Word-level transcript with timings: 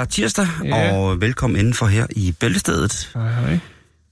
Er 0.00 0.04
tirsdag, 0.04 0.48
Ja. 0.64 0.92
og 0.92 1.20
velkommen 1.20 1.58
indenfor 1.58 1.86
her 1.86 2.06
i 2.10 2.34
Bæltestedet. 2.40 3.10
Hej, 3.14 3.32
hej. 3.32 3.58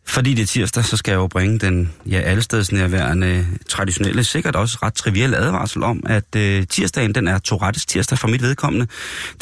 Fordi 0.07 0.35
det 0.35 0.43
er 0.43 0.47
tirsdag, 0.47 0.85
så 0.85 0.97
skal 0.97 1.13
jeg 1.13 1.19
jo 1.19 1.27
bringe 1.27 1.59
den 1.59 1.93
ja, 2.07 2.21
allestedsnærværende, 2.21 3.47
traditionelle, 3.69 4.25
sikkert 4.25 4.57
også 4.57 4.79
ret 4.83 4.95
trivielle 4.95 5.37
advarsel 5.37 5.83
om, 5.83 6.03
at 6.07 6.37
øh, 6.37 6.67
tirsdagen 6.67 7.15
den 7.15 7.29
er 7.29 7.39
Tourettes 7.39 7.87
tirsdag 7.87 8.19
for 8.19 8.29
mit 8.29 8.43
vedkommende. 8.43 8.87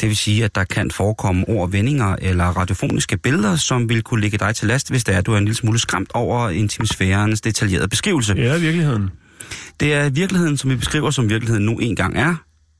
Det 0.01 0.09
vil 0.09 0.17
sige, 0.17 0.43
at 0.45 0.55
der 0.55 0.63
kan 0.63 0.91
forekomme 0.91 1.49
ord, 1.49 1.71
vendinger 1.71 2.15
eller 2.21 2.45
radiofoniske 2.45 3.17
billeder, 3.17 3.55
som 3.55 3.89
vil 3.89 4.01
kunne 4.03 4.21
ligge 4.21 4.37
dig 4.37 4.55
til 4.55 4.67
last, 4.67 4.89
hvis 4.89 5.03
det 5.03 5.13
er, 5.15 5.17
at 5.17 5.25
du 5.25 5.33
er 5.33 5.37
en 5.37 5.45
lille 5.45 5.55
smule 5.57 5.79
skræmt 5.79 6.11
over 6.13 6.49
intimisfærens 6.49 7.41
detaljerede 7.41 7.87
beskrivelse. 7.87 8.33
Ja, 8.37 8.57
virkeligheden. 8.57 9.09
Det 9.79 9.93
er 9.93 10.09
virkeligheden, 10.09 10.57
som 10.57 10.69
vi 10.69 10.75
beskriver, 10.75 11.11
som 11.11 11.29
virkeligheden 11.29 11.65
nu 11.65 11.77
engang 11.77 12.17
er. 12.17 12.35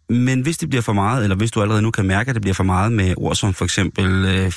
Men 0.09 0.41
hvis 0.41 0.57
det 0.57 0.69
bliver 0.69 0.81
for 0.81 0.93
meget, 0.93 1.23
eller 1.23 1.35
hvis 1.35 1.51
du 1.51 1.61
allerede 1.61 1.81
nu 1.81 1.91
kan 1.91 2.05
mærke, 2.05 2.29
at 2.29 2.35
det 2.35 2.41
bliver 2.41 2.55
for 2.55 2.63
meget 2.63 2.91
med 2.91 3.13
ord 3.17 3.35
som 3.35 3.53
for 3.53 3.65
eksempel 3.65 4.25
øh, 4.25 4.51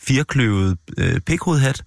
firkløvet 0.00 0.76
øh, 0.98 1.20
pikhovedhat, 1.20 1.82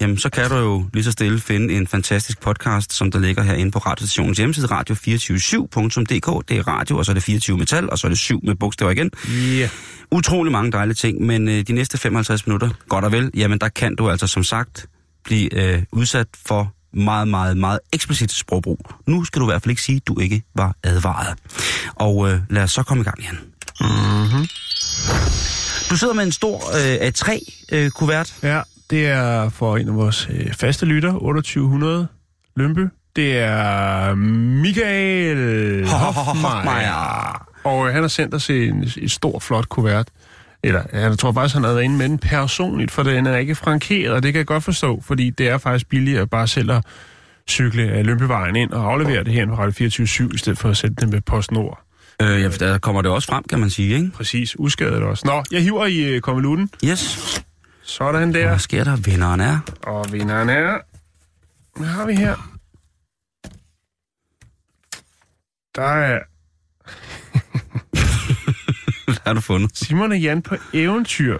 jamen 0.00 0.18
så 0.18 0.30
kan 0.30 0.50
du 0.50 0.56
jo 0.56 0.84
lige 0.92 1.04
så 1.04 1.12
stille 1.12 1.40
finde 1.40 1.74
en 1.74 1.86
fantastisk 1.86 2.40
podcast, 2.40 2.92
som 2.92 3.10
der 3.10 3.18
ligger 3.18 3.42
herinde 3.42 3.70
på 3.70 3.78
radiostationens 3.78 4.38
hjemmeside, 4.38 4.66
radio247.dk. 4.66 6.48
Det 6.48 6.56
er 6.56 6.68
radio, 6.68 6.98
og 6.98 7.04
så 7.04 7.12
er 7.12 7.14
det 7.14 7.22
24 7.22 7.58
metal, 7.58 7.90
og 7.90 7.98
så 7.98 8.06
er 8.06 8.08
det 8.08 8.18
7 8.18 8.40
med 8.42 8.54
bogstaver 8.54 8.92
igen. 8.92 9.10
Ja. 9.58 9.68
Utrolig 10.10 10.52
mange 10.52 10.72
dejlige 10.72 10.94
ting, 10.94 11.26
men 11.26 11.48
øh, 11.48 11.62
de 11.62 11.72
næste 11.72 11.98
55 11.98 12.46
minutter, 12.46 12.70
godt 12.88 13.04
og 13.04 13.12
vel, 13.12 13.30
jamen 13.34 13.58
der 13.58 13.68
kan 13.68 13.96
du 13.96 14.10
altså 14.10 14.26
som 14.26 14.44
sagt 14.44 14.86
blive 15.24 15.74
øh, 15.74 15.82
udsat 15.92 16.26
for 16.46 16.72
meget, 16.92 17.28
meget, 17.28 17.56
meget 17.56 17.78
eksplicit 17.92 18.32
sprogbrug. 18.32 18.90
Nu 19.06 19.24
skal 19.24 19.40
du 19.40 19.46
i 19.46 19.50
hvert 19.50 19.62
fald 19.62 19.70
ikke 19.70 19.82
sige, 19.82 19.96
at 19.96 20.06
du 20.08 20.18
ikke 20.20 20.42
var 20.54 20.76
advaret. 20.84 21.34
Og 21.94 22.30
øh, 22.30 22.40
lad 22.50 22.62
os 22.62 22.72
så 22.72 22.82
komme 22.82 23.00
i 23.00 23.04
gang 23.04 23.18
igen. 23.20 23.38
Mm-hmm. 23.80 24.46
Du 25.90 25.96
sidder 25.96 26.14
med 26.14 26.24
en 26.24 26.32
stor 26.32 26.56
øh, 26.56 27.08
A3-kuvert. 27.08 28.34
Ja, 28.42 28.60
det 28.90 29.06
er 29.06 29.48
for 29.48 29.76
en 29.76 29.88
af 29.88 29.94
vores 29.94 30.28
øh, 30.30 30.54
faste 30.54 30.86
lytter, 30.86 31.12
2800 31.12 32.08
Lømpe. 32.56 32.90
Det 33.16 33.38
er 33.38 34.14
Michael. 34.14 35.86
Hoffmeier. 35.88 37.48
Og 37.64 37.86
øh, 37.86 37.92
han 37.92 38.02
har 38.02 38.08
sendt 38.08 38.34
os 38.34 38.50
en, 38.50 38.90
en 38.96 39.08
stor, 39.08 39.38
flot 39.38 39.68
kuvert. 39.68 40.08
Eller 40.62 40.82
jeg 40.92 41.18
tror 41.18 41.32
faktisk, 41.32 41.54
han 41.54 41.64
har 41.64 41.72
været 41.72 41.82
inde 41.82 41.96
med 41.96 42.08
den 42.08 42.18
personligt, 42.18 42.90
for 42.90 43.02
den 43.02 43.26
er 43.26 43.36
ikke 43.36 43.54
frankeret, 43.54 44.12
og 44.14 44.22
det 44.22 44.32
kan 44.32 44.38
jeg 44.38 44.46
godt 44.46 44.64
forstå, 44.64 45.00
fordi 45.06 45.30
det 45.30 45.48
er 45.48 45.58
faktisk 45.58 45.88
billigere 45.88 46.26
bare 46.26 46.46
selv 46.48 46.70
at 46.70 46.84
cykle 47.48 47.82
af 47.82 48.06
Lømpevejen 48.06 48.56
ind 48.56 48.70
og 48.72 48.92
aflevere 48.92 49.24
det 49.24 49.32
her 49.32 49.46
på 49.46 49.54
Radio 49.54 49.70
24 49.72 50.30
i 50.34 50.38
stedet 50.38 50.58
for 50.58 50.68
at 50.68 50.76
sætte 50.76 50.96
den 51.00 51.10
med 51.10 51.20
PostNord. 51.20 51.82
Øh, 52.22 52.42
ja, 52.42 52.48
der 52.48 52.78
kommer 52.78 53.02
det 53.02 53.10
også 53.10 53.28
frem, 53.28 53.44
kan 53.44 53.58
man 53.60 53.70
sige, 53.70 53.94
ikke? 53.94 54.10
Præcis, 54.10 54.56
uskadet 54.58 55.02
også. 55.02 55.26
Nå, 55.26 55.42
jeg 55.50 55.62
hiver 55.62 55.86
i 55.86 55.98
øh, 55.98 56.20
konvolutten. 56.20 56.70
Yes. 56.84 57.44
Sådan 57.82 58.34
Der. 58.34 58.40
der. 58.40 58.48
Hvad 58.48 58.58
sker 58.58 58.84
der? 58.84 58.96
Vinderen 58.96 59.40
er. 59.40 59.58
Og 59.82 60.12
vinderen 60.12 60.48
er... 60.48 60.78
Hvad 61.76 61.88
har 61.88 62.06
vi 62.06 62.14
her? 62.14 62.34
Der 65.74 65.82
er 65.82 66.18
Hvad 69.08 69.16
har 69.26 69.34
du 69.34 69.40
fundet? 69.40 69.76
Simon 69.76 70.12
og 70.12 70.18
Jan 70.18 70.42
på 70.42 70.54
eventyr. 70.72 71.38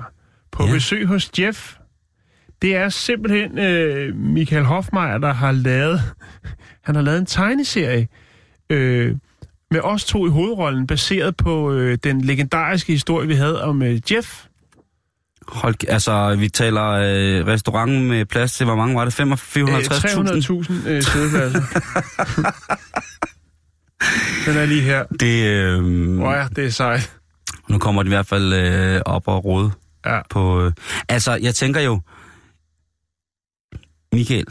På 0.52 0.66
Ja. 0.66 0.72
besøg 0.72 1.06
hos 1.06 1.30
Jeff. 1.38 1.74
Det 2.62 2.76
er 2.76 2.88
simpelthen 2.88 3.58
øh, 3.58 4.14
Michael 4.16 4.64
Hofmeier, 4.64 5.18
der 5.18 5.32
har 5.32 5.52
lavet... 5.52 6.02
Han 6.84 6.94
har 6.94 7.02
lavet 7.02 7.18
en 7.18 7.26
tegneserie 7.26 8.08
øh, 8.70 9.14
med 9.70 9.80
os 9.80 10.04
to 10.04 10.26
i 10.26 10.30
hovedrollen, 10.30 10.86
baseret 10.86 11.36
på 11.36 11.72
øh, 11.72 11.98
den 12.04 12.20
legendariske 12.20 12.92
historie, 12.92 13.28
vi 13.28 13.34
havde 13.34 13.64
om 13.64 13.82
øh, 13.82 14.00
Jeff. 14.12 14.44
Hold, 15.48 15.74
altså, 15.88 16.36
vi 16.38 16.48
taler 16.48 16.84
øh, 16.90 17.46
restaurant 17.46 18.04
med 18.04 18.24
plads 18.24 18.52
til, 18.52 18.66
hvor 18.66 18.76
mange 18.76 18.96
var 18.96 19.04
det? 19.04 19.14
5 19.14 19.32
Øh, 19.32 19.38
450.000? 19.38 19.58
300.000 19.58 20.88
øh, 20.88 21.02
sædepladser. 21.02 21.60
den 24.46 24.56
er 24.56 24.66
lige 24.66 24.82
her. 24.82 25.04
Det, 25.20 25.44
øh, 25.46 25.74
Åh 26.20 26.28
oh 26.28 26.34
ja, 26.36 26.46
det 26.56 26.64
er 26.66 26.70
sejt. 26.70 27.12
Nu 27.68 27.78
kommer 27.78 28.02
det 28.02 28.08
i 28.08 28.14
hvert 28.14 28.26
fald 28.26 28.52
øh, 28.52 29.00
op 29.06 29.28
og 29.28 29.44
rode 29.44 29.70
Ja. 30.06 30.20
på... 30.30 30.64
Øh, 30.64 30.72
altså, 31.08 31.32
jeg 31.42 31.54
tænker 31.54 31.80
jo... 31.80 32.00
Michael, 34.12 34.44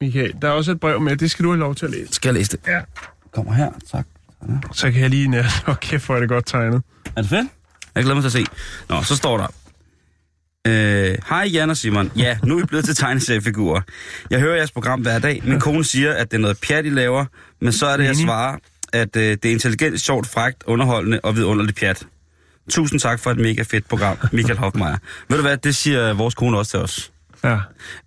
Michael, 0.00 0.34
der 0.42 0.48
er 0.48 0.52
også 0.52 0.72
et 0.72 0.80
brev 0.80 1.00
med, 1.00 1.16
det 1.16 1.30
skal 1.30 1.44
du 1.44 1.50
have 1.50 1.58
lov 1.58 1.74
til 1.74 1.86
at 1.86 1.92
læse. 1.92 2.12
skal 2.12 2.28
jeg 2.28 2.34
læse 2.34 2.50
det? 2.56 2.60
Ja. 2.66 2.80
Kommer 3.32 3.52
her, 3.52 3.70
tak. 3.90 4.06
Så 4.72 4.90
kan 4.90 5.00
jeg 5.00 5.10
lige 5.10 5.28
nære, 5.28 5.44
åh 5.68 5.76
kæft, 5.76 6.06
hvor 6.06 6.16
er 6.16 6.20
det 6.20 6.28
godt 6.28 6.46
tegnet. 6.46 6.82
Er 7.16 7.20
det 7.20 7.30
fedt? 7.30 7.48
Jeg 7.94 8.02
glæder 8.02 8.14
mig 8.14 8.22
til 8.30 8.38
at 8.38 8.46
se. 8.46 8.52
Nå, 8.88 9.02
så 9.02 9.16
står 9.16 9.36
der. 9.36 9.46
Øh, 10.66 11.18
Hej 11.28 11.48
Jan 11.52 11.70
og 11.70 11.76
Simon. 11.76 12.12
Ja, 12.16 12.38
nu 12.44 12.58
er 12.58 12.62
I 12.62 12.66
blevet 12.66 12.84
til 12.84 12.94
tegneseriefigurer. 12.94 13.80
Jeg 14.30 14.40
hører 14.40 14.56
jeres 14.56 14.70
program 14.72 15.00
hver 15.00 15.18
dag. 15.18 15.40
Min 15.44 15.60
kone 15.60 15.84
siger, 15.84 16.12
at 16.14 16.30
det 16.30 16.36
er 16.36 16.40
noget 16.40 16.58
pjat, 16.60 16.86
I 16.86 16.88
laver, 16.88 17.24
men 17.60 17.72
så 17.72 17.86
er 17.86 17.96
det, 17.96 18.04
jeg 18.04 18.16
svarer, 18.16 18.56
at 18.92 19.16
øh, 19.16 19.22
det 19.22 19.44
er 19.44 19.50
intelligent, 19.50 20.00
sjovt, 20.00 20.26
frægt, 20.26 20.62
underholdende 20.66 21.20
og 21.22 21.36
vidunderligt 21.36 21.78
pjat. 21.78 22.06
Tusind 22.70 23.00
tak 23.00 23.20
for 23.20 23.30
et 23.30 23.36
mega 23.38 23.62
fedt 23.62 23.88
program, 23.88 24.16
Michael 24.32 24.58
Hoffmeier. 24.58 24.96
Ved 25.28 25.36
du 25.36 25.42
hvad, 25.42 25.56
det 25.56 25.76
siger 25.76 26.12
vores 26.14 26.34
kone 26.34 26.58
også 26.58 26.70
til 26.70 26.80
os. 26.80 27.12
Ja. 27.44 27.58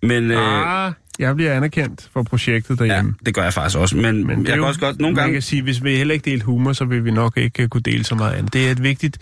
Men 0.02 0.30
øh, 0.30 0.86
Ah, 0.86 0.92
jeg 1.18 1.36
bliver 1.36 1.52
anerkendt 1.52 2.08
for 2.12 2.22
projektet 2.22 2.80
ja, 2.80 2.84
derhjemme. 2.86 3.14
det 3.26 3.34
gør 3.34 3.42
jeg 3.42 3.52
faktisk 3.52 3.78
også. 3.78 3.96
Men, 3.96 4.26
men 4.26 4.38
jeg 4.38 4.46
kan 4.46 4.56
jo- 4.56 4.66
også 4.66 4.80
godt 4.80 5.00
nogle 5.00 5.14
Man 5.14 5.22
gange 5.22 5.32
kan 5.34 5.42
sige, 5.42 5.62
hvis 5.62 5.84
vi 5.84 5.96
heller 5.96 6.14
ikke 6.14 6.30
delte 6.30 6.46
humor, 6.46 6.72
så 6.72 6.84
vil 6.84 7.04
vi 7.04 7.10
nok 7.10 7.36
ikke 7.36 7.62
øh, 7.62 7.68
kunne 7.68 7.80
dele 7.82 8.04
så 8.04 8.14
meget 8.14 8.32
andet. 8.32 8.52
Det 8.52 8.66
er 8.66 8.70
et 8.70 8.82
vigtigt 8.82 9.18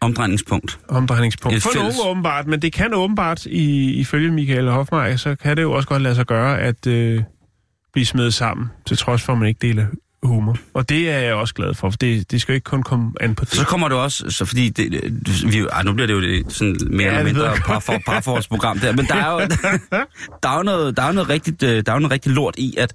omdrejningspunkt. 0.00 0.78
omdrejningspunkt. 0.88 1.56
Et 1.56 1.62
For 1.62 1.70
fælles- 1.70 1.96
nogen 1.98 2.10
åbenbart, 2.10 2.46
men 2.46 2.62
det 2.62 2.72
kan 2.72 2.94
åbenbart, 2.94 3.46
i, 3.46 3.92
ifølge 3.94 4.30
Michael 4.30 4.68
Hofmeier, 4.70 5.16
så 5.16 5.34
kan 5.34 5.56
det 5.56 5.62
jo 5.62 5.72
også 5.72 5.88
godt 5.88 6.02
lade 6.02 6.14
sig 6.14 6.26
gøre 6.26 6.60
at 6.60 6.86
øh, 6.86 7.22
blive 7.92 8.06
smedet 8.06 8.34
sammen, 8.34 8.66
til 8.86 8.96
trods 8.96 9.22
for, 9.22 9.32
at 9.32 9.38
man 9.38 9.48
ikke 9.48 9.58
deler 9.62 9.86
humor. 10.22 10.56
Og 10.74 10.88
det 10.88 11.10
er 11.10 11.18
jeg 11.18 11.34
også 11.34 11.54
glad 11.54 11.74
for, 11.74 11.90
for 11.90 11.96
det, 11.96 12.30
det 12.30 12.40
skal 12.40 12.52
jo 12.52 12.54
ikke 12.54 12.64
kun 12.64 12.82
komme 12.82 13.12
an 13.20 13.34
på 13.34 13.44
det. 13.44 13.54
Så 13.54 13.64
kommer 13.64 13.88
det 13.88 13.98
også, 13.98 14.30
så 14.30 14.44
fordi 14.44 14.68
det, 14.68 14.92
vi, 15.52 15.66
ej, 15.72 15.82
nu 15.82 15.92
bliver 15.92 16.06
det 16.06 16.14
jo 16.14 16.20
det, 16.20 16.52
sådan 16.52 16.76
mere 16.90 17.02
Ja, 17.02 17.18
eller 17.18 17.24
mindre 17.24 17.50
jeg 17.50 17.62
par, 17.66 17.78
for, 17.78 17.98
parforholdsprogram 18.06 18.78
der, 18.78 18.92
men 18.92 19.06
der 19.06 19.14
er 19.14 19.32
jo, 19.32 19.38
der 20.42 20.48
er 20.48 20.56
jo 20.56 20.62
noget, 20.62 20.96
der 20.96 21.02
er 21.02 21.12
noget 21.12 21.28
rigtigt, 21.28 21.62
øh, 21.62 21.82
der 21.86 21.92
er 21.92 21.98
noget 21.98 22.12
rigtig 22.12 22.32
lort 22.32 22.54
i, 22.58 22.74
at, 22.78 22.92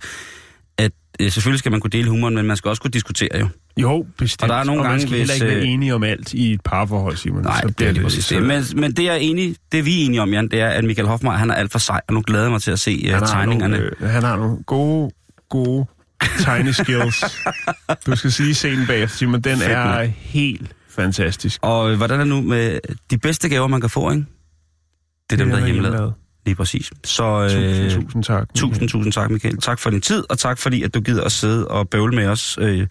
at 0.78 0.92
øh, 1.20 1.32
selvfølgelig 1.32 1.60
skal 1.60 1.72
man 1.72 1.82
kunne 1.82 1.92
dele 1.92 2.10
humoren, 2.10 2.36
men 2.36 2.46
man 2.46 2.58
skal 2.58 2.70
også 2.70 2.82
kunne 2.82 2.92
diskutere 2.92 3.40
jo. 3.40 3.48
Jo, 3.78 4.06
bestemt. 4.18 4.44
Og 4.44 4.50
der 4.50 4.56
er 4.56 4.64
nogle 4.64 4.82
man 4.82 4.92
gange, 4.92 5.08
skal 5.08 5.18
heller 5.18 5.34
hvis, 5.34 5.42
ikke 5.42 5.56
være 5.56 5.64
øh, 5.64 5.70
enige 5.70 5.96
om 5.96 6.04
alt 6.04 6.34
i 6.34 6.54
et 6.54 6.62
parforhold, 6.62 7.18
Simon. 7.18 7.44
Nej, 7.44 7.62
så 7.62 7.68
det 7.68 7.88
er 7.88 7.92
lige 7.92 8.04
præcis 8.04 8.28
det. 8.28 8.44
Men, 8.44 8.64
men 8.76 8.92
det, 8.92 9.10
er 9.10 9.14
enig, 9.14 9.56
det 9.72 9.86
vi 9.86 10.02
er 10.02 10.06
enige 10.06 10.22
om, 10.22 10.34
Jan, 10.34 10.48
det 10.48 10.62
er, 10.62 10.70
at 10.70 10.84
Michael 10.84 11.08
Hoffmeier, 11.08 11.38
han 11.38 11.50
er 11.50 11.56
alt 11.56 11.72
for 11.72 11.80
sej, 11.80 12.02
og 12.08 12.14
nu 12.14 12.24
glæder 12.28 12.44
jeg 12.44 12.52
mig 12.52 12.62
til 12.62 12.72
at 12.72 12.80
se 12.80 13.10
han 13.12 13.28
tegningerne. 13.28 13.78
Nogle, 13.78 13.92
øh, 14.02 14.10
han 14.10 14.24
har 14.24 14.38
nogle 14.38 14.64
gode, 14.64 15.12
gode 15.50 15.86
tegneskills. 16.40 17.24
du 18.06 18.16
skal 18.16 18.32
sige 18.32 18.54
scenen 18.54 18.88
bagefter, 18.88 19.18
Simon. 19.18 19.42
Den 19.42 19.58
Fedt, 19.58 19.72
er 19.72 19.86
mand. 19.86 20.12
helt 20.18 20.72
fantastisk. 20.90 21.60
Og 21.62 21.96
hvordan 21.96 22.16
er 22.20 22.24
det 22.24 22.28
nu 22.28 22.42
med 22.42 22.80
de 23.12 23.18
bedste 23.18 23.50
gaver, 23.50 23.68
man 23.68 23.82
kan 23.82 23.90
få, 23.90 24.12
ikke? 24.12 24.26
Det 25.30 25.42
er 25.42 25.44
dem, 25.46 25.50
der 25.50 25.58
er 25.62 25.66
hjemmelavet. 25.66 26.14
Lige 26.46 26.56
præcis. 26.56 26.92
Så 27.04 27.24
øh, 27.44 27.50
Tusind, 27.50 27.92
tusind 28.04 28.24
tak. 28.24 28.48
Tusind, 28.56 28.90
tusind 28.90 29.14
tak, 29.14 29.30
Michael. 29.30 29.58
Tak 29.58 29.80
for 29.80 29.90
din 29.90 30.02
tid, 30.02 30.24
og 30.30 30.38
tak 30.38 30.58
fordi, 30.58 30.84
at 30.84 30.94
du 30.94 31.02
gider 31.02 31.24
at 31.24 31.32
sidde 31.32 31.68
og 31.68 31.90
bøvle 31.90 32.16
med 32.16 32.28
os 32.28 32.58
øh, 32.62 32.88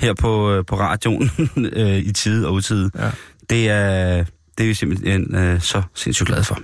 her 0.00 0.14
på, 0.14 0.52
øh, 0.52 0.64
på 0.64 0.78
radioen 0.78 1.30
øh, 1.72 1.96
i 1.98 2.12
tide 2.12 2.46
og 2.46 2.52
utide. 2.54 2.90
Ja. 2.98 3.10
Det 3.50 3.68
er, 3.70 4.24
det 4.58 4.64
er 4.64 4.68
vi 4.68 4.74
simpelthen 4.74 5.34
øh, 5.34 5.60
så 5.60 5.82
sindssygt 5.94 6.26
glade 6.26 6.44
for. 6.44 6.58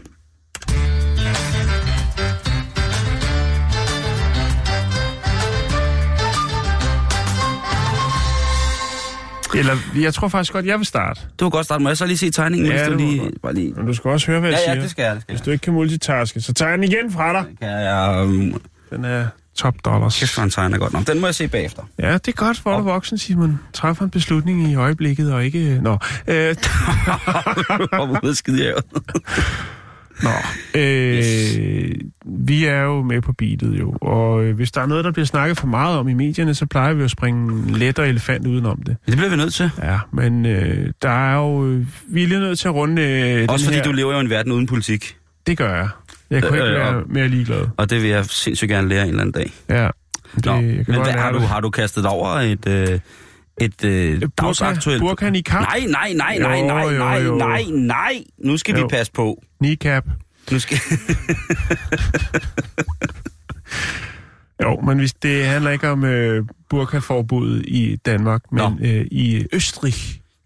Eller, 9.55 9.77
jeg 10.01 10.15
tror 10.15 10.29
faktisk 10.29 10.53
godt, 10.53 10.67
jeg 10.67 10.79
vil 10.79 10.87
starte. 10.87 11.21
Du 11.41 11.45
kan 11.45 11.51
godt 11.51 11.65
starte. 11.67 11.83
Må 11.83 11.89
jeg 11.89 11.97
så 11.97 12.07
lige 12.07 12.19
se 12.19 12.31
tegningen? 12.31 12.73
Ja, 12.73 12.85
du 12.87 12.91
det 12.91 13.01
lige, 13.01 13.23
bare 13.43 13.55
lige... 13.55 13.73
Men 13.77 13.87
du 13.87 13.95
skal 13.95 14.11
også 14.11 14.27
høre, 14.27 14.41
hvad 14.41 14.51
jeg 14.51 14.59
Ja, 14.67 14.71
ja, 14.71 14.75
siger. 14.75 14.83
det 14.83 14.91
skal 14.91 15.03
jeg. 15.03 15.15
Det 15.15 15.23
skal 15.23 15.33
Hvis 15.35 15.41
du 15.43 15.51
ikke 15.51 15.63
kan 15.63 15.73
multitaske, 15.73 16.41
så 16.41 16.53
tager 16.53 16.69
jeg 16.69 16.79
den 16.79 16.85
igen 16.85 17.13
fra 17.13 17.33
dig. 17.33 17.45
Kan 17.61 17.69
jeg 17.71 18.23
um, 18.25 18.61
Den 18.91 19.05
er 19.05 19.27
top 19.55 19.75
dollars. 19.85 20.19
kæft, 20.19 20.39
han 20.39 20.51
tegner 20.51 20.79
godt. 20.79 20.93
Nå, 20.93 21.01
den 21.07 21.21
må 21.21 21.27
jeg 21.27 21.35
se 21.35 21.49
bagefter. 21.49 21.83
Ja, 21.99 22.13
det 22.13 22.29
er 22.29 22.33
godt, 22.33 22.61
du 22.65 22.71
er 22.71 22.81
voksen, 22.81 23.19
Simon. 23.19 23.61
Træffer 23.73 24.05
en 24.05 24.11
beslutning 24.11 24.71
i 24.71 24.75
øjeblikket, 24.75 25.33
og 25.33 25.45
ikke... 25.45 25.81
Nå, 25.83 25.93
øh, 26.27 26.57
Hvor 27.97 28.33
skide 28.35 28.65
jeg 28.65 28.75
Nå, 30.23 30.31
øh, 30.75 31.15
yes. 31.19 31.59
vi 32.27 32.65
er 32.65 32.81
jo 32.83 33.03
med 33.03 33.21
på 33.21 33.33
beatet 33.33 33.79
jo, 33.81 33.95
og 34.01 34.45
øh, 34.45 34.57
hvis 34.57 34.73
der 34.73 34.81
er 34.81 34.87
noget, 34.87 35.05
der 35.05 35.13
bliver 35.13 35.27
snakket 35.27 35.59
for 35.59 35.67
meget 35.67 35.99
om 35.99 36.09
i 36.09 36.15
medierne, 36.15 36.55
så 36.55 36.67
plejer 36.67 36.93
vi 36.95 37.03
at 37.05 37.11
springe 37.11 37.73
let 37.79 37.99
og 37.99 38.09
elefant 38.09 38.47
udenom 38.47 38.83
det. 38.83 38.97
Det 39.07 39.17
bliver 39.17 39.31
vi 39.31 39.37
nødt 39.37 39.55
til. 39.55 39.71
Ja, 39.83 39.99
men 40.13 40.47
øh, 40.47 40.93
der 41.03 41.11
er 41.11 41.37
jo... 41.37 41.67
Øh, 41.67 41.87
vi 42.09 42.23
er 42.23 42.27
lige 42.27 42.41
nødt 42.41 42.59
til 42.59 42.69
at 42.69 42.75
runde 42.75 43.03
øh, 43.03 43.47
Også 43.49 43.65
fordi 43.65 43.77
her. 43.77 43.85
du 43.85 43.93
lever 43.93 44.13
jo 44.13 44.19
i 44.19 44.21
en 44.21 44.31
verden 44.31 44.53
uden 44.53 44.67
politik. 44.67 45.17
Det 45.47 45.59
gør 45.59 45.75
jeg. 45.77 45.89
Jeg 46.31 46.43
kunne 46.43 46.59
Øh, 46.63 46.67
ikke 46.69 46.79
være 46.79 46.97
og- 46.97 47.03
mere 47.09 47.29
ligeglad. 47.29 47.63
Og 47.77 47.91
det 47.91 48.03
vil 48.03 48.11
jeg 48.11 48.25
sindssygt 48.25 48.69
gerne 48.69 48.89
lære 48.89 49.03
en 49.03 49.09
eller 49.09 49.21
anden 49.21 49.33
dag. 49.33 49.53
Ja. 49.69 49.89
Det, 50.37 50.47
Nå, 50.47 50.61
men 50.61 50.85
hvad, 50.85 51.13
har, 51.13 51.33
du, 51.33 51.39
har 51.39 51.61
du 51.61 51.71
kastet 51.71 52.07
over 52.07 52.29
et, 52.29 52.67
øh, 52.69 52.99
et 53.61 53.85
øh, 53.85 54.23
dagsaktuelt... 54.41 55.01
Burkan 55.01 55.35
i 55.35 55.41
kap? 55.41 55.61
Nej, 55.61 55.85
nej, 55.89 56.13
nej, 56.13 56.39
nej, 56.39 56.59
Jo, 56.61 56.67
nej, 56.67 56.83
jo, 56.83 56.99
nej, 56.99 57.23
nej, 57.23 57.63
nej. 57.71 58.25
Nu 58.39 58.57
skal 58.57 58.75
Jo. 58.77 58.83
vi 58.83 58.89
passe 58.91 59.13
på. 59.13 59.43
Kneecap. 59.61 60.05
Nu 60.51 60.59
skal... 60.59 60.79
Jo, 64.63 64.81
men 64.81 64.99
hvis 64.99 65.15
det 65.15 65.47
handler 65.47 65.71
ikke 65.71 65.89
om 65.89 66.05
øh, 66.05 66.45
burkaforbuddet 66.71 67.65
i 67.69 67.97
Danmark, 68.07 68.43
men 68.53 68.79
øh, 68.83 69.07
i 69.11 69.47
Østrig. 69.53 69.95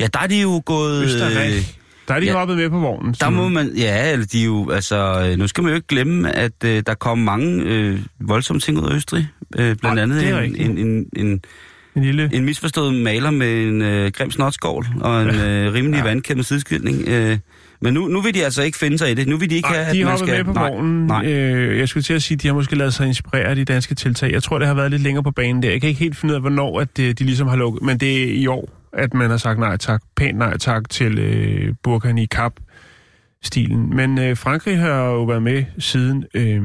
ja, 0.00 0.06
der 0.12 0.18
er 0.20 0.26
de 0.26 0.40
jo 0.40 0.62
gået... 0.66 1.04
Østrig. 1.04 1.36
Øh, 1.36 1.62
Der 2.08 2.14
er 2.14 2.20
de 2.20 2.26
ja. 2.26 2.32
hoppet 2.32 2.56
med 2.56 2.70
på 2.70 2.78
vognen. 2.78 3.14
der 3.20 3.30
må 3.30 3.48
man... 3.48 3.72
Ja, 3.76 4.12
eller 4.12 4.26
de 4.26 4.44
jo... 4.44 4.70
Altså, 4.70 5.28
øh, 5.30 5.38
nu 5.38 5.46
skal 5.48 5.64
man 5.64 5.70
jo 5.70 5.74
ikke 5.76 5.86
glemme, 5.86 6.36
at 6.36 6.64
øh, 6.64 6.82
der 6.86 6.94
kom 6.94 7.18
mange 7.18 7.62
øh, 7.64 8.00
voldsomme 8.20 8.60
ting 8.60 8.78
ud 8.78 8.90
af 8.90 8.94
Østrig. 8.94 9.28
Øh, 9.56 9.76
blandt 9.76 9.82
Nej, 9.94 10.02
andet 10.02 10.20
det 10.22 10.44
en, 10.44 10.56
en, 10.56 10.78
en, 10.78 11.06
en, 11.16 11.40
En 11.96 12.02
lille... 12.02 12.30
en 12.32 12.44
misforstået 12.44 12.94
maler 12.94 13.30
med 13.30 13.62
en 13.62 13.82
øh, 13.82 14.12
grim 14.12 14.30
snotskål 14.30 14.86
og 15.00 15.22
en 15.22 15.28
øh, 15.28 15.72
rimelig 15.72 15.98
ja. 15.98 16.04
Vandkæmmet 16.04 16.46
sideskilning. 16.46 17.08
Øh, 17.08 17.38
men 17.80 17.94
nu, 17.94 18.08
nu 18.08 18.20
vil 18.20 18.34
de 18.34 18.44
altså 18.44 18.62
ikke 18.62 18.78
finde 18.78 18.98
sig 18.98 19.10
i 19.10 19.14
det. 19.14 19.28
Nu 19.28 19.36
vil 19.36 19.50
de 19.50 19.54
ikke 19.54 19.68
have, 19.68 19.82
Nej, 19.82 19.92
de 19.92 19.98
at 19.98 20.04
er 20.04 20.08
man 20.08 20.18
skal... 20.18 20.36
med 20.36 20.44
på 20.44 20.52
nej, 20.52 20.70
vognen. 20.70 21.06
Nej. 21.06 21.26
Øh, 21.26 21.78
jeg 21.78 21.88
skulle 21.88 22.04
til 22.04 22.14
at 22.14 22.22
sige, 22.22 22.34
at 22.36 22.42
de 22.42 22.48
har 22.48 22.54
måske 22.54 22.76
lavet 22.76 22.94
sig 22.94 23.06
inspirere 23.06 23.44
af 23.44 23.56
de 23.56 23.64
danske 23.64 23.94
tiltag. 23.94 24.32
Jeg 24.32 24.42
tror, 24.42 24.58
det 24.58 24.66
har 24.66 24.74
været 24.74 24.90
lidt 24.90 25.02
længere 25.02 25.22
på 25.22 25.30
banen 25.30 25.62
der. 25.62 25.70
Jeg 25.70 25.80
kan 25.80 25.88
ikke 25.88 26.00
helt 26.00 26.16
finde 26.16 26.32
ud 26.32 26.36
af, 26.36 26.40
hvornår 26.40 26.80
at 26.80 26.96
det, 26.96 27.18
de 27.18 27.24
ligesom 27.24 27.48
har 27.48 27.56
lukket. 27.56 27.82
Men 27.82 27.98
det 27.98 28.22
er 28.22 28.32
i 28.32 28.46
år, 28.46 28.68
at 28.92 29.14
man 29.14 29.30
har 29.30 29.36
sagt 29.36 29.58
nej 29.58 29.76
tak. 29.76 30.02
Pænt 30.16 30.38
nej 30.38 30.58
tak 30.58 30.90
til 30.90 31.18
øh, 31.18 31.74
burkan 31.82 32.18
i 32.18 32.26
kap 32.26 32.52
stilen. 33.44 33.96
Men 33.96 34.18
øh, 34.18 34.36
Frankrig 34.36 34.78
har 34.78 35.04
jo 35.04 35.22
været 35.24 35.42
med 35.42 35.64
siden 35.78 36.24
øh, 36.34 36.62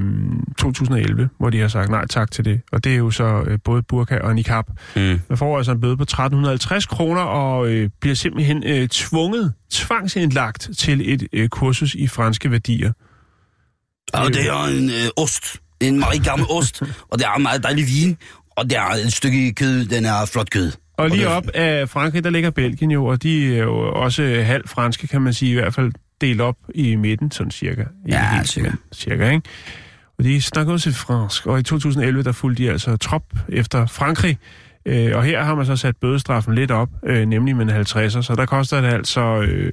2011, 0.58 1.30
hvor 1.40 1.50
de 1.50 1.60
har 1.60 1.68
sagt 1.68 1.90
nej 1.90 2.08
tak 2.08 2.32
til 2.32 2.46
det. 2.46 2.62
Og 2.72 2.84
det 2.84 2.92
er 2.94 2.98
jo 2.98 3.12
så 3.12 3.44
øh, 3.48 3.60
både 3.64 3.82
burka 3.84 4.18
og 4.18 4.36
niqab. 4.36 4.66
Mm. 4.96 5.02
Man 5.30 5.38
får 5.38 5.58
altså 5.58 5.72
en 5.72 5.82
bøde 5.82 5.98
på 5.98 6.04
1350 6.04 6.86
kroner 6.86 7.22
og 7.22 7.68
øh, 7.68 7.90
bliver 8.02 8.16
simpelthen 8.16 8.64
øh, 8.66 8.88
tvunget, 8.88 9.54
tvangsindlagt 9.72 10.70
til 10.78 11.14
et 11.14 11.28
øh, 11.34 11.50
kursus 11.50 11.96
i 11.96 12.08
franske 12.08 12.52
værdier. 12.52 12.92
Og 14.14 14.34
det 14.34 14.48
er 14.48 14.66
en 14.66 14.90
øh, 14.90 15.24
ost. 15.24 15.62
En 15.82 16.00
meget 16.00 16.24
gammel 16.24 16.48
ost. 16.58 16.82
og 17.12 17.20
det 17.20 17.26
er 17.26 17.38
meget 17.40 17.64
dejlig 17.64 17.86
vin. 17.88 18.18
Og 18.52 18.70
det 18.70 18.78
er 18.78 18.90
et 19.06 19.14
stykke 19.14 19.54
kød. 19.54 19.86
Den 19.86 20.06
er 20.06 20.26
flot 20.34 20.50
kød. 20.50 20.72
Og 20.98 21.10
lige 21.10 21.28
op 21.28 21.48
af 21.54 21.90
Frankrig, 21.90 22.24
der 22.24 22.30
ligger 22.30 22.50
Belgien 22.50 22.92
jo, 22.92 23.06
og 23.06 23.24
de 23.24 23.58
er 23.58 23.64
jo 23.64 23.92
også 23.92 24.42
halv 24.46 24.68
franske, 24.68 25.08
kan 25.08 25.22
man 25.22 25.34
sige, 25.34 25.52
i 25.52 25.54
hvert 25.54 25.74
fald 25.74 25.92
delt 26.22 26.42
op 26.42 26.58
i 26.76 26.96
midten, 26.96 27.32
sådan 27.32 27.52
cirka. 27.52 27.82
Ikke 27.82 27.90
Ja, 28.08 28.36
helt, 28.36 28.48
cirka. 28.50 28.70
men 28.70 28.80
Cirka, 28.94 29.30
ikke? 29.30 29.50
Og 30.18 30.24
de 30.24 30.42
snakker 30.42 30.74
også 30.74 30.92
fransk, 30.92 31.46
og 31.48 31.60
i 31.60 31.64
2011, 31.64 32.24
der 32.24 32.32
fulgte 32.32 32.64
de 32.64 32.72
altså 32.72 32.98
trop 32.98 33.24
efter 33.50 33.86
Frankrig. 33.86 34.38
Øh, 34.86 35.16
og 35.18 35.24
her 35.24 35.44
har 35.44 35.56
man 35.56 35.66
så 35.66 35.76
sat 35.76 35.98
bødestraffen 35.98 36.56
lidt 36.56 36.72
op, 36.72 36.90
øh, 37.06 37.26
nemlig 37.26 37.56
med 37.56 37.66
en 37.66 37.82
50'er, 37.82 38.22
så 38.22 38.34
der 38.38 38.46
koster 38.46 38.82
det 38.82 38.88
altså 38.88 39.22
øh, 39.42 39.72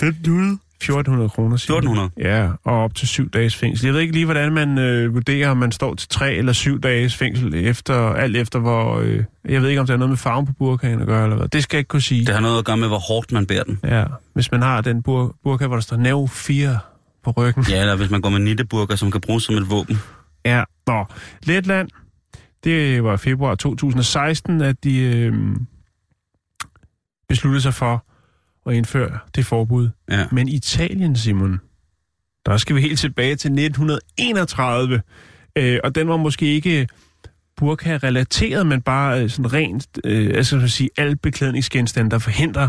500. 0.00 0.58
1400 0.80 1.28
kroner. 1.30 1.56
siger 1.56 1.74
jeg. 1.74 1.78
1400? 1.78 2.10
Ja, 2.36 2.50
og 2.64 2.82
op 2.84 2.94
til 2.94 3.08
syv 3.08 3.30
dages 3.30 3.56
fængsel. 3.56 3.86
Jeg 3.86 3.94
ved 3.94 4.00
ikke 4.00 4.12
lige, 4.12 4.24
hvordan 4.24 4.52
man 4.52 4.78
øh, 4.78 5.14
vurderer, 5.14 5.50
om 5.50 5.56
man 5.56 5.72
står 5.72 5.94
til 5.94 6.08
tre 6.08 6.34
eller 6.34 6.52
syv 6.52 6.80
dages 6.80 7.16
fængsel, 7.16 7.54
efter, 7.54 7.94
alt 8.12 8.36
efter 8.36 8.58
hvor... 8.58 8.98
Øh, 9.00 9.24
jeg 9.48 9.62
ved 9.62 9.68
ikke, 9.68 9.80
om 9.80 9.86
der 9.86 9.94
er 9.94 9.98
noget 9.98 10.10
med 10.10 10.16
farven 10.18 10.46
på 10.46 10.52
burkaen 10.58 11.00
at 11.00 11.06
gøre, 11.06 11.22
eller 11.22 11.36
hvad. 11.36 11.48
Det 11.48 11.62
skal 11.62 11.76
jeg 11.76 11.80
ikke 11.80 11.88
kunne 11.88 12.02
sige. 12.02 12.26
Det 12.26 12.34
har 12.34 12.40
noget 12.42 12.58
at 12.58 12.64
gøre 12.64 12.76
med, 12.76 12.88
hvor 12.88 12.98
hårdt 12.98 13.32
man 13.32 13.46
bærer 13.46 13.62
den. 13.64 13.80
Ja, 13.84 14.04
hvis 14.34 14.50
man 14.52 14.62
har 14.62 14.80
den 14.80 15.02
bur- 15.02 15.40
burka, 15.42 15.66
hvor 15.66 15.76
der 15.76 15.80
står 15.82 15.96
NAV 15.96 16.28
4 16.28 16.78
på 17.24 17.30
ryggen. 17.30 17.64
Ja, 17.70 17.80
eller 17.80 17.96
hvis 17.96 18.10
man 18.10 18.20
går 18.20 18.28
med 18.30 18.38
nitteburger, 18.40 18.96
som 18.96 19.10
kan 19.10 19.20
bruges 19.20 19.44
som 19.44 19.54
et 19.54 19.70
våben. 19.70 19.98
Ja, 20.44 20.64
nå. 20.86 21.04
Letland, 21.42 21.88
det 22.64 23.04
var 23.04 23.16
februar 23.16 23.54
2016, 23.54 24.60
at 24.60 24.84
de 24.84 24.98
øh, 25.00 25.34
besluttede 27.28 27.62
sig 27.62 27.74
for 27.74 28.04
at 28.66 28.74
indføre 28.74 29.18
det 29.34 29.46
forbud. 29.46 29.88
Ja. 30.10 30.26
Men 30.32 30.48
Italien, 30.48 31.16
Simon, 31.16 31.60
der 32.46 32.56
skal 32.56 32.76
vi 32.76 32.80
helt 32.80 32.98
tilbage 32.98 33.36
til 33.36 33.50
1931. 33.50 35.02
Øh, 35.58 35.78
og 35.84 35.94
den 35.94 36.08
var 36.08 36.16
måske 36.16 36.46
ikke 36.46 36.88
burka-relateret, 37.56 38.66
men 38.66 38.82
bare 38.82 39.22
øh, 39.22 39.30
sådan 39.30 39.52
rent, 39.52 39.88
øh, 40.04 40.30
altså 40.34 40.56
man 40.56 40.68
sige, 40.68 40.90
alle 40.96 41.16
beklædningsgenstande, 41.16 42.10
der 42.10 42.18
forhindrer, 42.18 42.68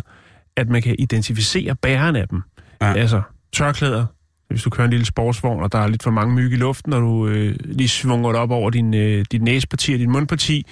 at 0.55 0.69
man 0.69 0.81
kan 0.81 0.95
identificere 0.99 1.75
bæreren 1.75 2.15
af 2.15 2.27
dem. 2.27 2.41
Ja. 2.81 2.93
Altså 2.93 3.21
tørklæder, 3.53 4.05
hvis 4.49 4.63
du 4.63 4.69
kører 4.69 4.85
en 4.85 4.91
lille 4.91 5.05
sportsvogn, 5.05 5.63
og 5.63 5.71
der 5.71 5.79
er 5.79 5.87
lidt 5.87 6.03
for 6.03 6.11
mange 6.11 6.35
myg 6.35 6.51
i 6.51 6.55
luften, 6.55 6.93
og 6.93 7.01
du 7.01 7.27
øh, 7.27 7.55
lige 7.65 7.87
svunger 7.89 8.31
det 8.31 8.41
op 8.41 8.51
over 8.51 8.69
din, 8.69 8.93
øh, 8.93 9.25
dit 9.31 9.41
næseparti 9.41 9.93
og 9.93 9.99
din 9.99 10.11
mundparti, 10.11 10.65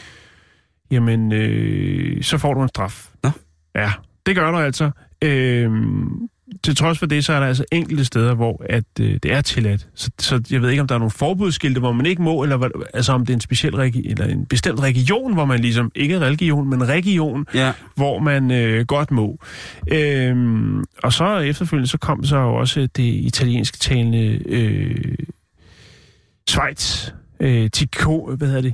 jamen, 0.91 1.31
øh, 1.31 2.23
så 2.23 2.37
får 2.37 2.53
du 2.53 2.61
en 2.61 2.67
straf. 2.67 3.09
Nå. 3.23 3.31
Ja, 3.75 3.91
det 4.25 4.35
gør 4.35 4.51
du 4.51 4.57
altså. 4.57 4.91
Øh, 5.25 5.71
til 6.63 6.75
trods 6.75 6.99
for 6.99 7.05
det, 7.05 7.25
så 7.25 7.33
er 7.33 7.39
der 7.39 7.47
altså 7.47 7.65
enkelte 7.71 8.05
steder, 8.05 8.33
hvor 8.35 8.65
at, 8.69 8.83
øh, 8.99 9.13
det 9.23 9.31
er 9.33 9.41
tilladt. 9.41 9.87
Så, 9.95 10.09
så 10.19 10.41
jeg 10.51 10.61
ved 10.61 10.69
ikke, 10.69 10.81
om 10.81 10.87
der 10.87 10.95
er 10.95 10.99
nogle 10.99 11.11
forbudsskilte, 11.11 11.79
hvor 11.79 11.91
man 11.91 12.05
ikke 12.05 12.21
må, 12.21 12.43
eller 12.43 12.57
hvad, 12.57 12.69
altså 12.93 13.13
om 13.13 13.25
det 13.25 13.33
er 13.33 13.37
en 13.37 13.41
speciel 13.41 13.75
regi- 13.75 14.07
eller 14.09 14.25
en 14.25 14.45
bestemt 14.45 14.79
region, 14.79 15.33
hvor 15.33 15.45
man 15.45 15.59
ligesom, 15.59 15.91
ikke 15.95 16.19
religion, 16.19 16.69
men 16.69 16.87
region, 16.89 17.45
Ja. 17.53 17.71
hvor 17.95 18.19
man 18.19 18.51
øh, 18.51 18.85
godt 18.85 19.11
må. 19.11 19.39
Øhm, 19.91 20.83
og 21.03 21.13
så 21.13 21.37
efterfølgende, 21.37 21.87
så 21.89 21.97
kom 21.97 22.23
så 22.25 22.37
også 22.37 22.87
det 22.95 23.03
italienske 23.13 23.77
talende 23.77 24.39
øh, 24.45 25.15
Schweiz, 26.47 27.09
øh, 27.39 27.69
Tico, 27.69 28.35
hvad 28.37 28.47
hedder 28.47 28.61
det? 28.61 28.73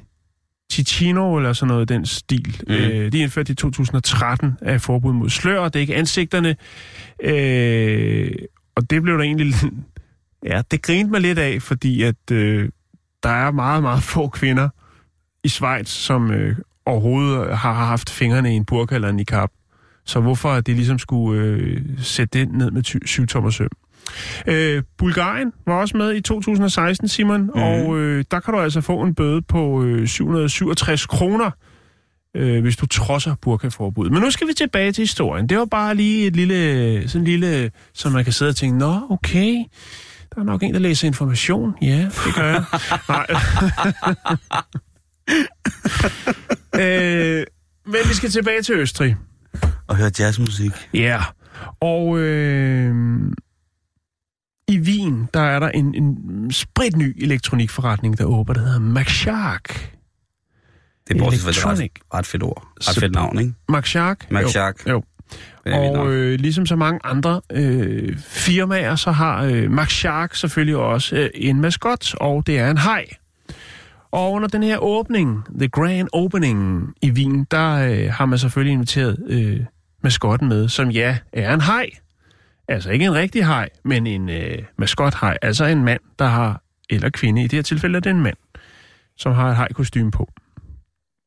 Ticino 0.72 1.38
eller 1.38 1.54
sådan 1.54 1.68
noget 1.68 1.90
den 1.90 2.06
stil. 2.06 2.62
Mm. 2.68 2.74
Øh, 2.74 3.12
de 3.12 3.20
indførte 3.20 3.52
i 3.52 3.56
2013 3.56 4.58
af 4.62 4.82
forbud 4.82 5.14
mod 5.14 5.30
slør 5.30 5.60
og 5.60 5.74
dække 5.74 5.96
ansigterne. 5.96 6.56
Øh, 7.24 8.32
og 8.76 8.90
det 8.90 9.02
blev 9.02 9.18
der 9.18 9.24
egentlig... 9.24 9.54
Ja, 10.46 10.62
det 10.72 10.82
grinte 10.82 11.12
mig 11.12 11.22
lidt 11.22 11.40
af, 11.40 11.62
fordi 11.62 12.04
at 12.04 12.32
øh, 12.32 12.70
der 13.24 13.30
er 13.30 13.52
meget, 13.52 13.84
meget 13.84 14.04
få 14.04 14.28
kvinder 14.28 14.70
i 15.44 15.50
Schweiz, 15.50 15.88
som 15.88 16.32
øh, 16.32 16.56
overhovedet 16.86 17.58
har 17.58 17.74
haft 17.74 18.10
fingrene 18.10 18.54
i 18.54 18.56
en 18.56 18.66
burka 18.66 18.96
eller 18.96 19.10
en 19.10 19.16
niqab. 19.16 19.50
Så 20.06 20.20
hvorfor 20.20 20.52
at 20.52 20.68
de 20.68 20.74
ligesom 20.74 21.00
skulle 21.00 21.42
øh, 21.42 21.82
sætte 21.98 22.40
det 22.40 22.52
ned 22.52 22.72
med 22.72 23.08
syv 23.08 23.28
tommer 23.28 23.50
søm. 23.50 23.70
Øh, 24.48 24.84
Bulgarien 24.98 25.54
var 25.68 25.74
også 25.74 25.98
med 25.98 26.16
i 26.16 26.22
2016, 26.22 27.08
Simon, 27.08 27.42
mm. 27.42 27.50
og 27.50 28.00
øh, 28.00 28.26
der 28.32 28.40
kan 28.40 28.54
du 28.54 28.60
altså 28.60 28.82
få 28.82 29.02
en 29.02 29.16
bøde 29.16 29.42
på 29.42 29.84
øh, 29.84 30.08
767 30.08 31.06
kroner, 31.06 31.52
øh, 32.36 32.62
hvis 32.62 32.78
du 32.78 32.86
trodser 32.86 33.36
burkaforbuddet. 33.42 34.14
Men 34.14 34.22
nu 34.22 34.32
skal 34.32 34.48
vi 34.48 34.54
tilbage 34.54 34.92
til 34.92 35.02
historien. 35.02 35.50
Det 35.50 35.58
var 35.58 35.66
bare 35.66 35.96
lige 35.96 36.28
et 36.28 36.36
lille, 36.36 37.10
sådan 37.10 37.22
en 37.22 37.28
lille, 37.28 37.72
så 37.94 38.10
man 38.10 38.24
kan 38.24 38.34
sidde 38.34 38.50
og 38.50 38.56
tænke, 38.56 38.78
nå, 38.78 39.02
okay, 39.10 39.64
der 40.36 40.42
er 40.42 40.46
nok 40.46 40.64
en, 40.64 40.74
der 40.74 40.80
læser 40.80 41.08
information. 41.08 41.74
Ja, 41.82 42.10
det 42.26 42.36
gør 42.36 42.46
jeg. 42.46 42.64
Nej. 43.10 43.28
øh, 46.82 47.46
men 47.86 48.00
vi 48.10 48.14
skal 48.14 48.30
tilbage 48.30 48.62
til 48.62 48.76
Østrig. 48.76 49.16
Og 49.88 49.98
høre 49.98 50.12
jazzmusik. 50.20 50.72
Ja, 50.94 51.00
yeah. 51.00 51.24
og 51.82 52.20
øh, 52.20 52.96
i 54.72 54.80
Wien, 54.80 55.30
der 55.34 55.40
er 55.42 55.60
der 55.60 55.70
en, 55.70 55.96
en 55.96 56.52
spritny 56.52 57.24
elektronikforretning, 57.24 58.18
der 58.18 58.26
åbner, 58.26 58.54
der 58.54 58.62
hedder 58.62 58.80
Max 58.80 59.08
Shark. 59.08 59.92
Det 61.08 61.16
er 61.16 61.20
bortset 61.20 61.42
fra, 61.42 61.50
Electronic. 61.50 61.92
ret, 61.96 62.14
ret 62.14 62.26
fedt 62.26 62.44
ord. 62.44 62.68
Ret 62.80 62.96
fedt 63.00 63.14
navn, 63.14 63.40
ikke? 63.40 63.54
Max 63.70 63.90
Shark? 63.90 64.32
Max 64.32 64.44
Jo. 64.44 64.50
Shark. 64.50 64.90
Jo. 64.90 65.04
Og 65.66 66.12
øh, 66.12 66.40
ligesom 66.40 66.66
så 66.66 66.76
mange 66.76 67.00
andre 67.04 67.42
øh, 67.52 68.18
firmaer, 68.18 68.96
så 68.96 69.12
har 69.12 69.44
øh, 69.44 69.72
Max 69.72 69.92
Shark 69.92 70.36
selvfølgelig 70.36 70.76
også 70.76 71.16
øh, 71.16 71.30
en 71.34 71.62
maskot, 71.62 72.16
og 72.16 72.48
det 72.48 72.60
er 72.60 72.72
en 72.72 72.78
haj. 72.78 73.06
Og 74.12 74.32
under 74.32 74.48
den 74.48 74.64
her 74.64 74.78
åbning, 74.78 75.44
The 75.60 75.70
Grand 75.70 76.08
Opening 76.14 76.94
i 77.02 77.12
Wien, 77.12 77.48
der 77.52 77.72
øh, 77.74 78.12
har 78.14 78.26
man 78.26 78.40
selvfølgelig 78.40 78.74
inviteret 78.74 79.18
øh, 79.28 79.60
maskotten 80.04 80.48
med, 80.50 80.70
som 80.70 80.90
ja, 80.90 81.18
er 81.34 81.54
en 81.54 81.62
hej. 81.62 81.90
Altså 82.72 82.92
ikke 82.92 83.06
en 83.06 83.14
rigtig 83.14 83.46
hej, 83.46 83.70
men 83.84 84.08
en 84.08 84.30
øh, 84.30 84.58
maskothej. 84.78 85.38
Altså 85.42 85.66
en 85.66 85.84
mand, 85.84 86.00
der 86.20 86.26
har, 86.26 86.64
eller 86.90 87.10
kvinde, 87.10 87.44
i 87.44 87.48
det 87.48 87.54
her 87.54 87.64
tilfælde 87.64 87.96
er 87.96 88.00
det 88.00 88.10
en 88.10 88.22
mand, 88.22 88.38
som 89.18 89.34
har 89.34 89.50
et 89.50 89.56
hejkostyme 89.56 90.12
på. 90.12 90.32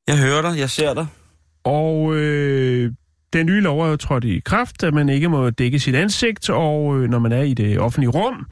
Jeg 0.08 0.18
hører 0.18 0.42
dig, 0.42 0.58
jeg 0.58 0.70
ser 0.70 0.94
dig. 0.94 1.06
Og 1.64 2.16
øh, 2.16 2.92
den 3.32 3.46
nye 3.46 3.60
lov 3.60 3.80
er 3.80 3.86
jo 3.86 3.96
trådt 3.96 4.24
i 4.24 4.40
kraft, 4.44 4.82
at 4.82 4.94
man 4.94 5.08
ikke 5.08 5.28
må 5.28 5.50
dække 5.50 5.78
sit 5.78 5.94
ansigt, 5.94 6.50
og 6.50 6.98
øh, 6.98 7.10
når 7.10 7.18
man 7.18 7.32
er 7.32 7.42
i 7.42 7.54
det 7.54 7.78
offentlige 7.78 8.10
rum. 8.10 8.46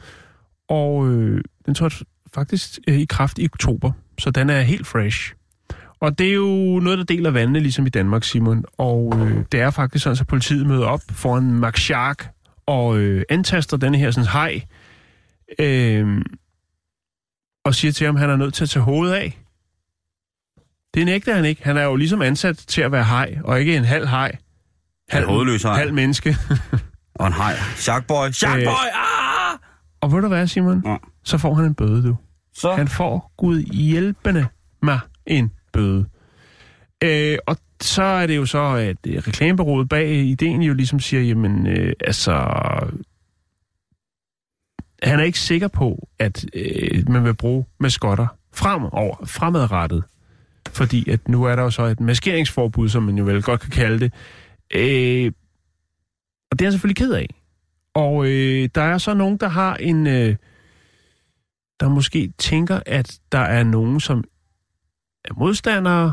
Og 0.69 1.09
øh, 1.09 1.45
den 1.67 1.75
trådte 1.75 1.97
faktisk 2.35 2.79
øh, 2.89 2.99
i 2.99 3.05
kraft 3.05 3.39
i 3.39 3.45
oktober, 3.53 3.93
så 4.19 4.31
den 4.31 4.51
er 4.51 4.61
helt 4.61 4.87
fresh. 4.87 5.35
Og 6.01 6.19
det 6.19 6.29
er 6.29 6.35
jo 6.35 6.81
noget, 6.83 6.99
der 6.99 7.05
deler 7.05 7.31
vandene, 7.31 7.61
ligesom 7.61 7.87
i 7.87 7.91
Danmark, 7.91 8.25
Simon. 8.25 8.65
Og 8.79 9.13
øh, 9.17 9.45
det 9.53 9.61
er 9.61 9.71
faktisk 9.71 10.05
sådan, 10.05 10.19
at 10.21 10.27
politiet 10.27 10.67
møder 10.67 10.87
op 10.87 11.01
foran 11.11 11.45
Max 11.45 11.81
Shark 11.81 12.33
og 12.73 12.99
øh, 12.99 13.25
antaster 13.29 13.77
denne 13.77 13.99
her 13.99 14.11
sådan 14.11 14.29
hej, 14.33 14.63
øh, 15.59 16.25
og 17.65 17.75
siger 17.75 17.93
til 17.93 18.07
ham, 18.07 18.17
at 18.17 18.21
han 18.21 18.31
er 18.31 18.37
nødt 18.37 18.55
til 18.55 18.65
at 18.65 18.71
tage 18.71 18.83
hovedet 18.83 19.15
af. 19.15 19.39
Det 20.95 21.05
nægter 21.05 21.35
han 21.35 21.45
ikke. 21.45 21.65
Han 21.65 21.77
er 21.77 21.83
jo 21.83 21.97
ligesom 21.97 22.23
ansat 22.23 22.57
til 22.57 22.83
at 22.83 22.93
være 22.93 23.05
hej, 23.05 23.39
og 23.45 23.61
ikke 23.61 23.77
en 23.77 23.85
halv 23.85 24.07
hej. 24.07 24.37
Halv 25.11 25.27
hovedløs 25.27 25.63
haj. 25.63 25.75
Halv 25.77 25.95
menneske. 25.95 26.37
Og 27.15 27.27
en 27.27 27.33
hej. 27.33 27.55
Sharkboy. 27.77 28.31
Sharkboy! 28.31 28.63
Øh. 28.63 29.53
Ah! 29.53 29.59
og 30.01 30.13
ved 30.13 30.23
du 30.23 30.29
hvad, 30.29 30.47
Simon? 30.47 30.83
Ja. 30.87 30.97
Så 31.25 31.39
får 31.39 31.55
han 31.55 31.65
en 31.65 31.75
bøde, 31.75 32.09
du. 32.09 32.17
Så. 32.55 32.75
Han 32.75 32.89
får 32.89 33.33
Gud 33.37 33.63
hjælpende 33.63 34.47
mig 34.83 35.01
en 35.27 35.53
bøde. 35.73 36.07
Øh, 37.05 37.39
og 37.47 37.57
så 37.85 38.03
er 38.03 38.27
det 38.27 38.37
jo 38.37 38.47
så, 38.47 38.63
at 38.63 38.97
øh, 39.07 39.17
reklamebureauet 39.17 39.89
bag 39.89 40.11
ideen 40.11 40.63
jo 40.63 40.75
ligesom 40.75 41.01
siger, 41.01 41.23
jamen, 41.23 41.67
øh, 41.67 41.93
altså... 42.01 42.33
Han 45.03 45.21
er 45.21 45.25
ikke 45.25 45.39
sikker 45.39 45.69
på, 45.69 46.09
at 46.19 46.45
øh, 46.55 47.09
man 47.09 47.25
vil 47.25 47.35
bruge 47.35 47.65
maskotter 47.79 48.27
fremover, 48.55 49.17
fremadrettet. 49.27 50.05
Fordi 50.69 51.11
at 51.11 51.29
nu 51.29 51.45
er 51.45 51.57
der 51.57 51.63
jo 51.63 51.71
så 51.71 51.83
et 51.83 52.01
maskeringsforbud, 52.01 52.89
som 52.89 53.03
man 53.03 53.19
jo 53.19 53.25
vel 53.25 53.43
godt 53.43 53.61
kan 53.61 53.71
kalde 53.71 54.01
det. 54.01 54.13
Øh, 54.75 55.33
og 56.51 56.59
det 56.59 56.65
er 56.65 56.67
han 56.67 56.73
selvfølgelig 56.73 56.97
ked 56.97 57.13
af. 57.13 57.35
Og 57.95 58.27
øh, 58.27 58.69
der 58.75 58.83
er 58.83 58.99
så 58.99 59.15
nogen, 59.15 59.37
der 59.37 59.49
har 59.49 59.75
en... 59.75 60.07
Øh, 60.07 60.37
der 61.81 61.89
måske 61.89 62.33
tænker, 62.39 62.81
at 62.87 63.19
der 63.33 63.39
er 63.39 63.65
nogen, 63.65 64.01
som 64.01 64.25
er 65.25 65.35
modstandere 65.37 66.13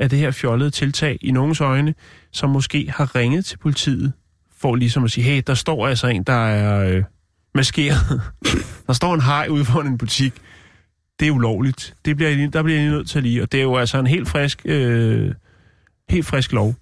af 0.00 0.10
det 0.10 0.18
her 0.18 0.30
fjollede 0.30 0.70
tiltag 0.70 1.18
i 1.20 1.30
nogens 1.30 1.60
øjne, 1.60 1.94
som 2.32 2.50
måske 2.50 2.92
har 2.96 3.16
ringet 3.16 3.44
til 3.44 3.58
politiet 3.58 4.12
for 4.58 4.74
ligesom 4.74 5.04
at 5.04 5.10
sige, 5.10 5.24
hey, 5.24 5.42
der 5.46 5.54
står 5.54 5.86
altså 5.86 6.06
en, 6.06 6.22
der 6.22 6.46
er 6.46 6.88
øh, 6.88 7.02
maskeret. 7.54 8.22
der 8.86 8.92
står 8.92 9.14
en 9.14 9.20
hej 9.20 9.46
ude 9.50 9.64
foran 9.64 9.86
en 9.86 9.98
butik. 9.98 10.32
Det 11.20 11.28
er 11.28 11.32
ulovligt. 11.32 11.94
Det 12.04 12.16
bliver, 12.16 12.50
der 12.50 12.62
bliver 12.62 12.80
jeg 12.80 12.90
nødt 12.90 13.08
til 13.08 13.18
at 13.18 13.22
lige. 13.22 13.42
Og 13.42 13.52
det 13.52 13.58
er 13.58 13.62
jo 13.62 13.76
altså 13.76 13.98
en 13.98 14.06
helt 14.06 14.28
frisk, 14.28 14.62
øh, 14.64 15.34
helt 16.10 16.26
frisk 16.26 16.52
lov. 16.52 16.74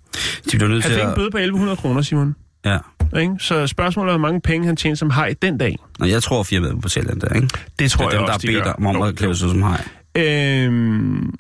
De 0.51 0.57
bliver 0.57 0.69
nødt 0.69 0.85
Han 0.85 0.93
fik 0.93 1.03
en 1.03 1.09
at... 1.09 1.15
bøde 1.15 1.31
på 1.31 1.39
1100 1.39 1.77
kroner, 1.77 2.03
Simon. 2.03 2.37
Ja. 2.65 2.79
Ikke? 3.17 3.35
Så 3.39 3.67
spørgsmålet 3.67 4.13
er, 4.13 4.19
hvor 4.19 4.27
mange 4.27 4.41
penge 4.41 4.67
han 4.67 4.77
tjente 4.77 4.97
som 4.97 5.11
hej 5.11 5.35
den 5.43 5.59
dag. 5.59 5.77
Nå, 5.99 6.07
jeg 6.07 6.23
tror, 6.23 6.43
firmaet 6.43 6.79
fortælle 6.83 7.11
den 7.11 7.21
der, 7.21 7.35
ikke? 7.35 7.49
Det 7.79 7.91
tror 7.91 8.09
det 8.09 8.15
er 8.15 8.19
dem, 8.19 8.21
jeg 8.21 8.29
der 8.29 8.35
også, 8.35 8.47
har 8.47 8.53
de 8.53 8.57
bedt 8.57 8.65
gør. 8.65 8.89
om, 8.89 9.03
at 9.03 9.17
klæde 9.17 9.37
sig 9.37 9.51
som 9.51 9.63
hej. 9.63 9.85
Øhm, 10.17 11.35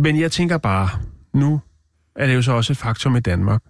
men 0.00 0.20
jeg 0.20 0.32
tænker 0.32 0.58
bare, 0.58 0.88
nu 1.34 1.60
er 2.16 2.26
det 2.26 2.34
jo 2.34 2.42
så 2.42 2.52
også 2.52 2.72
et 2.72 2.76
faktum 2.76 3.16
i 3.16 3.20
Danmark. 3.20 3.62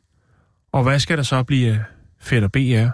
Og 0.72 0.82
hvad 0.82 0.98
skal 0.98 1.16
der 1.16 1.22
så 1.22 1.42
blive 1.42 1.70
af 1.72 1.78
Fætter 2.20 2.48
BR? 2.48 2.88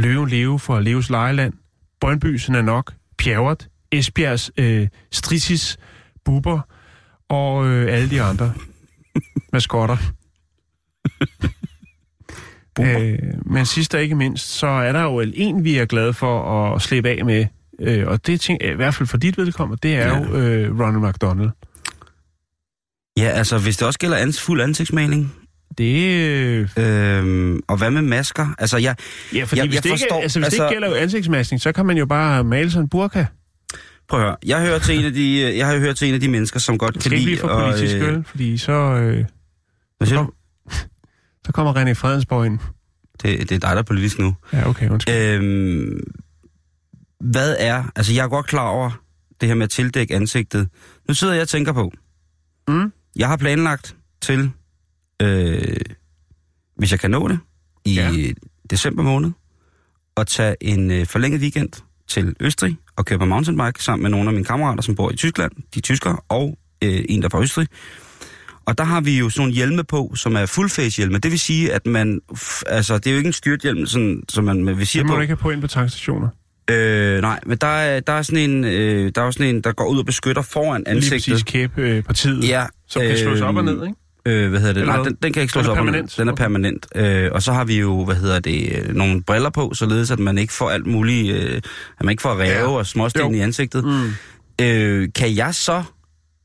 Løven 0.00 0.28
leve 0.28 0.58
for 0.58 0.80
Leves 0.80 1.10
Lejeland? 1.10 1.52
Brøndbysen 2.00 2.54
er 2.54 2.62
nok? 2.62 2.92
Pjerrot? 3.18 3.66
Esbjergs 3.92 4.50
øh, 4.56 4.88
Strisis? 5.12 5.76
Buber? 6.24 6.60
Og 7.28 7.66
øh, 7.66 7.94
alle 7.94 8.10
de 8.10 8.22
andre 8.22 8.52
maskotter. 9.52 9.96
øh, 12.80 13.18
men 13.46 13.66
sidst 13.66 13.94
og 13.94 14.02
ikke 14.02 14.14
mindst, 14.14 14.48
så 14.48 14.66
er 14.66 14.92
der 14.92 15.02
jo 15.02 15.20
en, 15.34 15.64
vi 15.64 15.76
er 15.78 15.84
glade 15.84 16.12
for 16.12 16.72
at 16.74 16.82
slippe 16.82 17.08
af 17.10 17.24
med. 17.24 17.46
Øh, 17.80 18.06
og 18.08 18.26
det 18.26 18.40
ting, 18.40 18.58
i 18.64 18.72
hvert 18.72 18.94
fald 18.94 19.06
for 19.06 19.16
dit 19.16 19.38
vedkommende, 19.38 19.88
det 19.88 19.96
er 19.96 20.06
Ja. 20.08 20.18
jo 20.18 20.36
øh, 20.36 20.80
Ronald 20.80 21.08
McDonald. 21.08 21.50
Ja, 23.16 23.28
altså, 23.28 23.58
hvis 23.58 23.76
det 23.76 23.86
også 23.86 23.98
gælder 23.98 24.16
ans, 24.16 24.40
fuld 24.40 24.60
ansigtsmaling, 24.60 25.34
Det, 25.78 26.14
øh, 26.14 26.68
øhm, 26.76 27.60
og 27.68 27.76
hvad 27.76 27.90
med 27.90 28.02
masker? 28.02 28.54
Altså, 28.58 28.76
jeg, 28.78 28.96
ja, 29.34 29.44
fordi 29.44 29.58
Jeg- 29.60 29.66
hvis, 29.66 29.74
jeg 29.74 29.82
det, 29.82 29.90
ikke, 29.90 29.98
forstår- 30.02 30.22
altså, 30.22 30.38
hvis 30.38 30.44
altså, 30.44 30.62
det 30.62 30.68
ikke 30.70 30.74
gælder 30.74 30.88
jo 30.88 30.94
ansigtsmaskning, 30.94 31.60
så 31.60 31.72
kan 31.72 31.86
man 31.86 31.96
jo 31.98 32.06
bare 32.06 32.44
male 32.44 32.70
sådan 32.70 32.84
en 32.84 32.88
burka. 32.88 33.24
prøv 34.08 34.20
at 34.20 34.26
høre, 34.26 34.36
jeg 34.46 34.60
hører 34.66 34.78
til 34.78 34.98
en 34.98 35.04
af 35.04 35.12
de, 35.12 35.56
jeg 35.58 35.66
har 35.66 35.78
hørt 35.78 35.96
til 35.96 36.08
en 36.08 36.14
af 36.14 36.20
de 36.20 36.28
mennesker, 36.28 36.60
som 36.60 36.78
godt 36.78 36.94
Det 36.94 37.02
kan 37.02 37.10
skal 37.10 37.18
ikke 37.18 37.30
lide... 37.30 37.40
blive 37.40 37.50
for 37.50 37.70
politisk, 37.72 37.96
og, 37.96 38.02
øh, 38.02 38.24
fordi 38.24 38.58
så, 38.58 38.72
øh, 38.72 39.24
hvad 39.98 40.06
siger 40.08 40.18
du? 40.18 40.24
kom- 40.24 40.34
så 41.46 41.52
kommer 41.52 41.74
René 41.74 41.92
Fredensborg 41.92 42.46
ind. 42.46 42.58
Det, 43.22 43.22
det 43.22 43.52
er 43.54 43.58
dig, 43.58 43.60
der 43.60 43.76
er 43.76 43.82
politisk 43.82 44.18
nu. 44.18 44.34
Ja, 44.52 44.68
okay, 44.68 44.88
undskyld. 44.88 45.14
Øhm, 45.14 46.00
hvad 47.20 47.56
er... 47.58 47.84
Altså, 47.96 48.12
jeg 48.12 48.24
er 48.24 48.28
godt 48.28 48.46
klar 48.46 48.68
over 48.68 48.90
det 49.40 49.48
her 49.48 49.54
med 49.54 49.64
at 49.64 49.70
tildække 49.70 50.14
ansigtet. 50.14 50.68
Nu 51.08 51.14
sidder 51.14 51.34
jeg 51.34 51.42
og 51.42 51.48
tænker 51.48 51.72
på... 51.72 51.92
Mm. 52.68 52.92
Jeg 53.16 53.28
har 53.28 53.36
planlagt 53.36 53.96
til, 54.22 54.50
øh, 55.22 55.76
hvis 56.76 56.90
jeg 56.92 57.00
kan 57.00 57.10
nå 57.10 57.28
det, 57.28 57.38
i 57.84 57.94
Ja. 57.94 58.12
december 58.70 59.02
måned, 59.02 59.30
at 60.16 60.26
tage 60.26 60.56
en 60.60 60.90
øh, 60.90 61.06
forlænget 61.06 61.40
weekend 61.40 61.68
til 62.08 62.36
Østrig 62.40 62.76
og 62.96 63.04
køre 63.06 63.18
på 63.18 63.24
mountainbike 63.24 63.82
sammen 63.84 64.02
med 64.02 64.10
nogle 64.10 64.28
af 64.28 64.32
mine 64.32 64.44
kammerater, 64.44 64.82
som 64.82 64.94
bor 64.94 65.10
i 65.10 65.16
Tyskland, 65.16 65.52
de 65.74 65.78
er 65.78 65.80
tyskere, 65.80 66.16
og 66.28 66.58
øh, 66.84 67.04
en, 67.08 67.20
der 67.22 67.26
er 67.26 67.30
fra 67.30 67.42
Østrig. 67.42 67.68
Og 68.66 68.78
der 68.78 68.84
har 68.84 69.00
vi 69.00 69.18
jo 69.18 69.30
sådan 69.30 69.40
nogle 69.42 69.54
hjelme 69.54 69.84
på, 69.84 70.12
som 70.16 70.36
er 70.36 70.46
full-face 70.46 70.96
hjelme. 70.96 71.18
Det 71.18 71.30
vil 71.30 71.40
sige, 71.40 71.72
at 71.72 71.86
man... 71.86 72.20
F- 72.32 72.62
altså, 72.66 72.98
det 72.98 73.06
er 73.06 73.10
jo 73.10 73.16
ikke 73.16 73.26
en 73.26 73.32
styrthjelm, 73.32 73.86
sådan, 73.86 74.22
som 74.28 74.44
man 74.44 74.66
vil 74.66 74.86
sige 74.86 75.00
Det 75.00 75.06
må 75.06 75.12
på. 75.12 75.16
du 75.16 75.20
ikke 75.22 75.30
have 75.30 75.36
på 75.42 75.50
ind 75.50 75.60
på 75.60 75.66
tankstationer. 75.66 76.28
Øh, 76.70 77.20
nej, 77.20 77.40
men 77.46 77.58
der 77.58 77.66
er, 77.66 78.00
der 78.00 78.12
er 78.12 78.22
sådan 78.22 78.50
en, 78.50 78.64
øh, 78.64 79.12
der 79.14 79.22
er 79.22 79.30
sådan 79.30 79.46
en, 79.46 79.60
der 79.60 79.72
går 79.72 79.86
ud 79.88 79.98
og 79.98 80.06
beskytter 80.06 80.42
foran 80.42 80.84
Lige 80.86 80.94
præcis 80.96 81.12
ansigtet. 81.12 81.46
kæbepartiet, 81.46 82.48
Ja, 82.48 82.64
som 82.88 83.02
kan 83.02 83.18
slås 83.18 83.40
op 83.40 83.56
og 83.56 83.64
ned, 83.64 83.82
ikke? 83.82 83.94
Øh, 84.26 84.50
hvad 84.50 84.60
hedder 84.60 84.74
det? 84.74 84.80
Eller 84.80 84.94
Nej, 84.94 85.04
den, 85.04 85.16
den 85.22 85.32
kan 85.32 85.42
ikke 85.42 85.52
slås 85.52 85.66
op. 85.66 85.70
og 85.78 85.84
ned. 85.84 85.92
permanent? 85.92 86.14
Den 86.18 86.28
er 86.28 86.34
permanent. 86.34 86.86
Øh, 86.94 87.28
og 87.32 87.42
så 87.42 87.52
har 87.52 87.64
vi 87.64 87.80
jo, 87.80 88.04
hvad 88.04 88.16
hedder 88.16 88.38
det, 88.40 88.72
øh, 88.88 88.94
nogle 88.94 89.22
briller 89.22 89.50
på, 89.50 89.72
således 89.74 90.10
at 90.10 90.18
man 90.18 90.38
ikke 90.38 90.52
får 90.52 90.70
alt 90.70 90.86
muligt, 90.86 91.36
øh, 91.36 91.56
at 91.98 92.04
man 92.04 92.10
ikke 92.10 92.22
får 92.22 92.30
ræve 92.30 92.42
Ja. 92.44 92.60
ja. 92.60 92.66
og 92.66 92.86
småsten 92.86 93.22
Jo. 93.22 93.32
i 93.32 93.40
ansigtet. 93.40 93.84
Mm. 93.84 94.10
Øh, 94.64 95.08
kan 95.14 95.36
jeg 95.36 95.54
så, 95.54 95.82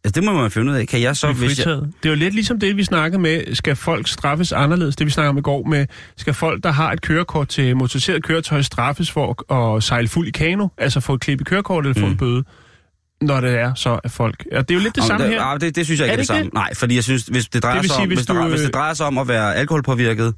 altså 0.04 0.22
det 0.22 0.24
må 0.24 0.34
man 0.34 0.52
finde 0.52 0.72
ud 0.72 0.78
af, 0.78 0.88
kan 0.88 1.02
jeg 1.02 1.16
så, 1.16 1.32
hvis 1.32 1.66
jeg. 1.66 1.68
Det 1.76 1.86
er 2.06 2.10
jo 2.10 2.16
lidt 2.16 2.34
ligesom 2.34 2.60
det, 2.60 2.78
vi 2.78 2.84
snakkede 2.84 3.22
med, 3.22 3.56
skal 3.56 3.76
folk 3.76 4.08
straffes 4.08 4.52
anderledes? 4.52 4.96
Det 4.96 5.06
vi 5.08 5.12
snakkede 5.12 5.30
om 5.30 5.38
i 5.38 5.42
går 5.42 5.64
med, 5.68 5.86
skal 6.18 6.34
folk, 6.34 6.64
der 6.64 6.72
har 6.72 6.92
et 6.92 7.02
kørekort 7.02 7.48
til 7.48 7.78
motoriseret 7.78 8.24
køretøj, 8.24 8.62
straffes 8.62 9.12
for 9.12 9.54
at, 9.78 9.84
sejle 9.84 10.08
fuld 10.08 10.28
i 10.28 10.32
kano? 10.32 10.68
Altså 10.78 11.00
få 11.00 11.14
et 11.14 11.22
klip 11.22 11.42
i 11.42 11.44
kørekortet 11.44 11.90
eller 11.90 12.02
få 12.02 12.06
Mm. 12.06 12.12
en 12.12 12.18
bøde? 12.18 12.44
Når 13.22 13.42
det 13.42 13.60
er 13.60 13.74
så 13.74 14.00
af 14.04 14.12
folk. 14.12 14.46
Og 14.52 14.70
det 14.70 14.76
er 14.76 14.80
jo 14.80 14.84
lidt 14.84 14.96
det 14.96 15.04
Nå, 15.04 15.08
samme 15.08 15.26
det, 15.26 15.34
her. 15.34 15.42
ah, 15.44 15.62
det, 15.62 15.76
det 15.76 15.86
synes 15.86 16.00
jeg 16.00 16.06
ikke 16.08 16.12
Er 16.12 16.14
er 16.14 16.22
det, 16.22 16.28
det 16.30 16.36
samme. 16.38 16.50
Nej, 16.54 16.74
fordi 16.76 16.96
jeg 16.96 17.04
synes, 17.04 17.24
hvis 17.24 17.48
det 17.50 17.64
drejer, 17.64 17.76
Det 17.76 17.82
vil 17.82 17.90
sig, 17.90 17.96
sige, 17.96 18.04
om, 18.04 18.08
hvis 18.10 18.26
du, 18.26 18.34
drejer- 18.34 18.50
hvis 18.50 18.60
øh, 18.62 18.66
det 18.66 18.74
drejer 18.74 18.94
sig 18.94 19.06
om 19.06 19.18
at 19.18 19.28
være 19.28 19.56
alkoholpåvirket, 19.56 20.34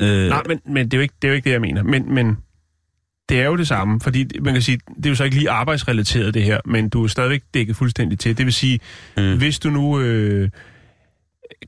øh, 0.00 0.28
Nej, 0.28 0.42
men, 0.48 0.60
men 0.66 0.84
det, 0.84 0.94
er 0.94 0.98
jo 0.98 1.02
ikke, 1.02 1.14
det 1.22 1.28
er 1.28 1.32
jo 1.32 1.34
ikke 1.36 1.44
det, 1.44 1.52
jeg 1.52 1.60
mener. 1.60 1.82
Men, 1.82 2.14
men 2.14 2.36
det 3.32 3.40
er 3.40 3.46
jo 3.46 3.56
det 3.56 3.68
samme, 3.68 4.00
fordi 4.00 4.28
man 4.40 4.52
kan 4.54 4.62
sige, 4.62 4.78
det 4.96 5.06
er 5.06 5.10
jo 5.10 5.14
så 5.16 5.24
ikke 5.24 5.36
lige 5.36 5.50
arbejdsrelateret 5.50 6.34
det 6.34 6.42
her, 6.42 6.58
men 6.64 6.88
du 6.88 7.04
er 7.04 7.08
stadigvæk 7.08 7.42
dækket 7.54 7.76
fuldstændig 7.76 8.18
til. 8.18 8.38
Det 8.38 8.46
vil 8.46 8.52
sige, 8.52 8.80
Mm. 9.16 9.38
hvis 9.38 9.58
du 9.58 9.70
nu 9.70 10.00
øh, 10.00 10.50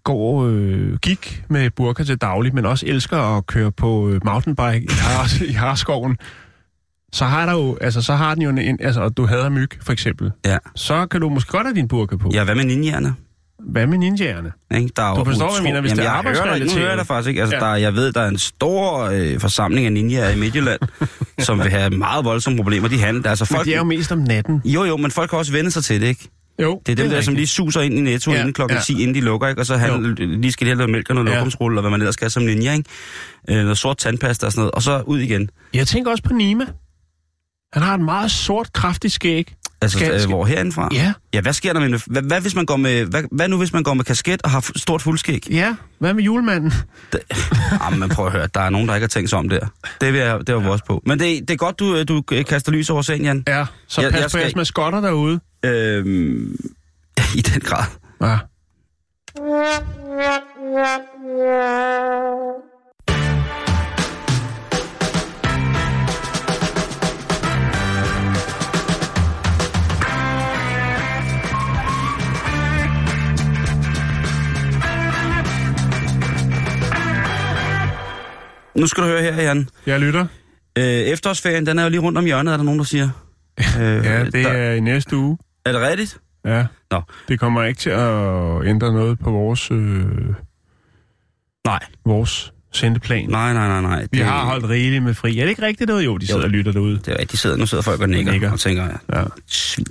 går 0.04 0.44
øh, 0.46 0.96
gik 0.98 1.44
med 1.48 1.70
burka 1.70 2.04
til 2.04 2.16
daglig, 2.18 2.54
men 2.54 2.66
også 2.66 2.86
elsker 2.86 3.36
at 3.36 3.46
køre 3.46 3.72
på 3.72 4.08
øh, 4.10 4.20
mountainbike 4.24 4.82
i, 4.84 4.88
Har, 4.90 5.42
i 5.50 5.52
Harskoven, 5.52 6.16
så 7.12 7.24
har 7.24 7.46
der 7.46 7.52
jo, 7.52 7.78
altså 7.80 8.02
så 8.02 8.14
har 8.14 8.34
den 8.34 8.42
jo 8.42 8.50
en, 8.50 8.78
altså, 8.80 9.08
du 9.08 9.26
hader 9.26 9.48
myg, 9.48 9.68
for 9.82 9.92
eksempel. 9.92 10.32
Ja. 10.46 10.58
Så 10.74 11.06
kan 11.06 11.20
du 11.20 11.28
måske 11.28 11.50
godt 11.52 11.66
have 11.66 11.74
din 11.76 11.88
burka 11.88 12.16
på. 12.16 12.30
ja, 12.34 12.44
hvad 12.44 12.54
med 12.54 12.64
ninjerne? 12.64 13.14
Hvad 13.72 13.86
med 13.86 13.98
ninjaerne? 13.98 14.52
Ikke? 14.74 14.90
Der 14.96 15.02
er 15.02 15.14
Du 15.14 15.24
forstår, 15.24 15.46
hvad 15.46 15.54
jeg 15.56 15.62
mener, 15.62 15.80
hvis 15.80 15.90
Jamen, 15.90 15.98
det 16.02 16.06
er 16.06 16.12
dig- 16.12 16.24
Nu 16.24 16.28
arbejdsrelateret. 16.30 16.72
hører 16.72 16.88
jeg 16.88 16.98
dig 16.98 17.06
faktisk 17.06 17.28
ikke. 17.28 17.40
Altså, 17.40 17.56
Ja. 17.56 17.64
der, 17.64 17.74
jeg 17.74 17.94
ved, 17.94 18.12
der 18.12 18.20
er 18.20 18.28
en 18.28 18.38
stor 18.38 19.00
øh, 19.00 19.40
forsamling 19.40 19.86
af 19.86 19.92
ninjaer 19.92 20.30
i 20.30 20.36
Midtjylland, 20.38 20.80
som 21.46 21.58
vil 21.58 21.70
have 21.70 21.90
meget 21.90 22.24
voldsomme 22.24 22.56
problemer. 22.56 22.88
De 22.88 22.98
handler, 23.00 23.30
altså 23.30 23.46
Men 23.50 23.56
folk... 23.56 23.66
det 23.66 23.74
er 23.74 23.78
jo 23.78 23.84
mest 23.84 24.12
om 24.12 24.18
natten. 24.18 24.62
Jo, 24.64 24.84
jo, 24.84 24.96
men 24.96 25.10
folk 25.10 25.30
kan 25.30 25.38
også 25.38 25.52
vende 25.52 25.70
sig 25.70 25.84
til 25.84 26.00
det, 26.00 26.06
ikke? 26.06 26.28
Jo, 26.62 26.80
Det 26.86 26.92
er 26.92 26.96
dem 26.96 27.10
der, 27.10 27.20
som 27.20 27.34
lige 27.34 27.46
suser 27.46 27.80
ind 27.80 27.94
i 27.94 28.00
Netto 28.00 28.30
Ja, 28.32 28.38
inden 28.40 28.52
klokken 28.52 28.76
ja. 28.76 28.82
10, 28.82 28.92
inden 29.02 29.14
de 29.14 29.20
lukker, 29.20 29.48
ikke? 29.48 29.60
Og 29.62 29.66
så 29.66 29.76
handler, 29.76 30.14
lige 30.26 30.52
skal 30.52 30.64
de 30.66 30.70
have 30.70 30.76
noget 30.76 30.90
mælk 30.90 31.08
og 31.10 31.14
noget 31.14 31.30
Ja. 31.30 31.34
lokumsrulle, 31.34 31.78
og 31.78 31.80
hvad 31.80 31.90
man 31.90 32.00
ellers 32.00 32.14
skal 32.14 32.30
som 32.30 32.42
ninja, 32.42 32.72
ikke? 32.72 32.90
Øh, 33.50 33.56
noget 33.56 33.78
sort 33.78 33.96
tandpasta 33.98 34.46
og 34.46 34.52
sådan 34.52 34.60
noget, 34.60 34.70
og 34.72 34.82
så 34.82 35.00
ud 35.06 35.18
igen. 35.18 35.50
Jeg 35.74 35.86
tænker 35.86 36.10
også 36.10 36.22
på 36.22 36.32
Nima. 36.32 36.64
Han 37.72 37.82
har 37.82 37.94
et 37.94 38.00
meget 38.00 38.30
sort, 38.30 38.72
kraftigt 38.72 39.12
skæg. 39.14 39.54
Altså, 39.82 39.98
Skal- 39.98 40.08
skal, 40.08 40.20
skal- 40.20 40.34
hvor 40.34 40.44
herindefra? 40.44 40.88
Ja. 40.92 41.12
Ja, 41.34 41.40
hvad 41.40 41.52
sker 41.52 41.72
der 41.72 41.80
med... 41.88 42.00
Hvad, 42.06 42.22
hvad, 42.22 42.40
hvis 42.40 42.54
man 42.54 42.66
går 42.66 42.76
med, 42.76 43.04
hvad, 43.04 43.22
hvad 43.32 43.48
nu, 43.48 43.58
hvis 43.58 43.72
man 43.72 43.82
går 43.82 43.94
med 43.94 44.04
kasket 44.04 44.42
og 44.42 44.50
har 44.50 44.70
stort 44.76 45.02
fuldskæg? 45.02 45.46
Ja, 45.50 45.74
hvad 45.98 46.14
med 46.14 46.22
julemanden? 46.22 46.72
Jamen, 47.84 48.00
men 48.00 48.08
prøv 48.08 48.26
at 48.26 48.32
høre, 48.32 48.48
der 48.54 48.60
er 48.60 48.70
nogen, 48.70 48.88
der 48.88 48.94
ikke 48.94 49.04
har 49.04 49.08
tænkt 49.08 49.30
sig 49.30 49.38
om 49.38 49.48
der. 49.48 49.66
Det, 50.00 50.12
vil 50.12 50.20
jeg, 50.20 50.46
det 50.46 50.54
var 50.54 50.60
vi 50.60 50.68
også 50.68 50.84
på. 50.84 51.02
Men 51.06 51.18
det, 51.18 51.40
det 51.48 51.50
er 51.50 51.56
godt, 51.56 51.78
du, 51.78 52.02
du 52.02 52.22
kaster 52.22 52.72
lys 52.72 52.90
over 52.90 53.02
sagen, 53.02 53.22
Jan. 53.24 53.42
Ja, 53.48 53.64
så 53.86 54.00
Jeg- 54.00 54.10
pas 54.10 54.18
jeg 54.20 54.24
på 54.24 54.28
skal- 54.28 54.40
jeres 54.40 54.56
maskotter 54.56 55.00
derude. 55.00 55.40
Øhm, 55.64 56.56
I 57.38 57.40
den 57.40 57.60
grad. 57.60 57.84
Ja. 58.22 58.38
Nu 78.76 78.86
skal 78.86 79.02
du 79.02 79.08
høre 79.08 79.22
her, 79.22 79.42
Jan. 79.42 79.68
Jeg 79.86 80.00
lytter. 80.00 80.26
Øh, 80.78 80.84
efterårsferien, 80.84 81.66
den 81.66 81.78
er 81.78 81.82
jo 81.82 81.88
lige 81.88 82.00
rundt 82.00 82.18
om 82.18 82.24
hjørnet, 82.24 82.52
er 82.52 82.56
der 82.56 82.64
nogen, 82.64 82.78
der 82.78 82.84
siger. 82.84 83.10
Øh, 83.80 84.04
Ja, 84.04 84.24
det 84.24 84.32
der, 84.32 84.48
er 84.48 84.74
i 84.74 84.80
næste 84.80 85.16
uge. 85.16 85.38
er 85.66 85.72
det 85.72 85.80
rigtigt? 85.80 86.18
Ja. 86.44 86.66
Nå. 86.90 87.00
Det 87.28 87.40
kommer 87.40 87.62
ikke 87.64 87.78
til 87.80 87.90
at 87.90 88.66
ændre 88.66 88.92
noget 88.92 89.18
på 89.18 89.30
vores, 89.30 89.70
øh, 89.70 90.04
Nej, 91.66 91.78
vores 92.06 92.52
sendeplan. 92.72 93.28
nej, 93.28 93.52
nej, 93.52 93.68
nej, 93.68 93.80
nej. 93.80 94.00
Vi 94.12 94.18
det, 94.18 94.26
har 94.26 94.44
holdt 94.44 94.68
rigeligt 94.68 95.02
med 95.02 95.14
fri. 95.14 95.38
Er 95.38 95.42
det 95.42 95.50
ikke 95.50 95.62
rigtigt 95.62 95.88
noget? 95.88 96.04
Jo, 96.04 96.16
de 96.18 96.26
sidder 96.26 96.40
Jo. 96.40 96.44
og 96.44 96.50
lytter 96.50 96.72
derude. 96.72 96.96
Det 96.98 97.08
er 97.08 97.12
rigtigt, 97.12 97.32
de 97.32 97.36
sidder, 97.36 97.56
nu 97.56 97.66
sidder 97.66 97.82
folk 97.82 98.00
og 98.00 98.08
nikker, 98.08 98.32
Nikker. 98.32 98.50
og 98.52 98.60
tænker, 98.60 98.84
ja, 99.12 99.18
Ja. 99.20 99.24
svin. 99.46 99.86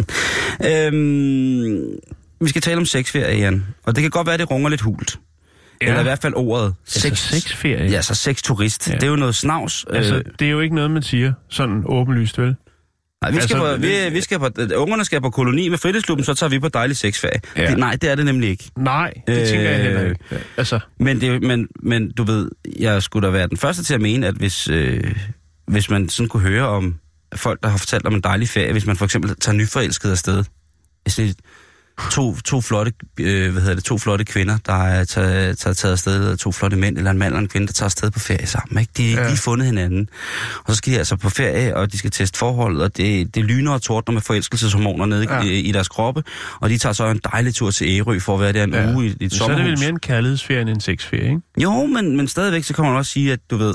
Øhm, 0.66 1.88
vi 2.42 2.50
skal 2.50 2.62
tale 2.62 2.78
om 2.78 2.86
sexferie, 2.86 3.38
Jan. 3.40 3.66
Og 3.84 3.96
det 3.96 4.02
kan 4.02 4.12
godt 4.12 4.28
være, 4.28 4.38
det 4.38 4.52
runger 4.52 4.70
lidt 4.70 4.82
hult. 4.82 5.20
Ja. 5.84 5.90
Eller 5.90 6.00
i 6.00 6.04
hvert 6.04 6.22
fald 6.22 6.34
ordet. 6.36 6.76
Altså 6.86 7.16
sexferie? 7.16 7.92
Ja, 7.92 8.02
så 8.02 8.16
sexturist. 8.16 8.90
Ja. 8.90 8.94
Det 8.94 9.04
er 9.04 9.08
jo 9.08 9.16
noget 9.16 9.36
snavs. 9.36 9.86
Altså, 9.90 10.16
øh, 10.16 10.24
det 10.40 10.48
er 10.48 10.52
jo 10.52 10.60
ikke 10.60 10.76
noget, 10.76 10.92
man 10.92 11.04
siger 11.04 11.34
sådan 11.50 11.84
åbenlyst, 11.86 12.38
vel? 12.38 12.56
nej, 13.24 13.32
vi 13.32 13.42
skal 13.42 13.56
altså, 13.56 13.76
på, 13.76 13.82
vi, 13.82 14.10
vi 14.12 14.22
skal 14.22 14.40
på, 14.40 14.50
øh, 14.58 14.70
ungerne 14.76 15.06
skal 15.06 15.22
på 15.22 15.30
koloni 15.30 15.70
med 15.70 15.78
fritidsklubben, 15.78 16.26
så 16.26 16.34
tager 16.34 16.50
vi 16.50 16.60
på 16.60 16.70
dejlig 16.70 16.98
sexferie. 16.98 17.42
Ja. 17.58 17.70
Det, 17.70 17.78
nej, 17.78 17.96
det 18.02 18.12
er 18.12 18.16
det 18.16 18.26
nemlig 18.26 18.50
ikke. 18.50 18.72
Nej, 18.78 19.14
det 19.28 19.42
øh... 19.42 19.48
tænker 19.48 19.70
jeg 19.70 19.84
heller 19.84 20.10
ikke. 20.10 20.20
Altså, 20.58 20.80
Men, 21.00 21.22
det, 21.22 21.42
men, 21.42 21.68
men 21.84 22.12
du 22.12 22.24
ved, 22.24 22.50
jeg 22.80 23.04
skulle 23.04 23.28
da 23.28 23.32
være 23.32 23.48
den 23.48 23.58
første 23.58 23.84
til 23.84 23.94
at 23.94 24.02
mene, 24.02 24.28
at 24.28 24.36
hvis, 24.36 24.68
øh, 24.68 25.16
hvis 25.68 25.90
man 25.90 26.10
sådan 26.10 26.30
kunne 26.30 26.44
høre 26.44 26.68
om 26.68 26.96
folk, 27.36 27.64
der 27.64 27.70
har 27.70 27.78
fortalt 27.78 28.08
om 28.08 28.14
en 28.14 28.22
dejlig 28.22 28.50
ferie, 28.50 28.72
hvis 28.72 28.86
man 28.86 28.96
for 28.96 29.06
eksempel 29.06 29.36
tager 29.36 29.56
nyforelsket 29.56 30.12
afsted. 30.12 30.44
Er 31.06 31.34
to, 32.12 32.36
to, 32.46 32.62
flotte, 32.62 32.94
øh, 33.20 33.52
hvad 33.52 33.62
hedder 33.62 33.76
det, 33.76 33.84
to 33.84 33.98
flotte 33.98 34.26
kvinder, 34.26 34.58
der 34.66 34.74
er 34.84 35.04
taget, 35.04 35.58
taget, 35.58 35.78
taget 35.78 35.92
afsted, 35.92 36.16
eller 36.16 36.36
to 36.36 36.52
flotte 36.52 36.78
mænd, 36.78 36.98
eller 36.98 37.12
en 37.12 37.18
mand 37.18 37.34
og 37.34 37.40
en 37.40 37.48
kvinde, 37.48 37.68
der 37.68 37.74
tager 37.74 37.86
afsted 37.88 38.12
på 38.12 38.20
ferie 38.20 38.48
sammen. 38.48 38.80
Ikke? 38.80 38.92
De 38.98 39.14
har 39.16 39.22
Ja. 39.22 39.28
lige 39.28 39.38
fundet 39.38 39.66
hinanden. 39.66 40.10
Og 40.66 40.72
så 40.74 40.76
skal 40.78 40.94
de 40.94 40.98
altså 40.98 41.16
på 41.16 41.30
ferie, 41.30 41.76
og 41.78 41.92
de 41.92 41.98
skal 41.98 42.12
teste 42.12 42.38
forholdet, 42.40 42.82
og 42.82 42.98
det, 42.98 43.36
det 43.36 43.46
lyner 43.46 43.72
og 43.72 43.82
tordner 43.82 44.14
med 44.14 44.22
forelskelseshormoner 44.22 45.06
nede 45.06 45.28
Ja. 45.34 45.42
i, 45.42 45.60
i 45.60 45.72
deres 45.72 45.88
kroppe. 45.88 46.24
Og 46.60 46.70
de 46.70 46.78
tager 46.78 46.94
så 46.94 47.06
en 47.08 47.22
dejlig 47.34 47.56
tur 47.56 47.72
til 47.72 47.88
Ærø 48.00 48.20
for 48.20 48.34
at 48.36 48.42
være 48.42 48.54
der 48.54 48.64
en 48.64 48.74
Ja. 48.74 48.94
uge 48.96 49.06
i, 49.06 49.08
i 49.20 49.26
et 49.26 49.34
så 49.34 49.44
er 49.44 49.48
det 49.48 49.56
sommerhus. 49.58 49.70
vel 49.70 49.80
mere 49.80 49.90
en 49.90 50.00
kærlighedsferie 50.00 50.62
end 50.62 50.70
en 50.70 50.80
sexferie, 50.82 51.24
ikke? 51.30 51.42
Jo, 51.64 51.86
men, 51.86 52.18
men 52.18 52.28
stadigvæk, 52.28 52.64
så 52.64 52.74
kan 52.74 52.84
man 52.86 52.94
også 52.96 53.12
sige, 53.12 53.34
at 53.34 53.40
du 53.52 53.58
ved, 53.58 53.74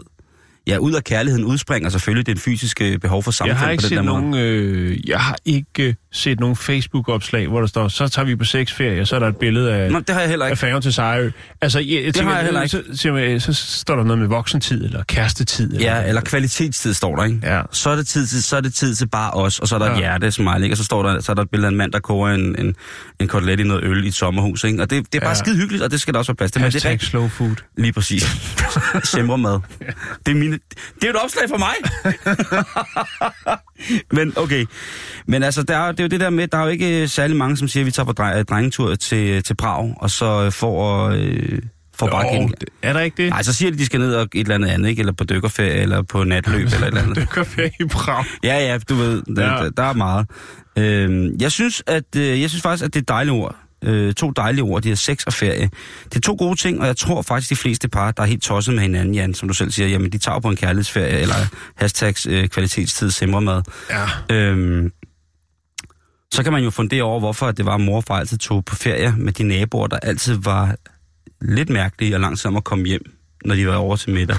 ja, 0.69 0.77
ud 0.79 0.93
af 0.93 1.05
kærligheden 1.05 1.45
udspringer 1.45 1.89
selvfølgelig 1.91 2.27
den 2.27 2.39
fysiske 2.39 2.99
behov 2.99 3.23
for 3.23 3.31
Jeg 3.31 3.35
samfund 3.35 3.57
har 3.59 3.71
ikke 3.71 3.83
på 3.83 3.89
den 3.89 3.89
set 3.89 3.97
der 3.97 4.03
måde. 4.13 4.21
nogen, 4.31 4.35
øh, 4.47 5.09
jeg 5.09 5.21
har 5.21 5.37
ikke 5.45 5.83
øh, 5.83 5.95
set 6.13 6.41
nogen 6.41 6.57
Facebook-opslag, 6.57 7.47
hvor 7.49 7.61
der 7.61 7.67
står, 7.67 7.89
så 7.89 8.09
tager 8.09 8.27
vi 8.27 8.37
på 8.37 8.45
sexferie, 8.45 9.01
og 9.01 9.07
så 9.09 9.17
er 9.17 9.21
der 9.21 9.27
et 9.29 9.37
billede 9.37 9.73
af, 9.75 9.91
Nå, 9.93 9.99
det 9.99 10.11
har 10.11 10.21
jeg 10.21 10.29
heller 10.31 10.47
af 10.47 10.51
ikke. 10.51 10.61
færgen 10.61 10.83
til 10.83 10.93
Sejrø. 10.93 11.31
Altså, 11.61 11.79
jeg, 11.79 12.05
jeg 12.05 12.15
tænker, 12.15 12.31
har 12.31 12.37
jeg 12.37 12.45
heller 12.45 12.67
Så, 12.67 12.83
siger 12.93 13.13
man, 13.13 13.41
så 13.41 13.53
står 13.55 13.97
der 13.97 14.05
noget 14.05 14.19
med 14.19 14.29
voksentid, 14.29 14.85
eller 14.85 15.03
kærestetid. 15.05 15.75
Eller, 15.75 15.97
Ja, 16.03 16.09
eller 16.09 16.21
kvalitetstid 16.21 16.95
står 16.95 17.17
der, 17.17 17.25
ikke? 17.25 17.41
Ja. 17.43 17.63
Så 17.73 17.91
er 17.91 17.97
det 17.97 18.07
tid 18.07 18.27
til, 18.27 18.43
så 18.43 18.57
er 18.57 18.61
det 18.61 18.75
tid 18.75 18.95
til 18.95 19.09
bare 19.09 19.31
os, 19.31 19.59
og 19.59 19.69
så 19.69 19.75
er 19.75 19.79
der 19.79 19.87
ja. 19.87 19.93
Et 19.93 19.99
hjerte, 19.99 20.31
smiley, 20.33 20.63
ikke? 20.63 20.73
og 20.75 20.77
så, 20.77 20.85
står 20.85 21.03
der, 21.03 21.21
så 21.21 21.33
er 21.33 21.35
der 21.35 21.43
et 21.43 21.51
billede 21.51 21.67
af 21.67 21.71
en 21.71 21.77
mand, 21.77 21.93
der 21.93 21.99
koger 21.99 22.29
en, 22.29 22.57
en, 22.59 22.75
en 23.21 23.29
kotelet 23.29 23.61
i 23.61 23.63
noget 23.63 23.85
øl 23.85 24.05
i 24.05 24.09
et 24.09 24.15
sommerhus. 24.15 24.65
Ikke? 24.65 24.83
Og 24.83 24.91
det, 24.91 25.05
det 25.13 25.19
er 25.19 25.21
bare 25.21 25.29
Ja. 25.31 25.35
skide 25.35 25.57
hyggeligt, 25.57 25.83
og 25.85 25.91
det 25.91 26.01
skal 26.01 26.15
der 26.15 26.19
også 26.19 26.33
være 26.33 26.37
plads 26.37 26.53
til. 26.53 26.61
Men 26.63 26.71
det 26.73 26.85
er 26.85 26.99
slow 26.99 27.29
food. 27.29 27.55
Lige 27.79 27.93
præcis. 27.93 28.25
Simremad. 29.11 29.59
Det 30.27 30.33
er, 30.33 30.35
mine, 30.35 30.59
det 30.95 31.05
er 31.05 31.11
et 31.11 31.17
opslag 31.25 31.49
for 31.49 31.59
mig. 31.59 31.75
Men 34.13 34.33
okay. 34.37 34.65
Men 35.27 35.43
altså, 35.43 35.63
der 35.63 35.77
er, 35.77 35.93
det 35.93 36.01
er 36.01 36.05
jo 36.05 36.09
det 36.09 36.21
der 36.21 36.31
med, 36.31 36.49
der 36.49 36.59
er 36.59 36.63
jo 36.63 36.69
ikke 36.69 37.03
øh, 37.03 37.09
særlig 37.09 37.37
mange, 37.37 37.57
som 37.57 37.69
siger, 37.69 37.83
at 37.83 37.87
vi 37.87 37.91
tager 37.91 38.13
på 38.13 38.23
dre- 38.23 38.43
drengetur 38.43 38.95
til, 38.95 39.43
til 39.43 39.55
Prag, 39.57 39.95
og 39.97 40.11
så 40.11 40.43
øh, 40.45 40.53
får, 40.53 41.09
øh, 41.09 41.59
får 41.99 42.07
bare 42.11 42.27
Jo, 42.35 42.49
det- 42.61 42.69
er 42.83 42.93
der 42.93 43.01
ikke 43.01 43.23
det? 43.23 43.31
Nej, 43.31 43.43
så 43.43 43.53
siger 43.55 43.71
de, 43.71 43.79
de 43.79 43.87
skal 43.87 44.01
ned 44.01 44.15
og 44.15 44.23
et 44.23 44.31
eller 44.41 44.55
andet 44.55 44.69
andet, 44.69 44.89
ikke? 44.89 45.01
Eller 45.01 45.13
på 45.13 45.25
dykkerferie, 45.25 45.73
eller 45.75 46.03
på 46.03 46.25
natløb, 46.25 46.67
eller 46.75 46.79
et 46.81 46.87
eller 46.87 47.03
andet. 47.03 47.17
Dykkerferie 47.17 47.71
i 47.81 47.85
Prag. 47.85 48.25
Ja, 48.45 48.59
ja, 48.59 48.79
du 48.89 48.95
ved, 48.95 49.23
der, 49.37 49.43
Ja. 49.57 49.65
der, 49.65 49.71
der 49.71 49.83
er 49.83 49.93
meget. 49.93 50.27
Øhm, 50.79 51.31
jeg, 51.41 51.53
synes, 51.53 51.83
at, 51.87 52.17
øh, 52.17 52.41
jeg 52.41 52.51
synes 52.51 52.63
faktisk, 52.63 52.85
at 52.85 52.95
det 52.95 53.01
er 53.01 53.05
dejlige 53.05 53.33
ord. 53.35 53.57
Øh, 53.85 54.15
to 54.15 54.31
dejlige 54.31 54.63
ord, 54.63 54.83
de 54.83 54.91
er 54.91 54.95
sex 54.95 55.25
og 55.25 55.33
ferie. 55.33 55.71
Det 56.05 56.17
er 56.17 56.21
to 56.21 56.37
gode 56.39 56.57
ting, 56.57 56.81
og 56.81 56.87
jeg 56.87 56.97
tror 56.97 57.23
faktisk, 57.23 57.51
de 57.51 57.57
fleste 57.57 57.89
par, 57.89 58.11
der 58.11 58.23
er 58.23 58.27
helt 58.27 58.43
tosset 58.43 58.75
med 58.75 58.83
hinanden, 58.83 59.15
Jan, 59.15 59.35
som 59.35 59.49
du 59.49 59.55
selv 59.55 59.71
siger, 59.71 59.89
jamen 59.89 60.13
de 60.13 60.19
tager 60.19 60.41
på 60.41 60.49
en 60.49 60.57
kærlighedsferie, 60.57 61.19
eller 61.19 61.35
hashtags 61.75 62.27
øh, 62.27 62.49
kvalitetstid 62.49 63.11
simremad. 63.11 63.63
Ja. 63.91 64.07
Øhm, 64.31 64.93
så 66.35 66.43
kan 66.43 66.53
man 66.53 66.65
jo 66.65 66.71
fundere 66.71 67.03
over, 67.03 67.19
hvorfor 67.19 67.51
det 67.51 67.65
var, 67.65 67.75
at 67.75 67.81
mor 67.81 68.05
og 68.09 68.19
altid 68.19 68.39
tog 68.39 68.65
på 68.65 68.77
ferie 68.77 69.15
med 69.19 69.33
de 69.33 69.43
naboer, 69.43 69.87
der 69.87 69.99
altid 69.99 70.39
var 70.43 70.77
lidt 71.41 71.69
mærkelige 71.69 72.17
og 72.17 72.21
langsomme 72.21 72.57
at 72.57 72.65
komme 72.65 72.87
hjem, 72.87 73.13
når 73.45 73.55
de 73.55 73.67
var 73.67 73.77
over 73.77 73.97
til 73.97 74.11
middag. 74.11 74.37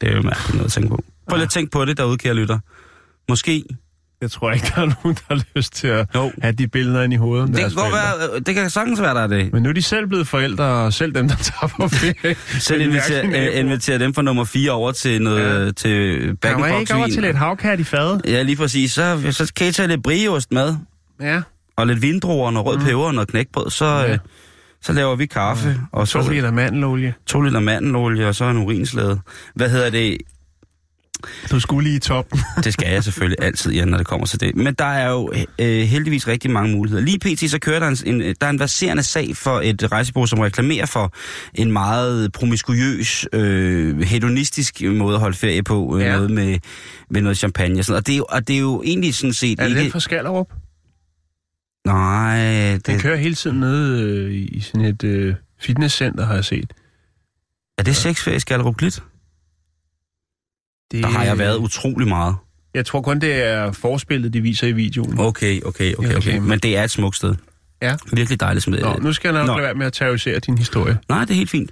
Det 0.00 0.08
er 0.10 0.16
jo 0.16 0.22
mærkeligt 0.22 0.54
noget 0.54 0.66
at 0.66 0.72
tænke 0.72 0.88
på. 0.88 1.04
Prøv 1.28 1.36
lige 1.36 1.44
at 1.44 1.50
tænke 1.50 1.70
på 1.70 1.84
det 1.84 1.96
derude, 1.96 2.18
kære 2.18 2.34
lytter. 2.34 2.58
Måske. 3.28 3.64
Jeg 4.20 4.30
tror 4.30 4.50
ikke, 4.52 4.66
der 4.76 4.82
er 4.82 4.86
nogen, 4.86 5.16
der 5.28 5.34
har 5.34 5.42
lyst 5.56 5.72
til 5.74 5.86
at 5.88 6.06
Jo. 6.14 6.32
have 6.42 6.52
de 6.52 6.68
billeder 6.68 7.02
ind 7.02 7.12
i 7.12 7.16
hovedet. 7.16 7.48
Det 7.48 7.72
forældre. 7.72 7.92
være, 7.92 8.40
det 8.40 8.54
kan 8.54 8.70
sagtens 8.70 9.00
være, 9.00 9.14
der 9.14 9.20
er 9.20 9.26
det. 9.26 9.52
Men 9.52 9.62
nu 9.62 9.68
er 9.68 9.72
de 9.72 9.82
selv 9.82 10.06
blevet 10.06 10.28
forældre, 10.28 10.64
og 10.64 10.92
selv 10.92 11.14
dem, 11.14 11.28
der 11.28 11.36
tager 11.36 11.72
på 11.80 11.88
ferie. 11.88 12.36
Selv 12.60 12.78
med 12.78 12.86
de 12.86 12.90
invitere, 12.90 13.22
mærkelige 13.22 13.40
øh, 13.40 13.46
naboer. 13.46 13.60
invitere 13.60 13.98
dem 13.98 14.14
fra 14.14 14.22
nummer 14.22 14.44
4 14.44 14.70
over 14.72 14.92
til 14.92 15.22
noget 15.22 15.40
Ja. 15.58 15.64
ja. 15.64 15.70
til 15.72 16.36
Kommer 16.42 16.66
ikke 16.80 16.94
over 16.94 17.06
til 17.06 17.22
lidt 17.22 17.36
havkat 17.36 17.80
i 17.80 17.84
fadet? 17.84 18.20
Ja, 18.24 18.42
lige 18.42 18.56
præcis. 18.56 18.92
Så, 18.92 19.28
så 19.30 19.52
kan 19.56 19.66
I 19.68 19.72
tage 19.72 19.88
lidt 19.88 20.02
brieost 20.02 20.52
med, 20.52 20.76
Ja. 21.20 21.40
og 21.76 21.86
lidt 21.86 22.02
vindruer, 22.02 22.50
noget 22.50 22.66
rød 22.66 22.78
peber 22.78 23.02
og 23.04 23.14
noget 23.14 23.28
knækbrød. 23.28 23.70
Så, 23.70 23.84
Ja. 23.84 24.12
øh, 24.12 24.18
så 24.82 24.92
laver 24.92 25.16
vi 25.16 25.26
kaffe, 25.26 25.80
og 25.92 26.08
så 26.08 26.22
To 26.22 26.28
liter 26.30 26.50
mandelolie. 26.50 27.14
to 27.26 27.40
liter 27.40 27.60
mandelolie, 27.60 28.28
og 28.28 28.34
så 28.34 28.44
en 28.44 28.56
urinslæde. 28.56 29.20
Hvad 29.54 29.70
hedder 29.70 29.90
det? 29.90 30.16
Du 31.50 31.60
skulle 31.60 31.84
lige 31.88 31.96
i 31.96 32.00
toppen. 32.00 32.40
Det 32.64 32.72
skal 32.72 32.88
jeg 32.92 33.04
selvfølgelig 33.04 33.36
altid, 33.44 33.72
ja, 33.72 33.84
når 33.84 33.98
det 33.98 34.06
kommer 34.06 34.26
til 34.26 34.40
det. 34.40 34.56
Men 34.56 34.74
der 34.74 34.84
er 34.84 35.10
jo 35.10 35.32
øh, 35.58 35.82
heldigvis 35.82 36.28
rigtig 36.28 36.50
mange 36.50 36.76
muligheder. 36.76 37.02
Lige 37.04 37.18
pt. 37.18 37.50
så 37.50 37.58
kører 37.58 37.78
der 37.80 37.88
en, 37.88 37.96
en, 38.22 38.34
der 38.40 38.46
er 38.46 38.50
en 38.50 38.58
verserende 38.58 39.02
sag 39.02 39.36
for 39.36 39.60
et 39.64 39.92
rejsebureau, 39.92 40.26
som 40.26 40.38
reklamerer 40.38 40.86
for 40.86 41.12
en 41.54 41.72
meget 41.72 42.32
promiskuøs, 42.32 43.26
øh, 43.32 44.00
hedonistisk 44.00 44.82
måde 44.82 45.14
at 45.14 45.20
holde 45.20 45.36
ferie 45.36 45.62
på. 45.62 45.96
Øh, 45.98 46.02
Ja. 46.06 46.12
Noget 46.16 46.30
med, 46.30 46.58
med 47.10 47.20
noget 47.22 47.38
champagne 47.38 47.78
og 47.78 47.84
sådan 47.84 47.96
Og 47.96 48.06
det, 48.06 48.12
er 48.12 48.16
jo, 48.16 48.26
og 48.28 48.48
det 48.48 48.56
er 48.56 48.60
jo 48.60 48.82
egentlig 48.84 49.14
sådan 49.14 49.32
set 49.34 49.60
Er 49.60 49.62
det 49.62 49.70
ikke... 49.70 49.82
den 49.82 49.90
fra 49.92 50.00
Skallerup? 50.00 50.46
Nej, 51.86 52.38
Den 52.70 52.80
det, 52.86 53.02
kører 53.02 53.16
hele 53.16 53.34
tiden 53.34 53.60
nede 53.60 54.02
øh, 54.02 54.34
i 54.34 54.60
sådan 54.60 54.80
et 54.84 55.04
øh, 55.04 55.34
fitnesscenter, 55.60 56.26
har 56.26 56.34
jeg 56.34 56.44
set. 56.44 56.72
er 57.78 57.82
det 57.82 57.96
sexferie 57.96 58.36
i 58.36 58.40
Skallerup 58.40 58.76
Glit? 58.76 59.02
Det, 60.92 61.02
Der 61.02 61.08
har 61.08 61.24
jeg 61.24 61.38
været 61.38 61.56
utrolig 61.58 62.08
meget. 62.08 62.36
Jeg 62.74 62.86
tror 62.86 63.00
kun, 63.00 63.18
det 63.20 63.34
er 63.34 63.72
forspillet, 63.72 64.32
de 64.32 64.40
viser 64.40 64.66
i 64.66 64.72
videoen. 64.72 65.18
Okay, 65.20 65.62
okay, 65.62 65.94
okay, 65.94 66.14
okay. 66.16 66.38
Men 66.38 66.58
det 66.58 66.76
er 66.76 66.84
et 66.84 66.90
smukt 66.90 67.16
sted. 67.16 67.34
Ja. 67.82 67.96
Virkelig 68.12 68.40
dejligt 68.40 68.62
sted. 68.62 68.80
Nå, 68.80 68.96
nu 69.00 69.12
skal 69.12 69.34
jeg 69.34 69.46
nok 69.46 69.56
lade 69.56 69.66
være 69.66 69.74
med 69.74 69.86
at 69.86 69.92
terrorisere 69.92 70.38
din 70.38 70.58
historie. 70.58 70.98
Nej, 71.08 71.20
det 71.20 71.30
er 71.30 71.34
helt 71.34 71.50
fint. 71.50 71.70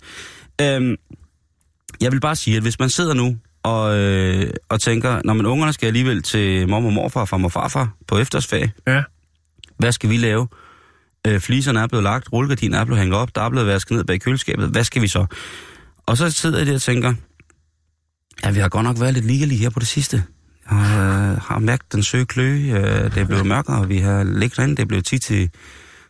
Øhm, 0.60 0.96
jeg 2.00 2.12
vil 2.12 2.20
bare 2.20 2.36
sige, 2.36 2.56
at 2.56 2.62
hvis 2.62 2.78
man 2.78 2.90
sidder 2.90 3.14
nu 3.14 3.36
og, 3.62 3.98
øh, 3.98 4.50
og 4.68 4.80
tænker, 4.80 5.20
når 5.24 5.34
man 5.34 5.46
ungerne 5.46 5.72
skal 5.72 5.86
alligevel 5.86 6.22
til 6.22 6.68
mor 6.68 6.76
og 6.76 6.92
morfar, 6.92 7.24
far 7.24 7.44
og 7.44 7.52
farfar 7.52 7.94
på 8.08 8.18
efterårsferie, 8.18 8.72
Ja. 8.86 9.02
hvad 9.78 9.92
skal 9.92 10.10
vi 10.10 10.16
lave? 10.16 10.48
Øh, 11.26 11.40
fliserne 11.40 11.80
er 11.80 11.86
blevet 11.86 12.02
lagt, 12.04 12.32
rullegardinen 12.32 12.74
er 12.74 12.84
blevet 12.84 13.00
hængt 13.00 13.14
op, 13.14 13.34
der 13.34 13.42
er 13.42 13.50
blevet 13.50 13.66
vasket 13.66 13.96
ned 13.96 14.04
bag 14.04 14.20
køleskabet. 14.20 14.68
Hvad 14.68 14.84
skal 14.84 15.02
vi 15.02 15.08
så? 15.08 15.26
Og 16.06 16.16
så 16.16 16.30
sidder 16.30 16.58
jeg 16.58 16.66
der 16.66 16.74
og 16.74 16.82
tænker, 16.82 17.14
ja, 18.44 18.50
vi 18.50 18.60
har 18.60 18.68
godt 18.68 18.84
nok 18.84 19.00
været 19.00 19.14
lidt 19.14 19.24
ligelige 19.24 19.58
her 19.58 19.70
på 19.70 19.80
det 19.80 19.88
sidste. 19.88 20.22
Jeg 20.70 20.78
øh, 20.78 21.42
har 21.42 21.58
mærket 21.58 21.92
den 21.92 22.02
søge 22.02 22.26
klø, 22.26 22.54
øh, 22.54 23.14
det 23.14 23.16
er 23.16 23.24
blevet 23.24 23.46
mørkere, 23.46 23.88
vi 23.88 23.98
har 23.98 24.24
ligget 24.24 24.56
derinde, 24.56 24.76
det 24.76 24.88
blevet 24.88 25.04
tid 25.04 25.18
til, 25.18 25.50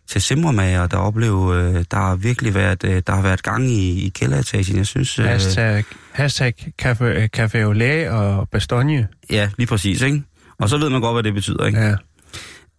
til 0.09 0.21
simremager, 0.23 0.87
der 0.87 0.97
oplever, 0.97 1.49
øh, 1.49 1.85
der 1.91 1.97
har 1.97 2.17
virkelig 2.17 2.55
været, 2.55 2.85
øh, 2.85 3.03
der 3.07 3.15
har 3.15 3.23
været 3.23 3.43
gang 3.43 3.71
i, 3.71 4.07
i 4.07 4.09
kælderetagen. 4.09 4.77
Jeg 4.77 4.87
synes, 4.87 5.19
øh, 5.19 5.25
Hashtag, 5.25 5.85
hashtag 6.13 6.55
café, 6.83 7.29
café 7.37 7.59
au 7.59 7.73
lait 7.73 8.09
og 8.09 8.49
bastogne. 8.49 9.09
ja, 9.31 9.51
lige 9.59 9.67
præcis, 9.67 10.03
ikke? 10.03 10.23
Og 10.59 10.69
så 10.69 10.79
ved 10.79 10.91
man 10.91 11.01
godt, 11.01 11.15
hvad 11.15 11.23
det 11.23 11.35
betyder, 11.35 11.67
ikke? 11.67 11.97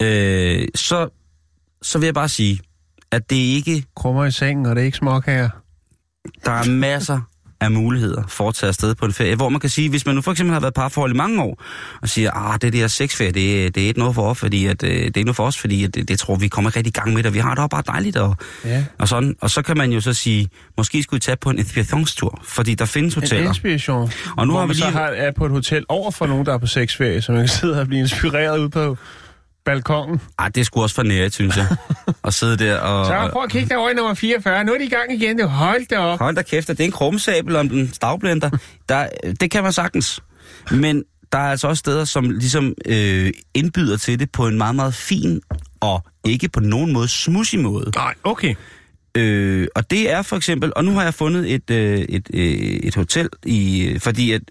Ja. 0.01 0.61
øh, 0.61 0.67
så, 0.75 1.09
så 1.81 1.99
vil 1.99 2.05
jeg 2.05 2.13
bare 2.13 2.29
sige, 2.29 2.59
at 3.11 3.29
det 3.29 3.35
ikke 3.35 3.83
Krummer 3.95 4.25
i 4.25 4.31
sengen, 4.31 4.65
og 4.65 4.75
det 4.75 4.81
er 4.81 4.85
ikke 4.85 4.97
småkager. 4.97 5.49
der 6.45 6.51
er 6.51 6.69
masser 6.69 7.21
af 7.65 7.71
muligheder 7.71 8.23
for 8.27 8.49
at 8.49 8.55
tage 8.55 8.67
afsted 8.67 8.95
på 8.95 9.05
en 9.05 9.13
ferie, 9.13 9.35
hvor 9.35 9.49
man 9.49 9.59
kan 9.59 9.69
sige, 9.69 9.89
hvis 9.89 10.05
man 10.05 10.15
nu 10.15 10.21
for 10.21 10.31
eksempel 10.31 10.53
har 10.53 10.59
været 10.59 10.73
parforhold 10.73 11.11
i 11.11 11.15
mange 11.17 11.41
år, 11.43 11.63
og 12.01 12.09
siger, 12.09 12.31
ah, 12.31 12.57
det 12.61 12.73
der 12.73 12.87
sexferie, 12.87 13.31
det, 13.31 13.75
det 13.75 13.83
er 13.83 13.87
ikke 13.87 13.99
noget 13.99 14.15
for 14.15 14.29
os, 14.29 14.37
fordi 14.39 14.65
at, 14.65 14.83
øh, 14.83 14.89
det 14.89 14.97
er 14.99 15.05
ikke 15.05 15.23
noget 15.23 15.35
for 15.35 15.45
os, 15.45 15.57
fordi 15.57 15.83
at, 15.83 15.95
det, 15.95 16.07
det 16.07 16.19
tror 16.19 16.35
vi 16.35 16.47
kommer 16.47 16.69
ikke 16.69 16.77
rigtig 16.79 16.91
i 16.97 16.99
gang 16.99 17.13
med 17.13 17.25
og 17.25 17.33
vi 17.33 17.39
har 17.39 17.49
det 17.49 17.59
også 17.59 17.67
bare 17.67 17.83
dejligt, 17.87 18.17
og, 18.17 18.35
Ja. 18.65 18.83
og 18.99 19.07
sådan. 19.07 19.35
Og 19.41 19.49
så 19.49 19.61
kan 19.61 19.77
man 19.77 19.91
jo 19.91 20.01
så 20.01 20.13
sige, 20.13 20.49
måske 20.77 21.03
skulle 21.03 21.17
vi 21.17 21.21
tage 21.21 21.37
på 21.37 21.49
en 21.49 21.59
inspirationstur, 21.59 22.41
fordi 22.43 22.75
der 22.75 22.85
findes 22.85 23.15
En 23.15 23.21
hoteller. 23.21 23.47
inspiration. 23.49 24.11
Og 24.37 24.47
nu 24.47 24.53
hvor 24.53 24.59
har 24.59 24.65
vi 24.65 24.69
man 24.69 24.75
så 24.75 24.85
lige- 24.85 24.91
har, 24.97 25.07
er 25.07 25.31
på 25.31 25.45
et 25.45 25.51
hotel 25.51 25.85
over 25.89 26.11
for 26.11 26.25
nogen, 26.27 26.45
der 26.45 26.53
er 26.53 26.57
på 26.57 26.67
sexferie, 26.67 27.21
så 27.21 27.31
man 27.31 27.41
kan 27.41 27.47
sidde 27.59 27.79
og 27.81 27.87
blive 27.87 27.99
inspireret 27.99 28.59
ud 28.59 28.69
på 28.69 28.97
balkongen. 29.65 30.21
Ej, 30.39 30.49
det 30.49 30.65
sgu 30.65 30.81
også 30.81 30.95
for 30.95 31.03
nære, 31.03 31.29
synes 31.29 31.57
jeg. 31.57 31.67
at 32.23 32.33
sidde 32.33 32.57
der 32.57 32.77
og... 32.77 33.05
Så 33.05 33.29
prøv 33.31 33.43
at 33.43 33.49
kigge 33.49 33.69
derovre 33.69 33.91
i 33.91 33.95
nummer 33.95 34.13
44. 34.13 34.63
Nu 34.63 34.73
er 34.73 34.77
de 34.77 34.83
i 34.83 34.89
gang 34.89 35.13
igen. 35.13 35.39
Du 35.39 35.47
hold 35.47 35.87
da 35.87 35.97
op. 35.97 36.19
Hold 36.19 36.35
da 36.35 36.41
kæft, 36.41 36.67
det 36.67 36.79
er 36.79 36.85
en 36.85 36.91
krumsabel 36.91 37.55
om 37.55 37.69
den 37.69 37.93
stavblender. 37.93 38.49
Der, 38.89 39.07
det 39.39 39.51
kan 39.51 39.63
man 39.63 39.73
sagtens. 39.73 40.23
Men 40.71 41.03
der 41.31 41.37
er 41.37 41.51
altså 41.51 41.67
også 41.67 41.79
steder, 41.79 42.05
som 42.05 42.29
ligesom 42.29 42.73
øh, 42.85 43.33
indbyder 43.53 43.97
til 43.97 44.19
det 44.19 44.31
på 44.31 44.47
en 44.47 44.57
meget, 44.57 44.75
meget 44.75 44.93
fin 44.93 45.41
og 45.79 46.03
ikke 46.25 46.49
på 46.49 46.59
nogen 46.59 46.93
måde 46.93 47.07
smussig 47.07 47.59
måde. 47.59 47.91
Nej, 47.95 48.13
okay. 48.23 48.55
Øh, 49.17 49.67
og 49.75 49.91
det 49.91 50.11
er 50.11 50.21
for 50.21 50.35
eksempel, 50.35 50.71
og 50.75 50.85
nu 50.85 50.91
har 50.91 51.03
jeg 51.03 51.13
fundet 51.13 51.53
et, 51.53 51.69
øh, 51.69 51.99
et, 51.99 52.29
øh, 52.33 52.41
et 52.83 52.95
hotel, 52.95 53.29
i, 53.45 53.97
fordi 53.99 54.31
at 54.31 54.41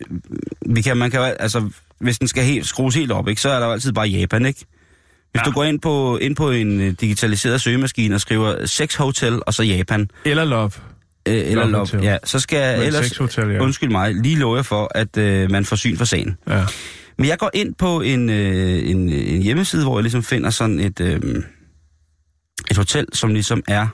vi 0.66 0.83
kan, 0.83 0.96
man 0.96 1.11
kan 1.11 1.20
altså, 1.20 1.70
hvis 1.98 2.18
den 2.18 2.29
skal 2.29 2.44
helt, 2.44 2.66
skrues 2.66 2.94
helt 2.94 3.12
op, 3.12 3.29
ikke, 3.29 3.40
så 3.40 3.48
er 3.50 3.59
der 3.59 3.66
jo 3.66 3.72
altid 3.72 3.92
bare 3.92 4.07
Japan, 4.07 4.46
ikke? 4.46 4.64
Hvis 5.35 5.40
Ja. 5.40 5.51
du 5.51 5.55
går 5.55 5.64
ind 5.64 5.81
på, 5.81 6.16
ind 6.18 6.37
på 6.37 6.51
en 6.51 6.81
øh, 6.81 6.92
digitaliseret 7.01 7.61
søgemaskine 7.61 8.14
og 8.14 8.20
skriver 8.20 8.66
sex 8.66 8.94
hotel 8.94 9.40
og 9.47 9.55
så 9.55 9.62
Japan, 9.62 10.11
Eller 10.25 10.44
love. 10.44 10.70
øh, 11.29 11.35
eller 11.35 11.55
Love 11.55 11.70
lov, 11.70 11.81
Hotel. 11.81 12.03
ja, 12.03 12.18
så 12.25 12.40
skal 12.40 12.59
jeg 12.59 12.79
Men 12.79 12.87
ellers, 12.87 13.07
sexhotel, 13.07 13.49
ja. 13.51 13.59
undskyld 13.62 13.90
mig, 13.90 14.14
lige 14.14 14.37
love 14.37 14.57
jer 14.57 14.62
for, 14.62 14.90
at 14.94 15.16
øh, 15.16 15.51
man 15.51 15.64
får 15.64 15.77
syn 15.77 15.97
for 15.97 16.05
sagen. 16.05 16.37
Ja. 16.49 16.64
Men 17.18 17.29
jeg 17.29 17.38
går 17.38 17.51
ind 17.55 17.75
på 17.75 18.01
en, 18.01 18.31
øh, 18.31 18.90
en, 18.90 19.09
en 19.09 19.42
hjemmeside, 19.42 19.83
hvor 19.85 19.99
jeg 19.99 20.03
ligesom 20.03 20.23
finder 20.23 20.51
sådan 20.51 20.81
et, 20.81 21.01
øh, 21.01 21.20
et 22.70 22.77
hotel, 22.77 23.07
som 23.12 23.31
ligesom 23.35 23.62
er 23.68 23.87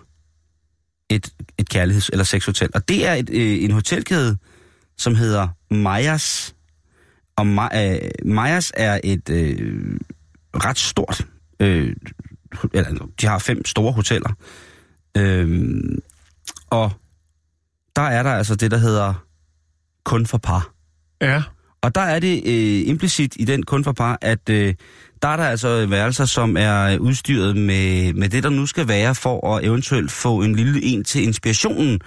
et, 1.10 1.28
et 1.58 1.74
kærligheds- 1.74 2.08
eller 2.12 2.24
sexhotel. 2.24 2.68
Og 2.74 2.88
det 2.88 3.06
er 3.06 3.14
et, 3.14 3.30
øh, 3.32 3.64
en 3.64 3.70
hotelkæde, 3.70 4.36
som 4.98 5.14
hedder 5.14 5.48
Majas. 5.70 6.54
Og 7.36 7.46
Ma- 7.46 7.78
øh, 7.78 7.98
Majas 8.24 8.72
er 8.76 9.00
et 9.04 9.30
øh, 9.30 9.82
ret 10.54 10.78
stort, 10.78 11.26
øh, 11.60 11.96
eller 12.74 13.06
de 13.20 13.26
har 13.26 13.38
fem 13.38 13.64
store 13.64 13.92
hoteller. 13.92 14.32
Øh, 15.16 15.80
og 16.70 16.92
der 17.96 18.02
er 18.02 18.22
der 18.22 18.30
altså 18.30 18.54
det, 18.54 18.70
der 18.70 18.78
hedder 18.78 19.14
kun 20.04 20.26
for 20.26 20.38
par. 20.38 20.72
Ja. 21.20 21.42
Og 21.82 21.94
der 21.94 22.00
er 22.00 22.18
det 22.18 22.42
øh, 22.46 22.88
implicit 22.88 23.36
i 23.36 23.44
den 23.44 23.62
kun 23.62 23.84
for 23.84 23.92
par, 23.92 24.18
at 24.20 24.48
øh, 24.50 24.74
der 25.22 25.28
er 25.28 25.36
der 25.36 25.44
altså 25.44 25.86
værelser, 25.86 26.24
som 26.24 26.56
er 26.56 26.98
udstyret 26.98 27.56
med, 27.56 28.12
med 28.12 28.28
det, 28.28 28.42
der 28.42 28.50
nu 28.50 28.66
skal 28.66 28.88
være, 28.88 29.14
for 29.14 29.56
at 29.56 29.64
eventuelt 29.64 30.10
få 30.10 30.42
en 30.42 30.54
lille 30.56 30.82
en 30.84 31.04
til 31.04 31.22
inspirationen 31.22 32.00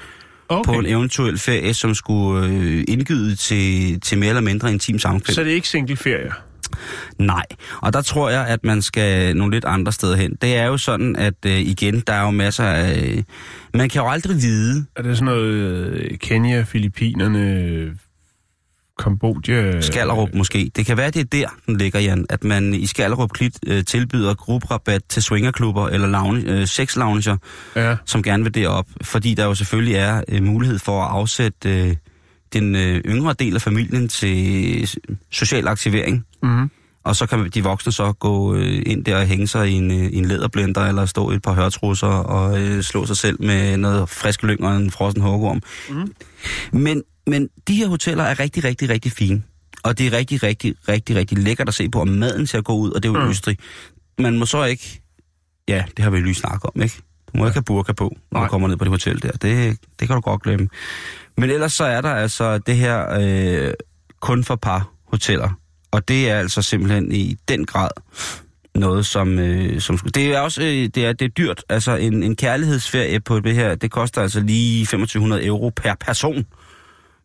okay. 0.50 0.74
på 0.74 0.80
en 0.80 0.86
eventuel 0.86 1.38
ferie, 1.38 1.74
som 1.74 1.96
skulle 1.96 2.48
øh, 2.48 2.84
indgyde 2.88 3.36
til, 3.36 4.00
til 4.02 4.18
mere 4.18 4.30
eller 4.30 4.42
mindre 4.42 4.72
intim 4.72 5.00
samkvem. 5.00 5.34
Så 5.34 5.44
det 5.44 5.52
er 5.52 5.56
ikke 5.56 5.70
singleferie. 5.70 6.32
Nej, 7.20 7.46
og 7.82 7.94
der 7.94 8.02
tror 8.02 8.30
jeg, 8.30 8.48
at 8.48 8.64
man 8.64 8.82
skal 8.82 9.38
nogle 9.38 9.54
lidt 9.56 9.66
andre 9.66 9.92
steder 9.92 10.16
hen. 10.16 10.36
Det 10.42 10.56
er 10.58 10.66
jo 10.66 10.78
sådan, 10.78 11.16
at 11.16 11.34
øh, 11.46 11.60
igen, 11.60 12.00
der 12.08 12.14
er 12.14 12.22
jo 12.22 12.32
masser 12.32 12.64
af... 12.66 13.04
Øh, 13.18 13.24
man 13.74 13.90
kan 13.90 14.02
jo 14.02 14.10
aldrig 14.10 14.36
vide, 14.42 14.86
Er 14.96 15.02
det 15.02 15.18
sådan 15.18 15.26
noget 15.26 15.54
øh, 15.54 16.18
Kenya, 16.18 16.62
Filippinerne, 16.64 17.92
Kambodja? 19.00 19.82
Skallerup 19.82 20.30
måske. 20.34 20.72
Det 20.76 20.86
kan 20.86 20.98
være, 20.98 21.12
det 21.12 21.20
er 21.20 21.24
der, 21.24 21.48
den 21.68 21.78
ligger, 21.78 22.00
Jan, 22.00 22.26
at 22.30 22.44
man 22.44 22.74
i 22.74 22.86
Skallerup 22.86 23.32
Klit 23.32 23.60
øh, 23.68 23.86
tilbyder 23.86 24.34
grupperabat 24.34 25.02
til 25.10 25.24
swingerklubber 25.24 25.88
eller 25.88 26.08
lounge, 26.08 26.42
øh, 26.52 26.68
sexlounger, 26.68 27.38
Ja. 27.76 27.96
som 28.06 28.24
gerne 28.24 28.44
vil 28.44 28.54
derop, 28.56 28.86
fordi 29.02 29.34
der 29.34 29.46
jo 29.46 29.56
selvfølgelig 29.56 29.96
er 29.96 30.24
øh, 30.30 30.44
mulighed 30.44 30.80
for 30.80 31.04
at 31.04 31.10
afsætte 31.12 31.70
øh, 31.88 31.96
den 32.54 32.76
øh, 32.76 33.02
yngre 33.06 33.34
del 33.40 33.56
af 33.56 33.62
familien 33.62 34.08
til 34.08 34.90
social 35.32 35.68
aktivering. 35.68 36.26
Mm-hmm. 36.44 36.70
Og 37.04 37.16
så 37.16 37.26
kan 37.26 37.50
de 37.50 37.64
voksne 37.64 37.92
så 37.92 38.12
gå 38.12 38.56
øh, 38.56 38.84
ind 38.86 39.06
der 39.06 39.18
og 39.18 39.26
hænge 39.26 39.48
sig 39.48 39.70
i 39.70 39.74
en, 39.74 39.92
øh, 39.92 39.98
i 39.98 40.16
en 40.16 40.26
læderblender, 40.26 40.82
eller 40.82 41.06
stå 41.06 41.32
i 41.32 41.36
et 41.36 41.42
par 41.42 41.54
hørtrusser 41.54 42.08
og 42.08 42.62
øh, 42.62 42.84
slå 42.84 43.06
sig 43.06 43.18
selv 43.18 43.42
med 43.44 43.78
noget 43.78 44.10
frisk 44.10 44.44
lyng 44.44 44.64
og 44.64 44.76
en 44.76 44.92
frossen 44.92 45.22
hugorm. 45.22 45.62
Mm. 45.90 46.14
Men, 46.80 47.04
men 47.28 47.50
de 47.68 47.76
her 47.76 47.88
hoteller 47.88 48.24
er 48.24 48.40
rigtig, 48.40 48.64
rigtig, 48.64 48.90
rigtig 48.90 49.12
fine. 49.12 49.44
Og 49.84 49.98
det 49.98 50.08
er 50.08 50.18
rigtig, 50.18 50.44
rigtig, 50.44 50.76
rigtig, 50.90 51.16
rigtig 51.16 51.38
lækkert 51.38 51.68
at 51.68 51.74
se 51.74 51.90
på, 51.90 52.02
om 52.02 52.08
maden 52.08 52.48
ser 52.48 52.62
god 52.62 52.82
ud, 52.82 52.92
og 52.92 53.04
det 53.04 53.10
er 53.10 53.14
jo 53.14 53.20
Mm. 53.20 53.26
mm. 53.26 53.30
Østrig. 53.32 53.58
Man 54.20 54.38
må 54.40 54.46
så 54.46 54.64
ikke... 54.64 55.02
Ja, 55.68 55.84
det 55.98 56.04
har 56.04 56.12
vi 56.12 56.18
jo 56.18 56.24
lige 56.24 56.36
snakket 56.36 56.70
om, 56.76 56.82
ikke? 56.82 56.96
Du 57.34 57.38
må 57.38 57.46
ikke 57.46 57.56
have 57.56 57.64
burka 57.64 57.94
på, 57.94 58.16
når 58.32 58.40
Nej. 58.40 58.48
du 58.48 58.52
kommer 58.52 58.68
ned 58.68 58.78
på 58.78 58.84
det 58.84 58.92
hotel 58.92 59.22
der. 59.22 59.32
Det, 59.32 59.78
det 60.00 60.08
kan 60.08 60.16
du 60.16 60.22
godt 60.22 60.44
glemme. 60.44 60.70
Men 61.38 61.50
ellers 61.50 61.74
så 61.74 61.84
er 61.84 62.02
der 62.02 62.10
altså 62.10 62.58
det 62.58 62.76
her 62.76 63.20
øh, 63.22 63.74
kun 64.20 64.44
for 64.44 64.56
par 64.56 64.90
hoteller. 65.08 65.50
Og 65.94 66.08
det 66.08 66.30
er 66.30 66.40
altså 66.40 66.62
simpelthen 66.62 67.12
i 67.12 67.36
den 67.48 67.66
grad 67.66 67.90
noget, 68.76 69.06
som... 69.06 69.40
Øh, 69.40 69.82
som 69.82 69.98
det 69.98 70.36
er 70.36 70.40
også 70.40 70.62
øh, 70.62 70.68
det 70.68 70.98
er, 70.98 71.14
det 71.14 71.26
er 71.26 71.30
dyrt. 71.30 71.64
Altså 71.70 71.96
en, 71.96 72.24
en 72.24 72.36
kærlighedsferie 72.36 73.20
på 73.20 73.40
det 73.40 73.56
her, 73.56 73.76
det 73.76 73.92
koster 73.92 74.22
altså 74.22 74.40
lige 74.40 74.86
2500 74.86 75.46
euro 75.46 75.70
per 75.70 75.94
person. 76.00 76.46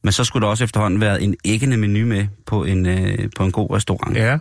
Men 0.03 0.13
så 0.13 0.25
skulle 0.25 0.45
der 0.45 0.51
også 0.51 0.65
efterhånden 0.65 1.01
være 1.01 1.23
en 1.23 1.37
æggende 1.45 1.77
menu 1.77 2.07
med 2.07 2.27
på 2.47 2.65
en, 2.65 2.87
øh, 2.87 3.31
på 3.37 3.45
en 3.45 3.53
god 3.53 3.71
restaurant. 3.71 4.17
Ja. 4.17 4.39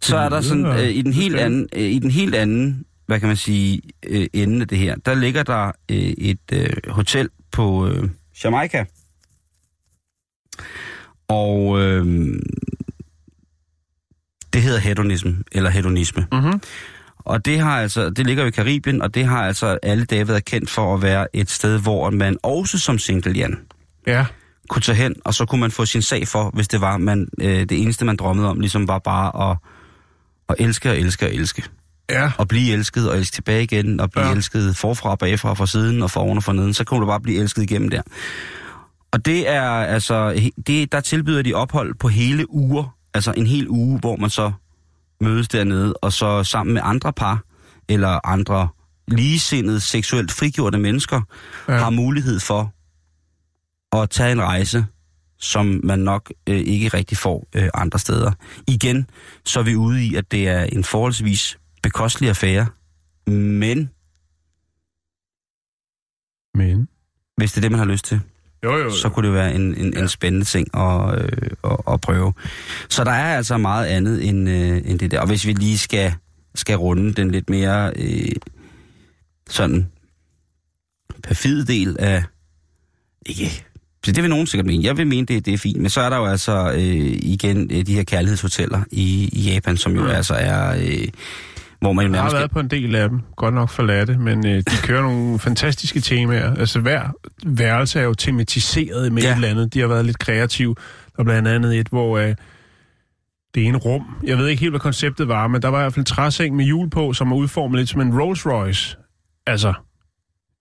Så 0.00 0.16
er 0.16 0.28
der 0.28 0.40
sådan, 0.40 0.66
øh, 0.66 0.88
i, 0.88 1.02
den 1.02 1.12
helt 1.12 1.36
anden, 1.36 1.68
øh, 1.72 1.82
i 1.82 1.98
den 1.98 2.10
helt 2.10 2.34
anden, 2.34 2.84
hvad 3.06 3.20
kan 3.20 3.28
man 3.28 3.36
sige, 3.36 3.82
øh, 4.06 4.26
ende 4.32 4.60
af 4.60 4.68
det 4.68 4.78
her, 4.78 4.96
der 4.96 5.14
ligger 5.14 5.42
der 5.42 5.72
øh, 5.90 5.96
et 5.98 6.38
øh, 6.52 6.70
hotel 6.88 7.28
på 7.52 7.88
øh, 7.88 8.08
Jamaica. 8.44 8.84
Og 11.28 11.80
øh, 11.82 12.06
det 14.52 14.62
hedder 14.62 14.78
hedonism, 14.80 15.30
eller 15.52 15.70
hedonisme. 15.70 16.26
Mm-hmm. 16.32 16.60
Og 17.18 17.44
det 17.44 17.58
har 17.58 17.80
altså, 17.80 18.10
det 18.10 18.26
ligger 18.26 18.42
jo 18.42 18.48
i 18.48 18.50
Karibien, 18.50 19.02
og 19.02 19.14
det 19.14 19.24
har 19.26 19.46
altså 19.46 19.78
alle 19.82 20.04
dage 20.04 20.28
været 20.28 20.44
kendt 20.44 20.70
for 20.70 20.94
at 20.94 21.02
være 21.02 21.26
et 21.36 21.50
sted, 21.50 21.78
hvor 21.80 22.10
man 22.10 22.36
også 22.42 22.78
som 22.78 22.98
single, 22.98 23.32
Jan, 23.32 23.58
Ja. 24.06 24.26
kunne 24.68 24.82
tage 24.82 24.96
hen, 24.96 25.14
og 25.24 25.34
så 25.34 25.44
kunne 25.46 25.60
man 25.60 25.70
få 25.70 25.84
sin 25.86 26.02
sag 26.02 26.28
for, 26.28 26.50
hvis 26.54 26.68
det 26.68 26.80
var, 26.80 26.96
man, 26.96 27.28
øh, 27.40 27.60
det 27.60 27.82
eneste, 27.82 28.04
man 28.04 28.16
drømmede 28.16 28.48
om, 28.48 28.60
ligesom 28.60 28.88
var 28.88 28.98
bare 28.98 29.50
at, 29.50 29.56
at 30.48 30.54
elske 30.58 30.90
og 30.90 30.98
elske 30.98 31.26
og 31.26 31.34
elske. 31.34 31.62
Ja. 32.10 32.32
Og 32.38 32.48
blive 32.48 32.72
elsket 32.72 33.10
og 33.10 33.16
elske 33.18 33.34
tilbage 33.34 33.62
igen, 33.62 34.00
og 34.00 34.10
blive 34.10 34.26
Ja. 34.26 34.32
elsket 34.32 34.76
forfra 34.76 35.10
og 35.10 35.18
bagfra, 35.18 35.54
fra 35.54 35.66
siden 35.66 36.02
og 36.02 36.10
foroven 36.10 36.36
og 36.36 36.42
fra 36.44 36.52
neden. 36.52 36.74
Så 36.74 36.84
kunne 36.84 37.00
du 37.00 37.06
bare 37.06 37.20
blive 37.20 37.40
elsket 37.40 37.62
igennem 37.62 37.88
der. 37.88 38.02
Og 39.12 39.24
det 39.24 39.48
er 39.48 39.62
altså, 39.70 40.50
det, 40.66 40.92
der 40.92 41.00
tilbyder 41.00 41.42
de 41.42 41.54
ophold 41.54 41.94
på 41.94 42.08
hele 42.08 42.50
uger, 42.50 42.96
altså 43.14 43.32
en 43.36 43.46
hel 43.46 43.68
uge, 43.68 43.98
hvor 43.98 44.16
man 44.16 44.30
så 44.30 44.52
mødes 45.20 45.48
dernede, 45.48 45.94
og 45.94 46.12
så 46.12 46.44
sammen 46.44 46.74
med 46.74 46.82
andre 46.84 47.12
par, 47.12 47.44
eller 47.88 48.26
andre 48.26 48.68
ligesindede, 49.08 49.80
seksuelt 49.80 50.32
frigjorte 50.32 50.78
mennesker, 50.78 51.20
ja. 51.68 51.76
har 51.76 51.90
mulighed 51.90 52.40
for 52.40 52.72
at 54.02 54.10
tage 54.10 54.32
en 54.32 54.42
rejse, 54.42 54.86
som 55.38 55.80
man 55.84 55.98
nok 55.98 56.32
øh, 56.46 56.56
ikke 56.56 56.88
rigtig 56.88 57.18
får 57.18 57.48
øh, 57.54 57.68
andre 57.74 57.98
steder. 57.98 58.32
Igen, 58.68 59.10
så 59.44 59.58
er 59.60 59.64
vi 59.64 59.74
ude 59.76 60.04
i, 60.04 60.14
at 60.14 60.32
det 60.32 60.48
er 60.48 60.62
en 60.62 60.84
forholdsvis 60.84 61.58
bekostelig 61.82 62.28
affære, 62.28 62.66
men 63.26 63.90
Men. 66.54 66.88
hvis 67.36 67.52
det 67.52 67.56
er 67.56 67.60
det, 67.60 67.70
man 67.70 67.78
har 67.78 67.86
lyst 67.86 68.04
til, 68.04 68.20
Jo, 68.64 68.76
jo. 68.78 68.90
så 68.90 69.08
kunne 69.08 69.26
det 69.26 69.34
være 69.34 69.54
en, 69.54 69.74
en, 69.74 69.92
Ja. 69.94 70.00
en 70.00 70.08
spændende 70.08 70.46
ting 70.46 70.76
at, 70.76 71.22
øh, 71.22 71.28
at, 71.64 71.76
at 71.92 72.00
prøve. 72.00 72.32
Så 72.88 73.04
der 73.04 73.10
er 73.10 73.36
altså 73.36 73.56
meget 73.58 73.86
andet 73.86 74.28
end, 74.28 74.48
øh, 74.48 74.80
end 74.84 74.98
det 74.98 75.10
der. 75.10 75.20
Og 75.20 75.26
hvis 75.26 75.46
vi 75.46 75.52
lige 75.52 75.78
skal, 75.78 76.14
skal 76.54 76.76
runde 76.76 77.12
den 77.12 77.30
lidt 77.30 77.50
mere 77.50 77.92
øh, 77.96 78.32
sådan 79.50 79.86
perfide 81.22 81.66
del 81.66 81.96
af... 81.98 82.24
Ikke... 83.26 83.64
Så 84.04 84.12
det 84.12 84.22
vil 84.22 84.30
nogen 84.30 84.46
sikkert 84.46 84.66
mene. 84.66 84.84
Jeg 84.84 84.96
vil 84.96 85.06
mene, 85.06 85.26
det, 85.26 85.46
det 85.46 85.54
er 85.54 85.58
fint. 85.58 85.80
Men 85.80 85.90
så 85.90 86.00
er 86.00 86.10
der 86.10 86.16
jo 86.16 86.26
altså 86.26 86.72
øh, 86.72 87.18
igen 87.22 87.70
øh, 87.72 87.86
de 87.86 87.94
her 87.94 88.04
kærlighedshoteller 88.04 88.82
i, 88.90 89.28
i 89.32 89.40
Japan, 89.40 89.76
som 89.76 89.94
jo 89.96 90.02
Mm. 90.02 90.08
altså 90.08 90.34
er... 90.34 90.76
Øh, 90.76 91.08
hvor 91.80 91.92
man 91.92 92.06
jo 92.06 92.12
Jeg 92.12 92.20
har 92.20 92.24
nærmest... 92.28 92.36
været 92.36 92.50
på 92.50 92.60
en 92.60 92.68
del 92.68 92.94
af 92.94 93.08
dem. 93.08 93.20
Godt 93.36 93.54
nok 93.54 93.68
forladte, 93.70 94.18
men 94.18 94.46
øh, 94.46 94.52
de 94.58 94.76
kører 94.82 95.02
nogle 95.02 95.38
fantastiske 95.48 96.00
temaer. 96.00 96.54
Altså 96.54 96.80
hver 96.80 97.08
værelse 97.46 98.00
er 98.00 98.04
jo 98.04 98.14
tematiseret 98.14 99.12
med 99.12 99.22
ja. 99.22 99.28
Et 99.30 99.34
eller 99.34 99.48
andet. 99.48 99.74
De 99.74 99.80
har 99.80 99.86
været 99.86 100.04
lidt 100.04 100.18
kreative. 100.18 100.74
Der 101.16 101.20
er 101.20 101.24
blandt 101.24 101.48
andet 101.48 101.78
et, 101.78 101.88
hvor 101.88 102.18
øh, 102.18 102.34
det 103.54 103.64
ene 103.66 103.78
rum. 103.78 104.02
Jeg 104.24 104.38
ved 104.38 104.48
ikke 104.48 104.60
helt, 104.60 104.72
hvad 104.72 104.80
konceptet 104.80 105.28
var, 105.28 105.48
men 105.48 105.62
der 105.62 105.68
var 105.68 105.78
i 105.78 105.82
hvert 105.82 105.92
fald 105.94 106.00
en 106.02 106.04
træseng 106.04 106.56
med 106.56 106.64
hjul 106.64 106.90
på, 106.90 107.12
som 107.12 107.32
er 107.32 107.36
udformet 107.36 107.78
lidt 107.78 107.88
som 107.88 108.00
en 108.00 108.20
Rolls 108.20 108.46
Royce. 108.46 108.96
Altså, 109.46 109.72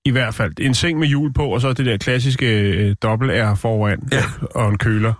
i 0.05 0.11
hvert 0.11 0.33
fald. 0.33 0.53
En 0.61 0.73
seng 0.73 0.99
med 0.99 1.07
hjul 1.07 1.33
på, 1.33 1.45
og 1.47 1.61
så 1.61 1.73
det 1.73 1.85
der 1.85 1.97
klassiske 1.97 2.61
øh, 2.61 2.95
dobbelt 3.03 3.31
R 3.31 3.55
foran, 3.55 3.99
Ja. 4.11 4.23
og 4.55 4.69
en 4.69 4.77
køler. 4.77 5.13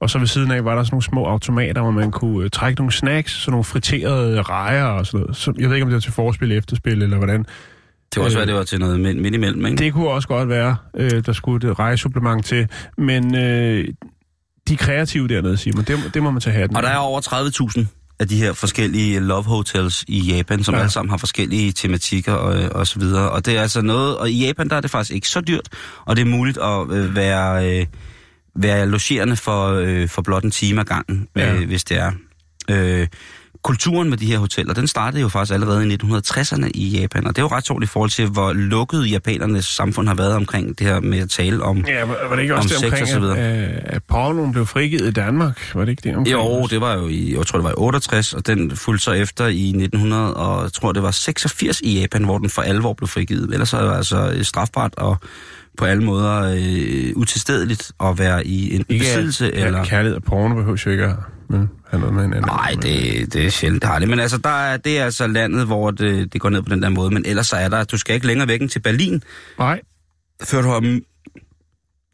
Og 0.00 0.10
så 0.10 0.18
ved 0.18 0.26
siden 0.26 0.50
af 0.50 0.64
var 0.64 0.74
der 0.74 0.82
sådan 0.82 0.94
nogle 0.94 1.02
små 1.04 1.24
automater, 1.24 1.82
hvor 1.82 1.90
man 1.90 2.10
kunne 2.10 2.44
øh, 2.44 2.50
trække 2.50 2.80
nogle 2.80 2.92
snacks, 2.92 3.32
sådan 3.32 3.50
nogle 3.50 3.64
friterede 3.64 4.42
rejer 4.42 4.84
og 4.84 5.06
sådan 5.06 5.20
noget. 5.20 5.36
Så, 5.36 5.52
jeg 5.58 5.68
ved 5.68 5.76
ikke, 5.76 5.84
om 5.84 5.88
det 5.90 5.94
var 5.94 6.00
til 6.00 6.12
forspil, 6.12 6.52
efterspil 6.52 7.02
eller 7.02 7.16
hvordan. 7.16 7.38
Det 7.40 7.46
kan 8.14 8.22
også 8.22 8.36
Øh. 8.36 8.38
være, 8.38 8.46
det 8.46 8.54
var 8.54 8.62
til 8.62 8.80
noget 8.80 9.00
midt, 9.00 9.34
imellem, 9.34 9.66
ikke? 9.66 9.78
Det 9.84 9.92
kunne 9.92 10.08
også 10.08 10.28
godt 10.28 10.48
være, 10.48 10.76
øh, 10.96 11.10
der 11.26 11.32
skulle 11.32 11.70
et 11.70 11.78
rejesupplement 11.78 12.44
til. 12.46 12.68
Men 12.98 13.34
øh, 13.36 13.88
de 14.68 14.76
kreative 14.76 15.28
dernede, 15.28 15.56
Simon. 15.56 15.84
Det, 15.84 16.10
det 16.14 16.22
må 16.22 16.30
man 16.30 16.40
tage 16.40 16.56
hatten. 16.56 16.76
Og 16.76 16.82
der 16.82 16.88
er 16.88 16.96
over 16.96 17.20
30.000 17.80 17.86
af 18.20 18.28
de 18.28 18.36
her 18.36 18.52
forskellige 18.52 19.20
love 19.20 19.44
hotels 19.44 20.04
i 20.08 20.20
Japan, 20.20 20.64
som 20.64 20.74
Ja. 20.74 20.78
ja. 20.78 20.82
alle 20.82 20.92
sammen 20.92 21.10
har 21.10 21.16
forskellige 21.16 21.72
tematikker 21.72 22.32
og, 22.32 22.70
og 22.72 22.86
så 22.86 22.98
videre. 22.98 23.30
Og 23.30 23.46
det 23.46 23.56
er 23.56 23.62
altså 23.62 23.82
noget, 23.82 24.16
og 24.18 24.30
i 24.30 24.46
Japan 24.46 24.68
der 24.68 24.76
er 24.76 24.80
det 24.80 24.90
faktisk 24.90 25.12
ikke 25.14 25.28
så 25.28 25.40
dyrt, 25.40 25.68
og 26.04 26.16
det 26.16 26.22
er 26.22 26.26
muligt 26.26 26.58
at 26.58 26.90
øh, 26.90 27.16
være, 27.16 27.78
øh, 27.80 27.86
være 28.62 28.86
logerende 28.86 29.36
for, 29.36 29.68
øh, 29.68 30.08
for 30.08 30.22
blot 30.22 30.44
en 30.44 30.50
time 30.50 30.80
ad 30.80 30.84
gangen, 30.84 31.28
Ja. 31.36 31.46
ja. 31.54 31.60
øh, 31.60 31.66
hvis 31.66 31.84
det 31.84 31.96
er. 31.98 32.12
Øh, 32.70 33.06
kulturen 33.62 34.10
med 34.10 34.18
de 34.18 34.26
her 34.26 34.38
hoteller, 34.38 34.74
den 34.74 34.86
startede 34.86 35.20
jo 35.22 35.28
faktisk 35.28 35.52
allerede 35.54 35.92
i 35.92 35.98
1960'erne 36.02 36.70
i 36.74 36.88
Japan, 37.00 37.26
og 37.26 37.36
det 37.36 37.42
er 37.42 37.44
jo 37.44 37.56
ret 37.56 37.66
sjovt 37.66 37.82
i 37.84 37.86
forhold 37.86 38.10
til, 38.10 38.26
hvor 38.26 38.52
lukket 38.52 39.10
japanernes 39.10 39.64
samfund 39.64 40.08
har 40.08 40.14
været 40.14 40.34
omkring 40.34 40.78
det 40.78 40.86
her 40.86 41.00
med 41.00 41.18
at 41.18 41.30
tale 41.30 41.62
om... 41.62 41.84
Ja, 41.88 42.04
var 42.04 42.16
var 42.28 42.34
det 42.36 42.42
ikke 42.42 42.54
også 42.54 42.74
Om 42.74 42.80
det 42.82 42.88
og 42.88 42.92
omkring, 42.92 43.08
så 43.08 43.20
videre. 43.20 43.38
at, 43.38 43.70
øh, 43.70 43.78
at 43.84 44.02
pornoen 44.04 44.52
blev 44.52 44.66
frigivet 44.66 45.06
i 45.08 45.10
Danmark? 45.10 45.74
Var 45.74 45.80
det 45.84 45.88
ikke 45.90 46.02
det 46.08 46.16
omkring? 46.16 46.32
Jo, 46.36 46.66
det 46.66 46.80
var 46.80 46.94
jo 46.94 47.08
i, 47.08 47.36
jeg 47.36 47.46
tror 47.46 47.58
det 47.58 47.64
var 47.64 47.70
i 47.70 47.74
68, 47.76 48.32
og 48.34 48.46
den 48.46 48.76
fulgte 48.76 49.04
så 49.04 49.12
efter 49.12 49.46
i 49.46 49.68
1900, 49.68 50.34
og 50.34 50.62
jeg 50.62 50.72
tror 50.72 50.92
det 50.92 51.02
var 51.02 51.10
86 51.10 51.80
i 51.80 52.00
Japan, 52.00 52.24
hvor 52.24 52.38
den 52.38 52.50
for 52.50 52.62
alvor 52.62 52.92
blev 52.92 53.08
frigivet. 53.08 53.52
Ellers 53.52 53.72
er 53.72 53.80
det 53.82 53.96
altså 53.96 54.38
strafbart 54.42 54.94
og 54.96 55.16
på 55.78 55.84
alle 55.84 56.04
måder 56.04 56.56
øh, 56.58 57.12
utilstedeligt 57.16 57.92
at 58.00 58.18
være 58.18 58.46
i 58.46 58.74
en 58.74 58.84
Ikke 58.88 59.02
besiddelse. 59.04 59.52
at, 59.52 59.66
eller... 59.66 59.84
kærlighed 59.84 60.16
og 60.16 60.22
porno 60.22 60.54
behøver 60.54 60.82
jo 60.86 60.90
ikke 60.90 61.04
at 61.04 61.16
men, 61.48 61.70
have 61.90 62.00
noget 62.00 62.14
med 62.14 62.22
hinanden. 62.22 62.46
Nej, 62.46 62.74
det, 62.82 63.32
det 63.32 63.46
er 63.46 63.50
sjældent, 63.50 63.82
det 63.82 63.90
har 63.90 63.98
det. 63.98 64.08
Men 64.08 64.20
altså, 64.20 64.38
der 64.38 64.50
er, 64.50 64.76
det 64.76 64.98
er 64.98 65.04
altså 65.04 65.26
landet, 65.26 65.66
hvor 65.66 65.90
det, 65.90 66.32
det 66.32 66.40
går 66.40 66.50
ned 66.50 66.62
på 66.62 66.68
den 66.68 66.82
der 66.82 66.88
måde. 66.88 67.10
Men 67.10 67.24
ellers 67.26 67.46
så 67.46 67.56
er 67.56 67.68
der, 67.68 67.84
du 67.84 67.98
skal 67.98 68.14
ikke 68.14 68.26
længere 68.26 68.48
væk 68.48 68.60
end 68.62 68.70
til 68.70 68.80
Berlin, 68.80 69.22
Nej, 69.58 69.80
før 70.44 70.62
du 70.62 70.68
har 70.68 71.00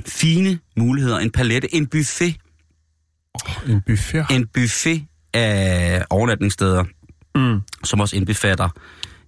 fine 0.06 0.58
muligheder. 0.76 1.18
En 1.18 1.30
palette, 1.30 1.74
en 1.74 1.86
buffet. 1.86 2.36
en 3.68 3.80
buffet. 3.86 4.26
En 4.30 4.46
buffet 4.54 5.02
af 5.34 6.04
overnatningssteder. 6.10 6.84
Mm. 7.36 7.60
som 7.84 8.00
også 8.00 8.16
indbefatter 8.16 8.68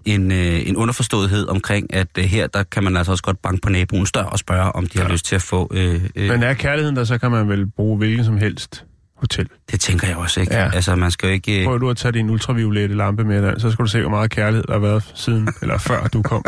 en, 0.06 0.32
øh, 0.32 0.68
en 0.68 0.76
underforståethed 0.76 1.48
omkring, 1.48 1.94
at 1.94 2.08
øh, 2.18 2.24
her 2.24 2.46
der 2.46 2.62
kan 2.62 2.84
man 2.84 2.96
altså 2.96 3.12
også 3.12 3.22
godt 3.24 3.42
banke 3.42 3.60
på 3.60 3.68
naboens 3.68 4.12
dør 4.12 4.22
og 4.22 4.38
spørge, 4.38 4.72
om 4.72 4.86
de 4.86 4.98
har 4.98 5.04
Ja. 5.06 5.12
lyst 5.12 5.24
til 5.26 5.34
at 5.34 5.42
få... 5.42 5.70
Øh, 5.74 6.00
øh, 6.16 6.28
Men 6.28 6.42
er 6.42 6.54
kærligheden 6.54 6.96
der, 6.96 7.04
så 7.04 7.18
kan 7.18 7.30
man 7.30 7.48
vel 7.48 7.66
bruge 7.70 7.98
hvilken 7.98 8.24
som 8.24 8.38
helst 8.38 8.84
hotel. 9.16 9.48
det 9.70 9.80
tænker 9.80 10.06
jeg 10.08 10.16
også, 10.16 10.40
ikke? 10.40 10.54
Ja. 10.54 10.70
Altså, 10.74 10.96
man 10.96 11.10
skal 11.10 11.26
jo 11.26 11.32
ikke... 11.32 11.60
Øh, 11.60 11.64
Prøv 11.66 11.80
du 11.80 11.90
at 11.90 11.96
tage 11.96 12.12
din 12.12 12.30
ultraviolette 12.30 12.96
lampe 12.96 13.24
med 13.24 13.42
dig, 13.42 13.54
så 13.60 13.70
skal 13.70 13.82
du 13.84 13.90
se, 13.90 14.00
hvor 14.00 14.10
meget 14.10 14.30
kærlighed 14.30 14.64
der 14.66 14.72
har 14.72 14.80
været 14.80 15.12
siden, 15.14 15.48
eller 15.62 15.78
før 15.78 16.06
du 16.06 16.22
kom. 16.22 16.44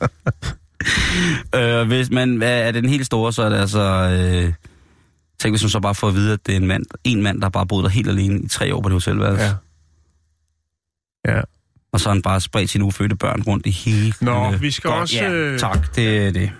øh, 1.54 1.86
hvis 1.86 2.10
man 2.10 2.36
hvad 2.36 2.62
er 2.68 2.70
den 2.72 2.88
helt 2.88 3.06
store, 3.06 3.32
så 3.32 3.42
er 3.42 3.48
det 3.48 3.56
altså... 3.56 3.80
Øh, 3.82 4.52
tænk, 5.38 5.52
hvis 5.52 5.62
man 5.62 5.70
så 5.70 5.80
bare 5.80 5.94
får 5.94 6.08
at 6.08 6.14
vide, 6.14 6.32
at 6.32 6.46
det 6.46 6.52
er 6.52 6.56
en 6.56 6.66
mand, 6.66 6.84
en 7.04 7.22
mand, 7.22 7.40
der 7.42 7.48
bare 7.48 7.66
boet 7.66 7.84
der 7.84 7.90
helt 7.90 8.08
alene 8.08 8.40
i 8.40 8.48
tre 8.48 8.74
år 8.74 8.80
på 8.80 8.88
det 8.88 8.94
hotelværelse. 8.94 9.44
Ja. 11.26 11.36
Ja. 11.36 11.40
Og 11.96 12.00
så 12.00 12.08
har 12.08 12.14
han 12.14 12.22
bare 12.22 12.40
spredt 12.40 12.70
sine 12.70 12.84
ufødte 12.84 13.16
børn 13.16 13.42
rundt 13.42 13.66
i 13.66 13.70
hele... 13.70 14.12
Nå, 14.20 14.50
vi 14.50 14.70
skal 14.70 14.90
godt, 14.90 15.00
også, 15.00 15.16
Ja, 15.16 15.30
øh, 15.30 15.58
tak, 15.58 15.96
det 15.96 16.26
er 16.26 16.30
det. 16.30 16.50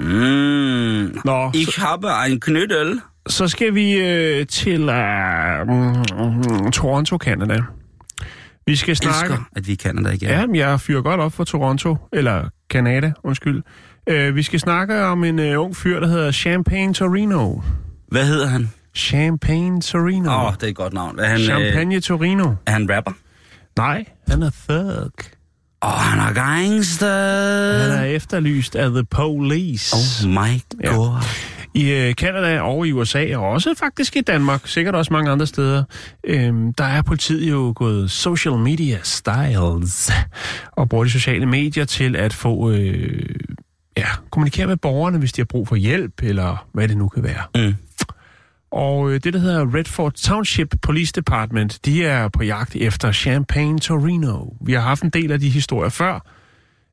Mm. 0.00 1.20
Nå, 1.24 1.50
så, 1.52 1.58
Ich 1.58 1.80
habe 1.80 2.08
ein 2.24 2.40
Knödel. 2.40 3.00
så 3.28 3.48
skal 3.48 3.74
vi 3.74 3.92
øh, 3.92 4.46
til 4.46 4.88
øh, 4.88 5.66
Toronto, 6.72 7.16
Canada. 7.16 7.58
Vi 8.66 8.76
skal 8.76 8.96
snakke... 8.96 9.32
Elsker, 9.32 9.44
at 9.56 9.66
vi 9.66 9.72
er 9.72 9.74
i 9.74 9.76
Canada 9.76 10.10
igen. 10.10 10.28
Ja, 10.28 10.46
men 10.46 10.56
jeg 10.56 10.80
fyrer 10.80 11.02
godt 11.02 11.20
op 11.20 11.32
for 11.32 11.44
Toronto, 11.44 11.96
eller 12.12 12.48
Canada, 12.70 13.12
undskyld. 13.24 13.62
Øh, 14.06 14.36
vi 14.36 14.42
skal 14.42 14.60
snakke 14.60 15.04
om 15.04 15.24
en 15.24 15.38
øh, 15.38 15.60
ung 15.60 15.76
fyr, 15.76 16.00
der 16.00 16.06
hedder 16.06 16.32
Champagne 16.32 16.94
Torino. 16.94 17.60
Hvad 18.08 18.26
hedder 18.26 18.46
han? 18.46 18.70
Champagne 18.94 19.80
Torino. 19.80 20.30
Åh, 20.30 20.44
oh, 20.46 20.52
det 20.54 20.62
er 20.62 20.66
et 20.68 20.74
godt 20.76 20.92
navn. 20.92 21.18
Er 21.18 21.24
han, 21.24 21.40
øh, 21.40 21.44
Champagne 21.46 22.00
Torino. 22.00 22.54
er 22.66 22.70
han 22.72 22.90
rapper? 22.96 23.12
Nej, 23.78 24.04
han 24.28 24.42
er 24.42 24.50
thug. 24.68 25.12
Åh, 25.82 25.88
oh, 25.94 25.98
han 26.00 26.18
er 26.28 26.32
gangster. 26.32 27.78
Han 27.78 27.90
er 27.98 28.04
efterlyst 28.04 28.76
af 28.76 28.90
The 28.90 29.04
Police. 29.04 29.96
Oh 30.26 30.30
my 30.30 30.60
Ja. 30.84 30.94
god. 30.94 31.10
I 31.74 31.90
øh, 31.90 32.14
Canada 32.14 32.60
og 32.60 32.86
i 32.86 32.92
USA, 32.92 33.36
og 33.36 33.48
også 33.48 33.74
faktisk 33.78 34.16
i 34.16 34.20
Danmark, 34.20 34.60
sikkert 34.66 34.94
også 34.94 35.12
mange 35.12 35.30
andre 35.30 35.46
steder, 35.46 35.84
øhm, 36.24 36.72
der 36.74 36.84
er 36.84 37.02
politiet 37.02 37.50
jo 37.50 37.72
gået 37.76 38.10
social 38.10 38.54
media 38.54 38.98
styles 39.02 40.12
og 40.72 40.88
bruger 40.88 41.04
de 41.04 41.10
sociale 41.10 41.46
medier 41.46 41.84
til 41.84 42.16
at 42.16 42.32
få, 42.32 42.70
øh, 42.70 43.22
ja, 44.00 44.08
kommunikere 44.30 44.66
med 44.66 44.76
borgerne, 44.76 45.18
hvis 45.18 45.32
de 45.32 45.40
har 45.40 45.46
brug 45.46 45.68
for 45.68 45.76
hjælp, 45.76 46.22
eller 46.22 46.66
hvad 46.72 46.88
det 46.88 46.96
nu 46.96 47.08
kan 47.08 47.22
være. 47.22 47.42
Mm. 47.54 47.74
Og 48.70 49.10
øh, 49.10 49.20
det, 49.24 49.32
der 49.32 49.38
hedder 49.40 49.74
Redford 49.74 50.12
Township 50.12 50.74
Police 50.82 51.12
Department, 51.12 51.84
de 51.84 52.04
er 52.04 52.28
på 52.28 52.42
jagt 52.42 52.76
efter 52.76 53.12
Champagne 53.12 53.78
Torino. 53.78 54.44
Vi 54.60 54.72
har 54.72 54.80
haft 54.80 55.02
en 55.02 55.10
del 55.10 55.32
af 55.32 55.40
de 55.40 55.50
historier 55.50 55.90
før. 55.90 56.26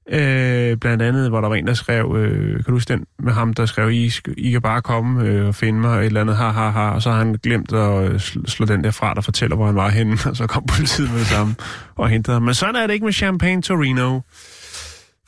Øh, 0.10 0.78
blandt 0.78 1.04
andet, 1.04 1.30
hvor 1.30 1.42
der 1.42 1.48
var 1.48 1.56
en, 1.56 1.68
der 1.68 1.74
skrev, 1.74 2.16
øh, 2.18 2.56
kan 2.56 2.64
du 2.64 2.72
huske 2.72 2.94
den 2.94 3.06
med 3.20 3.34
ham, 3.34 3.54
der 3.54 3.66
skrev, 3.66 3.92
I, 3.92 4.12
I 4.38 4.52
kan 4.52 4.62
bare 4.62 4.82
komme 4.82 5.24
øh, 5.24 5.48
og 5.48 5.56
finde 5.56 5.80
mig, 5.80 6.00
et 6.00 6.06
eller 6.06 6.22
andet, 6.22 6.38
ha, 6.38 6.50
ha, 6.50 6.70
ha, 6.70 6.90
og 6.90 7.02
så 7.02 7.12
har 7.12 7.18
han 7.18 7.34
glemt 7.44 7.74
at 7.74 8.04
øh, 8.04 8.16
sl- 8.16 8.48
slå 8.48 8.66
den 8.66 8.84
der 8.84 8.92
fra, 8.92 9.14
der 9.14 9.22
fortæller, 9.22 9.56
hvor 9.56 9.66
han 9.66 9.76
var 9.76 9.90
henne, 9.90 10.18
og 10.30 10.36
så 10.36 10.48
kom 10.48 10.64
politiet 10.64 11.12
med 11.12 11.20
det 11.20 11.28
samme 11.28 11.56
og 11.96 12.10
hentede 12.10 12.36
ham. 12.36 12.44
Men 12.44 12.54
sådan 12.54 12.76
er 12.76 12.88
det 12.88 12.94
ikke 12.94 13.06
med 13.06 13.14
Champagne 13.14 13.62
Torino. 13.62 14.20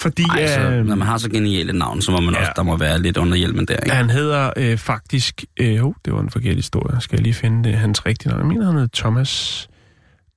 Fordi 0.01 0.23
Ej, 0.29 0.47
så, 0.47 0.59
øh, 0.59 0.85
når 0.85 0.95
man 0.95 1.07
har 1.07 1.17
så 1.17 1.29
geniale 1.29 1.73
navn, 1.73 2.01
så 2.01 2.11
må 2.11 2.19
man 2.19 2.33
ja. 2.33 2.39
også, 2.39 2.51
der 2.55 2.63
må 2.63 2.77
være 2.77 3.01
lidt 3.01 3.17
under 3.17 3.37
hjelmen 3.37 3.65
der, 3.65 3.75
ikke? 3.75 3.95
han 3.95 4.09
hedder 4.09 4.51
øh, 4.57 4.77
faktisk, 4.77 5.43
øh, 5.59 5.85
oh, 5.85 5.93
det 6.05 6.13
var 6.13 6.19
en 6.19 6.29
forkert 6.29 6.55
historie, 6.55 7.01
skal 7.01 7.17
jeg 7.17 7.23
lige 7.23 7.33
finde 7.33 7.69
det, 7.69 7.77
hans 7.77 8.05
rigtige 8.05 8.29
navn. 8.29 8.41
Jeg 8.41 8.47
mener, 8.47 8.65
han 8.65 8.73
hedder 8.73 8.87
Thomas, 8.93 9.67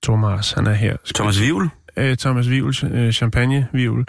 Thomas, 0.02 0.52
han 0.52 0.66
er 0.66 0.72
her. 0.72 0.96
Skal 1.04 1.14
Thomas 1.14 1.40
Vivl? 1.40 1.70
øh, 1.96 2.16
Thomas 2.16 2.50
Vivl, 2.50 2.74
øh, 2.92 3.12
Champagne 3.12 3.68
Vivl. 3.72 4.06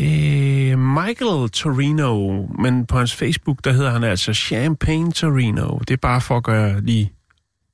Øh, 0.00 0.78
Michael 0.78 1.50
Torino, 1.50 2.42
men 2.58 2.86
på 2.86 2.98
hans 2.98 3.14
Facebook, 3.14 3.64
der 3.64 3.72
hedder 3.72 3.90
han 3.90 4.04
altså 4.04 4.34
Champagne 4.34 5.12
Torino. 5.12 5.78
Det 5.78 5.90
er 5.90 5.96
bare 6.02 6.20
for 6.20 6.36
at 6.36 6.44
gøre 6.44 6.80
lige, 6.80 7.12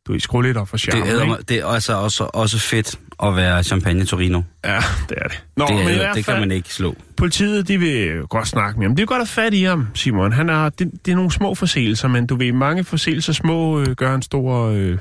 du 0.07 0.13
ved, 0.13 0.21
skrue 0.21 0.43
lidt 0.43 0.57
op 0.57 0.69
for 0.69 0.77
Det, 0.77 0.83
charmen, 0.83 1.09
er, 1.09 1.23
ikke? 1.23 1.45
det 1.49 1.59
er 1.59 1.67
altså 1.67 1.93
også, 1.93 2.25
også 2.25 2.59
fedt 2.59 2.99
at 3.23 3.37
være 3.37 3.63
champagne 3.63 4.05
Torino. 4.05 4.43
Ja, 4.65 4.81
det 5.09 5.19
er 5.19 5.29
det. 5.29 5.45
Nå, 5.57 5.67
det, 5.67 5.77
men 5.77 5.89
i 5.89 5.91
er, 5.91 5.97
hvert 5.97 6.17
det 6.17 6.25
kan 6.25 6.33
fald, 6.33 6.41
man 6.41 6.51
ikke 6.51 6.75
slå. 6.75 6.97
politiet, 7.17 7.69
de 7.69 7.79
vil 7.79 8.23
godt 8.29 8.49
snakke 8.49 8.79
med 8.79 8.87
ham. 8.87 8.97
Det 8.97 9.03
er 9.03 9.07
godt 9.07 9.23
at 9.23 9.29
fat 9.29 9.55
i 9.55 9.63
ham, 9.63 9.87
Simon. 9.95 10.33
Han 10.33 10.49
er, 10.49 10.69
det, 10.69 10.91
det 11.07 11.13
er 11.13 11.17
nogle 11.17 11.31
små 11.31 11.55
forseelser, 11.55 12.09
men 12.09 12.27
du 12.27 12.37
ved, 12.37 12.53
mange 12.53 12.85
forseelser 12.85 13.33
små 13.33 13.81
øh, 13.81 13.87
gør 13.87 14.15
en 14.15 14.23
stor... 14.23 14.69
Øh, 14.69 14.99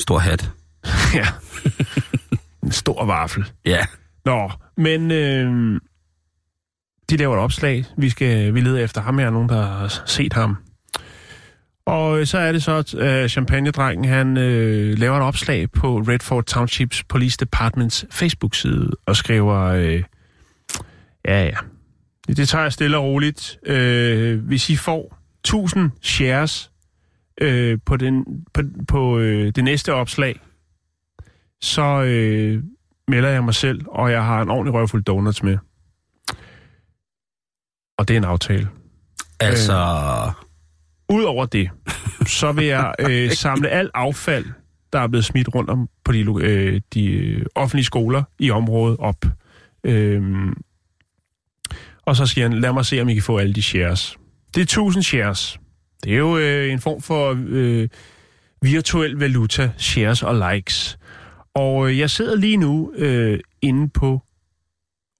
Stor 0.00 0.18
hat. 0.18 0.50
ja, 1.14 1.26
en 2.62 2.72
stor 2.72 3.04
vaffel. 3.04 3.44
Ja. 3.66 3.86
Nå, 4.24 4.50
men 4.76 5.10
øh, 5.10 5.80
de 7.10 7.16
laver 7.16 7.36
et 7.36 7.40
opslag. 7.42 7.84
Vi 7.96 8.10
skal 8.10 8.54
vi 8.54 8.60
leder 8.60 8.84
efter 8.84 9.00
ham. 9.00 9.18
Jeg 9.18 9.26
er 9.26 9.30
nogen, 9.30 9.48
der 9.48 9.66
har 9.66 10.02
set 10.06 10.32
ham. 10.32 10.56
Og 11.88 12.20
øh, 12.20 12.26
så 12.26 12.38
er 12.38 12.52
det 12.52 12.62
så, 12.62 12.72
at 12.72 12.94
øh, 12.94 13.28
champagnedrengen, 13.28 14.04
han 14.04 14.36
øh, 14.36 14.98
laver 14.98 15.16
et 15.16 15.22
opslag 15.22 15.70
på 15.70 15.98
Redford 15.98 16.44
Townships 16.44 17.04
Police 17.04 17.36
Departments 17.40 18.06
Facebook-side 18.10 18.90
og 19.06 19.16
skriver, 19.16 19.58
øh, 19.60 20.02
ja 21.24 21.44
ja, 21.44 21.56
det 22.26 22.48
tager 22.48 22.62
jeg 22.62 22.72
stille 22.72 22.96
og 22.96 23.04
roligt. 23.04 23.58
Øh, 23.66 24.44
hvis 24.44 24.70
I 24.70 24.76
får 24.76 25.18
1000 25.40 25.90
shares 26.02 26.70
øh, 27.40 27.78
på, 27.86 27.96
den, 27.96 28.24
på, 28.54 28.62
på 28.88 29.18
øh, 29.18 29.52
det 29.54 29.64
næste 29.64 29.94
opslag, 29.94 30.40
så 31.60 32.02
øh, 32.02 32.62
melder 33.08 33.28
jeg 33.28 33.44
mig 33.44 33.54
selv, 33.54 33.80
og 33.86 34.10
jeg 34.12 34.24
har 34.24 34.42
en 34.42 34.50
ordentlig 34.50 34.74
røvfuld 34.74 35.04
donuts 35.04 35.42
med. 35.42 35.58
Og 37.98 38.08
det 38.08 38.14
er 38.14 38.18
en 38.18 38.24
aftale. 38.24 38.68
Altså... 39.40 39.74
Udover 41.08 41.46
det, 41.46 41.70
så 42.26 42.52
vil 42.52 42.64
jeg 42.64 42.94
øh, 43.08 43.30
samle 43.30 43.68
alt 43.68 43.90
affald 43.94 44.44
der 44.92 44.98
er 44.98 45.08
blevet 45.08 45.24
smidt 45.24 45.54
rundt 45.54 45.70
om 45.70 45.88
på 46.04 46.12
de, 46.12 46.26
øh, 46.40 46.80
de 46.94 47.06
øh, 47.06 47.46
offentlige 47.54 47.84
skoler 47.84 48.22
i 48.38 48.50
området 48.50 48.96
op. 48.98 49.24
Øhm, 49.84 50.54
og 52.02 52.16
så 52.16 52.26
siger 52.26 52.48
han, 52.48 52.60
lad 52.60 52.72
mig 52.72 52.86
se, 52.86 53.00
om 53.00 53.08
I 53.08 53.14
kan 53.14 53.22
få 53.22 53.38
alle 53.38 53.54
de 53.54 53.62
shares. 53.62 54.18
Det 54.54 54.60
er 54.60 54.64
1000 54.64 55.02
shares. 55.02 55.60
Det 56.04 56.12
er 56.12 56.16
jo 56.18 56.38
øh, 56.38 56.72
en 56.72 56.80
form 56.80 57.02
for 57.02 57.38
øh, 57.48 57.88
virtuel 58.62 59.12
valuta, 59.12 59.70
shares 59.76 60.22
og 60.22 60.52
likes. 60.52 60.98
Og 61.54 61.88
øh, 61.88 61.98
jeg 61.98 62.10
sidder 62.10 62.36
lige 62.36 62.56
nu 62.56 62.92
øh, 62.96 63.40
inde 63.62 63.88
på 63.88 64.22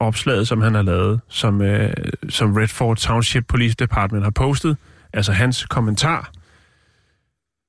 opslaget, 0.00 0.48
som 0.48 0.60
han 0.62 0.74
har 0.74 0.82
lavet, 0.82 1.20
som, 1.28 1.62
øh, 1.62 1.94
som 2.28 2.54
Redford 2.54 2.96
Township 2.96 3.44
Police 3.48 3.74
Department 3.74 4.24
har 4.24 4.30
postet. 4.30 4.76
Altså 5.12 5.32
hans 5.32 5.66
kommentar. 5.66 6.32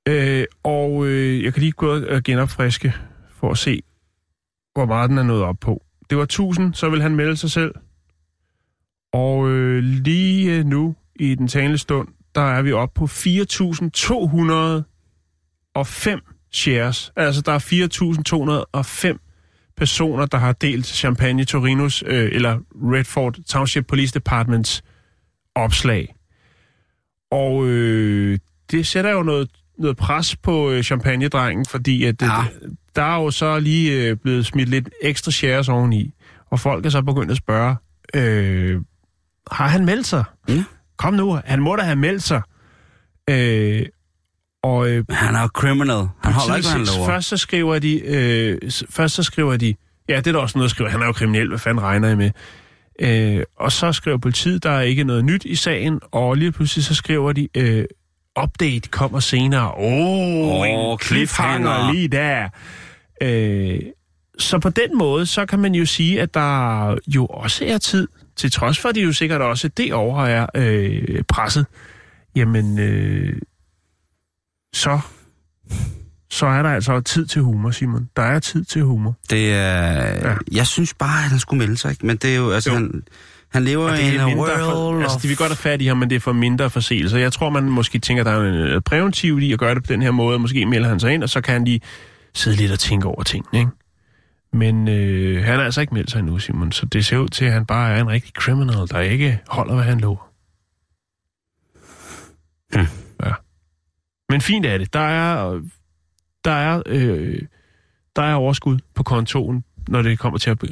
Øh, 0.08 0.46
og 0.64 1.08
øh, 1.08 1.44
jeg 1.44 1.54
kan 1.54 1.62
lige 1.62 1.72
gå 1.72 2.06
og 2.06 2.24
genopfriske 2.24 2.94
for 3.32 3.52
at 3.52 3.58
se, 3.58 3.82
hvor 4.74 4.86
meget 4.86 5.10
den 5.10 5.18
er 5.18 5.24
nået 5.24 5.44
op 5.44 5.58
på. 5.62 5.84
Det 6.10 6.18
var 6.18 6.24
1000, 6.24 6.74
så 6.74 6.90
vil 6.90 7.02
han 7.02 7.16
melde 7.16 7.38
sig 7.38 7.52
selv. 7.52 7.76
Og 9.14 9.50
øh, 9.50 9.84
lige 9.84 10.58
øh, 10.58 10.66
nu, 10.66 10.96
i 11.16 11.36
den 11.36 11.48
talende 11.48 11.78
stund, 11.78 12.08
der 12.36 12.42
er 12.42 12.62
vi 12.62 12.72
oppe 12.72 13.00
på 13.00 13.06
4.205 13.06 13.10
shares. 16.52 17.12
Altså, 17.16 17.42
der 17.42 17.52
er 17.52 19.14
4.205 19.14 19.18
personer, 19.78 20.26
der 20.26 20.38
har 20.38 20.54
delt 20.54 20.86
Champagne 20.86 21.46
Torinos, 21.46 22.04
øh, 22.08 22.30
eller 22.32 22.60
Redford 22.76 23.36
Township 23.48 23.88
Police 23.88 24.14
Departments 24.14 24.84
opslag. 25.56 26.16
Og 27.32 27.66
øh, 27.68 28.40
det 28.72 28.88
sætter 28.88 29.12
jo 29.12 29.24
noget, 29.24 29.50
noget 29.78 29.98
pres 29.98 30.36
på 30.36 30.70
øh, 30.72 30.84
champagnedrengen, 30.84 31.66
fordi 31.66 32.04
at, 32.06 32.22
Ja. 32.22 32.26
ja. 32.26 32.44
der 32.96 33.02
er 33.04 33.16
jo 33.16 33.32
så 33.32 33.60
lige 33.60 33.92
øh, 34.10 34.16
blevet 34.16 34.46
smidt 34.46 34.70
lidt 34.70 34.90
ekstra 35.02 35.32
shares 35.32 35.70
oveni. 35.70 36.14
Og 36.52 36.60
folk 36.60 36.86
er 36.86 36.90
så 36.90 37.02
begyndt 37.02 37.32
at 37.32 37.38
spørge, 37.38 37.76
øh, 38.14 38.82
har 39.52 39.68
han 39.68 39.86
meldt 39.86 40.08
sig? 40.08 40.24
Ja. 40.48 40.64
Kom 40.98 41.14
nu, 41.14 41.40
han 41.46 41.62
må 41.62 41.76
da 41.76 41.82
have 41.82 41.96
meldt 41.96 42.24
sig. 42.24 42.42
Øh, 43.30 43.86
og 44.64 44.90
øh, 44.90 45.06
Han 45.10 45.36
er 45.36 45.42
jo 45.42 45.48
criminal. 45.48 46.08
Han 46.24 46.34
holder 46.34 46.56
ikke, 46.56 46.70
han 46.70 46.82
lover. 46.86 47.06
Først 47.06 47.28
så 47.28 47.38
skriver 47.38 47.80
de, 47.80 48.00
øh, 48.06 48.58
først 48.90 49.16
så 49.16 49.24
skriver 49.24 49.58
de, 49.58 49.76
ja, 50.10 50.18
det 50.18 50.28
er 50.28 50.32
da 50.32 50.38
også 50.40 50.58
noget 50.58 50.68
at 50.68 50.72
skrive, 50.72 50.90
han 50.90 51.02
er 51.02 51.06
jo 51.06 51.12
kriminel, 51.12 51.48
hvad 51.50 51.60
fanden 51.60 51.84
regner 51.84 52.10
I 52.10 52.16
med? 52.16 52.32
Øh, 53.02 53.44
og 53.56 53.72
så 53.72 53.92
skriver 53.92 54.18
politiet, 54.18 54.64
der 54.64 54.70
er 54.70 54.82
ikke 54.82 55.04
noget 55.04 55.26
nyt 55.26 55.46
i 55.46 55.56
sagen, 55.56 56.00
og 56.12 56.36
lige 56.36 56.52
pludselig 56.52 56.86
så 56.86 56.96
skriver 56.96 57.32
de, 57.34 57.48
øh, 57.58 57.86
update 58.44 58.90
kommer 58.90 59.20
senere. 59.20 59.72
Åh, 59.72 60.60
oh, 60.60 60.70
en 60.70 61.00
cliffhanger. 61.00 61.92
lige 61.92 62.08
der. 62.08 62.50
Øh, 63.22 63.80
så 64.40 64.60
på 64.60 64.70
den 64.70 64.98
måde, 64.98 65.26
så 65.26 65.46
kan 65.46 65.60
man 65.60 65.76
jo 65.76 65.86
sige, 65.86 66.22
at 66.22 66.34
der 66.34 66.98
jo 67.08 67.26
også 67.26 67.66
er 67.66 67.78
tid, 67.78 68.08
til 68.36 68.52
trods 68.52 68.80
for, 68.80 68.90
at 68.90 68.96
de 68.96 69.02
jo 69.02 69.14
sikkert 69.14 69.42
også 69.42 69.68
det 69.68 69.94
over 69.94 70.26
er 70.26 70.48
øh, 70.56 71.24
presset, 71.28 71.66
jamen, 72.36 72.80
øh, 72.80 73.42
så, 74.74 75.00
så 76.32 76.46
er 76.46 76.64
der 76.64 76.70
altså 76.70 77.02
tid 77.02 77.26
til 77.26 77.42
humor, 77.42 77.72
Simon. 77.72 78.10
Der 78.16 78.22
er 78.22 78.40
tid 78.40 78.66
til 78.66 78.84
humor. 78.84 79.16
Det 79.30 79.54
er... 79.54 80.30
Ja. 80.30 80.36
Jeg 80.52 80.68
synes 80.68 80.94
bare, 80.94 81.24
at 81.24 81.30
han 81.30 81.40
skulle 81.40 81.58
melde 81.58 81.78
sig, 81.78 81.92
ikke? 81.92 82.06
Men 82.06 82.18
det 82.18 82.32
er 82.32 82.36
jo... 82.36 82.52
Altså, 82.52 82.70
Jo. 82.70 82.76
han, 82.76 83.04
han 83.50 83.64
lever 83.64 83.94
i 83.94 84.16
en 84.16 84.22
world 84.22 84.60
for, 84.60 85.02
altså, 85.02 85.16
of... 85.16 85.22
de 85.22 85.28
vil 85.28 85.38
godt 85.38 85.50
have 85.50 85.58
fat 85.58 85.82
i 85.82 85.86
ham, 85.86 85.98
men 85.98 86.10
det 86.10 86.16
er 86.16 86.20
for 86.20 86.34
mindre 86.34 86.70
forseelser. 86.70 87.18
Jeg 87.18 87.34
tror, 87.34 87.50
man 87.50 87.64
måske 87.64 88.00
tænker, 88.00 88.24
der 88.24 88.32
er 88.32 88.76
en 88.76 88.82
præventiv 88.82 89.40
i 89.40 89.54
at 89.54 89.60
gøre 89.60 89.76
det 89.76 89.84
på 89.84 89.94
den 89.94 90.02
her 90.02 90.12
måde, 90.12 90.40
måske 90.40 90.66
melder 90.66 90.90
han 90.90 91.00
sig 91.00 91.14
ind, 91.14 91.24
og 91.24 91.30
så 91.30 91.42
kan 91.42 91.54
han 91.54 91.66
lige 91.66 91.82
sidde 92.34 92.58
lidt 92.58 92.72
og 92.72 92.80
tænke 92.80 93.08
over 93.08 93.24
tingene, 93.24 93.60
ikke? 93.60 93.72
Men 94.54 94.88
øh, 94.88 95.44
han 95.44 95.60
er 95.60 95.64
altså 95.64 95.82
ikke 95.82 95.94
meldt 95.94 96.12
sig 96.12 96.20
endnu, 96.20 96.40
Simon, 96.40 96.72
så 96.72 96.86
det 96.86 97.06
ser 97.06 97.18
ud 97.18 97.28
til, 97.28 97.46
at 97.46 97.52
han 97.52 97.66
bare 97.66 97.92
er 97.92 98.02
en 98.02 98.08
rigtig 98.08 98.32
criminal, 98.34 98.88
der 98.92 99.00
ikke 99.00 99.40
holder, 99.48 99.76
hvad 99.76 99.84
han 99.84 100.00
lover. 100.00 100.32
Hmm. 102.74 102.88
Ja. 103.26 103.32
Men 104.30 104.42
fint 104.42 104.66
er 104.66 104.78
det. 104.78 104.94
Der 104.94 105.00
er, 105.00 105.62
der 106.46 106.52
er, 106.52 106.84
øh, 106.86 107.42
der 108.16 108.22
er 108.22 108.36
overskud 108.36 108.80
på 108.96 109.04
kontoen, 109.04 109.64
når 109.88 110.02
det 110.02 110.20
kommer 110.20 110.40
til 110.40 110.50
at 110.50 110.64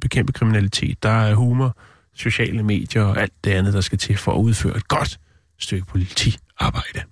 bekæmpe 0.00 0.32
kriminalitet. 0.32 1.02
Der 1.02 1.08
er 1.08 1.34
humor, 1.34 1.76
sociale 2.14 2.62
medier 2.62 3.02
og 3.02 3.20
alt 3.20 3.44
det 3.44 3.50
andet, 3.50 3.74
der 3.74 3.80
skal 3.80 3.98
til 3.98 4.16
for 4.16 4.32
at 4.32 4.38
udføre 4.38 4.76
et 4.76 4.88
godt 4.88 5.20
stykke 5.58 5.86
politiarbejde. 5.86 7.02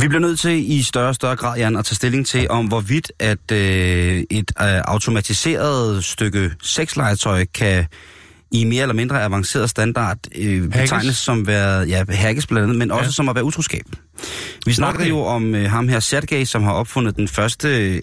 Vi 0.00 0.08
bliver 0.08 0.20
nødt 0.20 0.40
til 0.40 0.70
i 0.72 0.82
større 0.82 1.08
og 1.08 1.14
større 1.14 1.36
grad, 1.36 1.58
Jan, 1.58 1.76
at 1.76 1.84
tage 1.84 1.94
stilling 1.96 2.26
til, 2.26 2.50
om 2.50 2.66
hvorvidt 2.66 3.12
at 3.18 3.52
øh, 3.52 4.24
et 4.30 4.52
øh, 4.60 4.66
automatiseret 4.84 6.04
stykke 6.04 6.50
sexlegetøj 6.62 7.44
kan 7.54 7.86
i 8.52 8.64
mere 8.64 8.82
eller 8.82 8.94
mindre 8.94 9.22
avanceret 9.22 9.70
standard 9.70 10.18
øh, 10.36 10.68
betegnes 10.68 11.16
som 11.16 11.46
være, 11.46 11.80
ja, 11.88 12.04
hackes 12.08 12.46
blandt 12.46 12.62
andet, 12.64 12.78
men 12.78 12.90
også 12.90 13.04
Ja. 13.04 13.10
som 13.10 13.28
at 13.28 13.34
være 13.34 13.44
utroskab. 13.44 13.84
Vi 14.66 14.72
snakker 14.72 15.00
Okay. 15.00 15.08
jo 15.10 15.18
om 15.20 15.54
øh, 15.54 15.70
ham 15.70 15.88
her, 15.88 16.00
Sergej, 16.00 16.44
som 16.44 16.62
har 16.62 16.72
opfundet 16.72 17.16
den 17.16 17.28
første, 17.28 17.68
øh, 17.94 18.00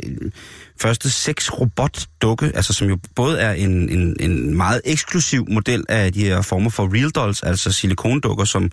første 0.82 1.10
sex-robot-dukke, 1.12 2.52
altså 2.56 2.74
som 2.74 2.88
jo 2.88 2.98
både 3.16 3.40
er 3.40 3.52
en, 3.54 3.90
en, 3.90 4.16
en 4.20 4.58
meget 4.58 4.82
eksklusiv 4.86 5.46
model 5.50 5.84
af 5.90 6.14
de 6.14 6.24
her 6.24 6.42
former 6.42 6.70
for 6.70 6.94
real 6.96 7.10
dolls, 7.10 7.44
altså 7.44 7.72
silikondukker, 7.72 8.46
som 8.46 8.70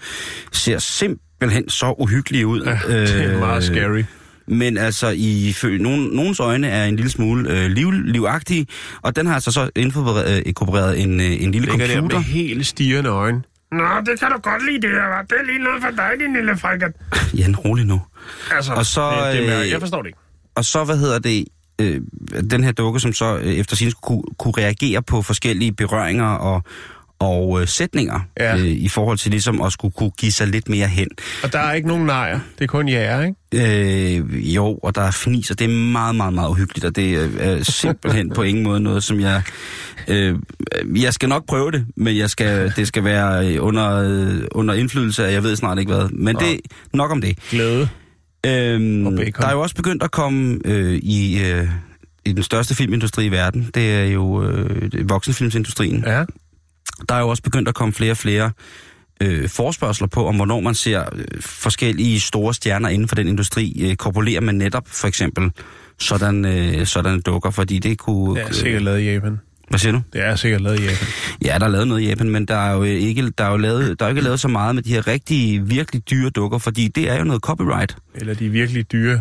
ser 0.53 0.79
simpelthen 0.79 1.27
så 1.69 1.95
uhyggelige 1.99 2.47
ud. 2.47 2.61
Ja, 2.89 3.01
det 3.01 3.25
er 3.35 3.39
meget 3.39 3.65
scary. 3.65 4.03
Men 4.47 4.79
altså, 4.79 5.09
i 5.17 5.55
nogen, 5.81 6.11
nogens 6.13 6.41
øjne 6.41 6.69
er 6.69 6.85
en 6.85 6.97
lille 6.97 7.11
smule 7.11 7.51
øh, 7.51 7.71
liv, 7.71 7.91
livagtig, 7.91 8.67
og 9.03 9.17
den 9.17 9.27
har 9.27 9.35
altså 9.35 9.53
så 9.53 9.71
inkorporeret, 9.77 10.97
øh, 10.97 11.03
en, 11.03 11.21
øh, 11.21 11.27
en 11.27 11.53
lille 11.53 11.69
Ligger 11.69 11.87
der 11.87 11.95
computer. 11.95 12.17
med 12.17 12.25
helt 12.25 12.67
stirrende 12.67 13.11
øjne. 13.11 13.43
Nå, 13.73 13.85
det 14.07 14.21
kan 14.21 14.31
du 14.31 14.39
godt 14.43 14.67
lide, 14.71 14.83
det 14.83 14.91
her. 14.91 15.23
Det 15.31 15.37
er 15.41 15.47
lige 15.47 15.59
noget 15.59 15.83
for 15.83 15.91
dig, 15.91 16.11
din 16.21 16.33
lille 16.37 16.57
frikat. 16.57 16.93
Jan, 17.39 17.57
rolig 17.57 17.87
nu. 17.87 18.01
Altså, 18.57 18.73
Og 18.73 18.87
så, 18.87 19.11
det, 19.33 19.43
det 19.43 19.49
er 19.55 19.61
øh, 19.61 19.71
jeg 19.71 19.81
forstår 19.81 20.03
det 20.03 20.07
ikke. 20.07 20.19
Og 20.55 20.65
så, 20.65 20.85
hvad 20.85 20.99
hedder 20.99 21.19
det, 21.19 21.45
øh, 21.81 22.01
den 22.51 22.65
her 22.65 22.73
dukke, 22.73 23.01
som 23.01 23.13
så 23.13 23.37
øh, 23.37 23.53
efter 23.53 23.77
sin 23.77 23.93
kunne, 24.03 24.23
kunne 24.39 24.55
reagere 24.59 25.03
på 25.03 25.23
forskellige 25.23 25.73
berøringer 25.73 26.25
og, 26.27 26.63
og 27.21 27.61
øh, 27.61 27.69
sætninger, 27.69 28.21
Ja. 28.41 28.57
øh, 28.57 28.67
i 28.67 28.89
forhold 28.89 29.19
til 29.19 29.31
ligesom 29.31 29.63
at 29.63 29.73
skulle 29.73 29.93
kunne 29.93 30.11
give 30.11 30.33
sig 30.33 30.47
lidt 30.49 30.69
mere 30.69 30.87
hen. 30.87 31.09
Og 31.43 31.53
der 31.53 31.59
er 31.59 31.73
ikke 31.73 31.89
nogen 31.89 32.07
nejer. 32.07 32.41
Det 32.59 32.65
er 32.65 32.69
kun 32.69 32.89
jer, 32.89 33.23
ikke? 33.53 34.17
Øh, 34.19 34.55
jo, 34.57 34.79
og 34.83 34.95
der 34.95 35.03
er 35.03 35.11
fnis, 35.11 35.51
og 35.51 35.59
det 35.59 35.65
er 35.65 35.69
meget, 35.69 36.17
meget, 36.17 36.33
meget 36.33 36.49
uhyggeligt, 36.49 36.85
og 36.85 36.97
det 36.97 37.19
øh, 37.19 37.31
er 37.39 37.63
simpelthen 37.65 38.31
på 38.31 38.43
ingen 38.43 38.65
måde 38.65 38.81
noget, 38.81 39.03
som 39.05 39.21
jeg... 39.21 39.43
Øh, 40.09 40.37
jeg 40.97 41.15
skal 41.15 41.29
nok 41.29 41.47
prøve 41.47 41.71
det, 41.71 41.87
men 41.97 42.17
jeg 42.17 42.31
skal, 42.31 42.73
det 42.77 42.89
skal 42.89 43.05
være 43.05 43.49
øh, 43.49 43.65
under, 43.67 43.97
øh, 43.97 44.43
under 44.53 44.75
indflydelse 44.75 45.27
af, 45.27 45.33
jeg 45.33 45.43
ved 45.43 45.57
snart 45.57 45.79
ikke 45.79 45.93
hvad. 45.95 46.09
Men 46.09 46.37
det 46.37 46.61
nok 46.95 47.11
om 47.11 47.21
det. 47.21 47.39
Glæde. 47.51 47.89
Øhm, 48.47 49.17
der 49.17 49.47
er 49.47 49.53
jo 49.53 49.61
også 49.61 49.75
begyndt 49.75 50.03
at 50.03 50.11
komme 50.11 50.59
øh, 50.65 50.95
i, 50.95 51.43
øh, 51.45 51.69
i 52.25 52.33
den 52.33 52.43
største 52.43 52.75
filmindustri 52.75 53.25
i 53.27 53.29
verden. 53.31 53.71
Det 53.75 53.95
er 53.95 54.05
jo 54.05 54.45
øh, 54.45 55.11
voksenfilmsindustrien. 55.11 56.05
Ja. 56.07 56.25
Der 57.09 57.15
er 57.15 57.21
jo 57.21 57.29
også 57.29 57.43
begyndt 57.43 57.69
at 57.69 57.75
komme 57.75 57.95
flere 57.95 58.11
og 58.11 58.17
flere 58.17 58.51
øh, 59.23 59.49
forspørgseler 59.49 60.09
på, 60.09 60.27
om 60.27 60.37
hvornår 60.37 60.61
man 60.61 60.75
ser 60.75 61.05
øh, 61.13 61.25
forskellige 61.41 62.21
store 62.21 62.55
stjerner 62.55 62.89
inden 62.89 63.09
for 63.09 63.15
den 63.15 63.29
industri 63.29 63.83
øh, 63.91 63.97
korpulere 63.97 64.41
med 64.41 64.53
netop 64.53 64.85
for 64.87 65.09
eksempel 65.09 65.51
sådan, 65.99 66.45
øh, 66.45 66.87
sådan 66.87 67.21
dukker, 67.21 67.51
fordi 67.51 67.79
det 67.79 67.99
kunne... 67.99 68.41
Det 68.41 68.49
er 68.49 68.53
sikkert 68.53 68.83
lavet 68.83 69.01
i 69.01 69.13
Japan. 69.13 69.41
Hvad 69.69 69.79
siger 69.79 69.93
du? 69.93 70.03
Det 70.13 70.27
er 70.27 70.37
sikkert 70.37 70.61
lavet 70.61 70.81
i 70.81 70.83
Japan. 70.83 71.07
Ja, 71.45 71.57
der 71.59 71.65
er 71.65 71.69
lavet 71.69 71.89
noget 71.89 72.01
i 72.03 72.09
Japan, 72.09 72.31
men 72.31 72.45
der 72.45 72.57
er 72.57 72.73
jo 72.73 72.83
ikke, 72.83 73.31
der 73.31 73.45
er 73.45 73.51
jo 73.51 73.57
lavet, 73.57 74.01
der 74.01 74.05
er 74.05 74.09
ikke 74.09 74.21
lavet 74.21 74.41
så 74.41 74.49
meget 74.49 74.75
med 74.75 74.83
de 74.83 74.93
her 74.93 75.07
rigtige, 75.07 75.67
virkelig 75.67 76.11
dyre 76.11 76.31
dukker, 76.31 76.59
fordi 76.59 76.89
det 76.89 77.11
er 77.11 77.19
jo 77.19 77.25
noget 77.25 77.43
copyright. 77.43 77.97
Eller 78.15 78.35
de 78.35 78.49
virkelig 78.49 78.93
dyre 78.93 79.21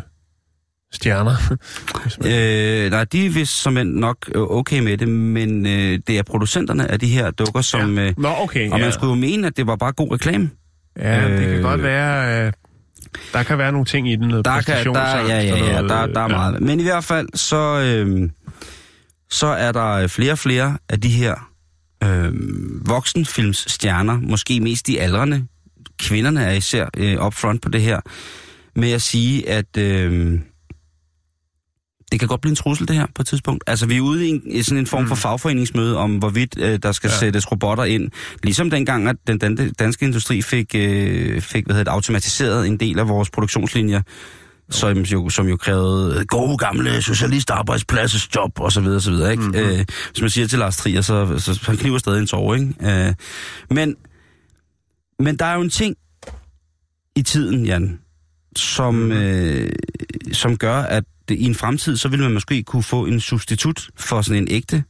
stjerner. 0.92 1.36
Øh, 2.26 2.92
nej, 2.92 3.04
de 3.04 3.26
er 3.26 3.30
vist 3.30 3.62
som 3.62 3.74
nok 3.74 4.18
øh, 4.36 4.42
okay 4.42 4.80
med 4.80 4.98
det, 4.98 5.08
men 5.08 5.66
øh, 5.66 6.00
det 6.08 6.18
er 6.18 6.24
producenterne 6.24 6.92
af 6.92 7.00
de 7.00 7.08
her 7.08 7.32
dukker, 7.32 7.62
som... 7.62 7.98
Ja. 7.98 8.08
Øh, 8.08 8.14
Nå, 8.18 8.30
okay. 8.40 8.72
og 8.72 8.78
ja. 8.78 8.84
man 8.84 8.94
skulle 8.94 9.10
jo 9.10 9.16
mene, 9.16 9.48
at 9.48 9.58
det 9.58 9.68
var 9.68 9.76
bare 9.76 9.92
god 9.92 10.12
reklame. 10.12 10.50
Ja, 11.00 11.30
det 11.30 11.40
kan 11.40 11.50
Øh, 11.50 11.62
godt 11.64 11.84
være... 11.84 12.46
Øh, 12.46 12.54
der 13.34 13.44
kan 13.44 13.58
være 13.58 13.72
nogle 13.72 13.86
ting 13.86 14.12
i 14.12 14.16
den, 14.16 14.28
noget 14.28 14.46
Der 14.46 14.62
kan, 14.62 14.86
der, 14.86 15.18
ja, 15.18 15.26
ja, 15.26 15.42
ja, 15.42 15.72
noget, 15.72 15.90
der, 15.90 16.06
der 16.06 16.22
er 16.22 16.28
meget. 16.28 16.62
Men 16.62 16.80
i 16.80 16.84
hvert 16.84 17.04
fald, 17.04 17.28
så, 17.36 17.80
øh, 17.80 18.30
så 19.30 19.48
er 19.48 19.72
der 19.72 20.08
flere 20.08 20.32
og 20.32 20.38
flere 20.38 20.78
af 20.90 21.02
de 21.02 21.10
her 21.10 21.50
øh, 22.04 22.32
voksenfilmsstjerner, 22.88 24.20
måske 24.22 24.60
mest 24.60 24.88
de 24.88 25.02
aldrende. 25.02 25.46
Kvinderne 26.00 26.44
er 26.44 26.52
især 26.52 26.88
øh, 26.98 27.26
up 27.26 27.34
front 27.34 27.62
på 27.62 27.70
det 27.70 27.82
her. 27.82 28.00
med 28.76 28.92
at 28.92 29.02
sige, 29.02 29.50
at 29.50 29.78
øh, 29.78 30.40
det 32.12 32.20
kan 32.20 32.28
godt 32.28 32.42
blive 32.42 32.50
en 32.50 32.56
trussel, 32.56 32.88
det 32.88 32.96
her, 32.96 33.06
på 33.16 33.22
et 33.22 33.28
tidspunkt. 33.28 33.64
Altså, 33.68 33.86
vi 33.86 33.98
er 33.98 34.02
ude 34.02 34.28
i, 34.28 34.30
en, 34.30 34.42
i 34.46 34.64
sådan 34.64 34.78
en 34.78 34.88
form 34.88 35.08
for 35.08 35.16
fagforeningsmøde 35.16 35.98
om, 35.98 36.18
hvorvidt 36.18 36.58
øh, 36.60 36.80
der 36.84 36.92
skal 36.92 37.08
ja. 37.08 37.18
Sættes 37.18 37.52
robotter 37.52 37.84
ind. 37.84 38.12
Ligesom 38.44 38.70
dengang, 38.70 39.08
at 39.08 39.16
den 39.28 39.38
dan- 39.38 39.72
danske 39.80 40.06
industri 40.06 40.42
fik, 40.42 40.76
øh, 40.76 41.42
fik 41.42 41.66
hvad 41.66 41.76
hedder 41.76 41.92
det, 41.92 41.96
automatiseret 41.96 42.68
en 42.68 42.78
del 42.78 43.00
af 43.00 43.08
vores 43.08 43.30
produktionslinjer, 43.30 44.02
som 44.70 44.98
jo, 44.98 45.30
som 45.30 45.48
jo 45.48 45.58
krævede 45.58 46.26
gode 46.26 46.58
gamle 46.58 47.02
socialistarbejdspladses 47.02 48.36
job, 48.36 48.60
og 48.60 48.72
så 48.72 48.82
videre, 48.82 49.02
så 49.02 49.12
videre, 49.12 49.32
ikke? 49.32 49.44
Mm-hmm. 49.44 49.60
Øh, 49.60 49.86
hvis 50.12 50.22
man 50.22 50.30
siger 50.30 50.48
til 50.48 50.60
Lars 50.60 50.78
Trier, 50.78 51.02
så, 51.02 51.38
så 51.38 51.60
han 51.66 51.78
kniver 51.78 51.98
stadig 51.98 52.20
en 52.20 52.28
tår, 52.28 52.56
ikke? 52.56 52.74
Øh, 52.82 53.14
men, 53.70 53.96
men 55.20 55.38
der 55.38 55.46
er 55.46 55.56
jo 55.56 55.62
en 55.62 55.70
ting 55.70 55.96
i 57.16 57.22
tiden, 57.22 57.66
Jan, 57.66 58.00
som, 58.56 58.96
mm. 58.96 59.12
øh, 59.12 59.72
som 60.32 60.58
gør, 60.58 60.76
at 60.76 61.04
det, 61.30 61.36
i 61.36 61.44
en 61.44 61.56
fremtid, 61.56 61.98
så 61.98 62.10
vil 62.10 62.20
man 62.20 62.34
måske 62.34 62.64
kunne 62.64 62.84
få 62.84 63.06
en 63.06 63.20
substitut 63.20 63.90
for 63.96 64.22
sådan 64.22 64.44
en 64.44 64.48
ægte 64.52 64.84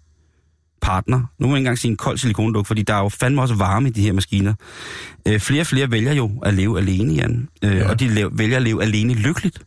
partner. 0.82 1.20
Nu 1.40 1.48
må 1.48 1.54
jeg 1.54 1.58
ikke 1.58 1.58
engang 1.58 1.78
sige 1.78 1.92
en 1.92 1.98
kold 1.98 2.18
silikonduk, 2.18 2.68
fordi 2.68 2.82
der 2.82 2.94
er 2.94 3.00
jo 3.00 3.10
fandme 3.10 3.42
også 3.42 3.56
varme 3.56 3.88
i 3.88 3.92
de 3.92 4.02
her 4.02 4.14
maskiner. 4.14 4.54
Øh, 5.28 5.40
flere 5.40 5.62
og 5.62 5.68
flere 5.68 5.92
vælger 5.92 6.14
jo 6.14 6.40
at 6.44 6.54
leve 6.54 6.80
alene, 6.80 7.14
Jan. 7.14 7.48
Øh, 7.64 7.76
ja. 7.76 7.90
Og 7.90 8.00
de 8.00 8.30
vælger 8.32 8.58
at 8.58 8.64
leve 8.64 8.84
alene 8.84 9.14
lykkeligt. 9.14 9.62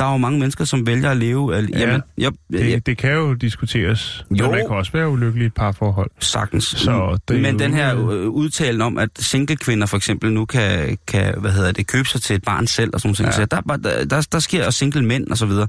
Der 0.00 0.06
er 0.06 0.12
jo 0.12 0.16
mange 0.18 0.38
mennesker, 0.38 0.64
som 0.64 0.86
vælger 0.86 1.10
at 1.10 1.16
leve... 1.16 1.56
Al- 1.56 1.68
Ja, 1.72 1.78
jamen, 1.78 2.02
jeg, 2.18 2.32
jeg, 2.50 2.60
Det, 2.60 2.86
det 2.86 2.98
kan 2.98 3.12
jo 3.12 3.34
diskuteres. 3.34 4.24
Jo. 4.30 4.44
Men 4.44 4.50
man 4.50 4.66
kan 4.66 4.76
også 4.76 4.92
være 4.92 5.08
ulykkelig 5.08 5.42
i 5.42 5.46
et 5.46 5.54
parforhold. 5.54 6.10
Sagtens. 6.20 6.64
Så 6.64 7.18
det 7.28 7.40
Men 7.40 7.52
jo 7.52 7.58
den 7.58 7.74
her 7.74 7.96
øh, 8.10 8.26
udtale 8.28 8.84
om, 8.84 8.98
at 8.98 9.08
single-kvinder 9.18 9.86
for 9.86 9.96
eksempel 9.96 10.32
nu 10.32 10.44
kan, 10.44 10.98
kan 11.06 11.34
hvad 11.38 11.52
hedder 11.52 11.72
det, 11.72 11.86
købe 11.86 12.08
sig 12.08 12.22
til 12.22 12.36
et 12.36 12.42
barn 12.42 12.66
selv 12.66 12.90
og 12.94 13.00
sådan 13.00 13.16
noget. 13.20 13.38
Ja. 13.38 13.44
Der, 13.44 13.60
der, 13.60 14.04
der, 14.04 14.26
der 14.32 14.38
sker 14.38 14.66
også 14.66 14.78
single-mænd 14.78 15.28
og 15.30 15.38
så 15.38 15.46
videre. 15.46 15.68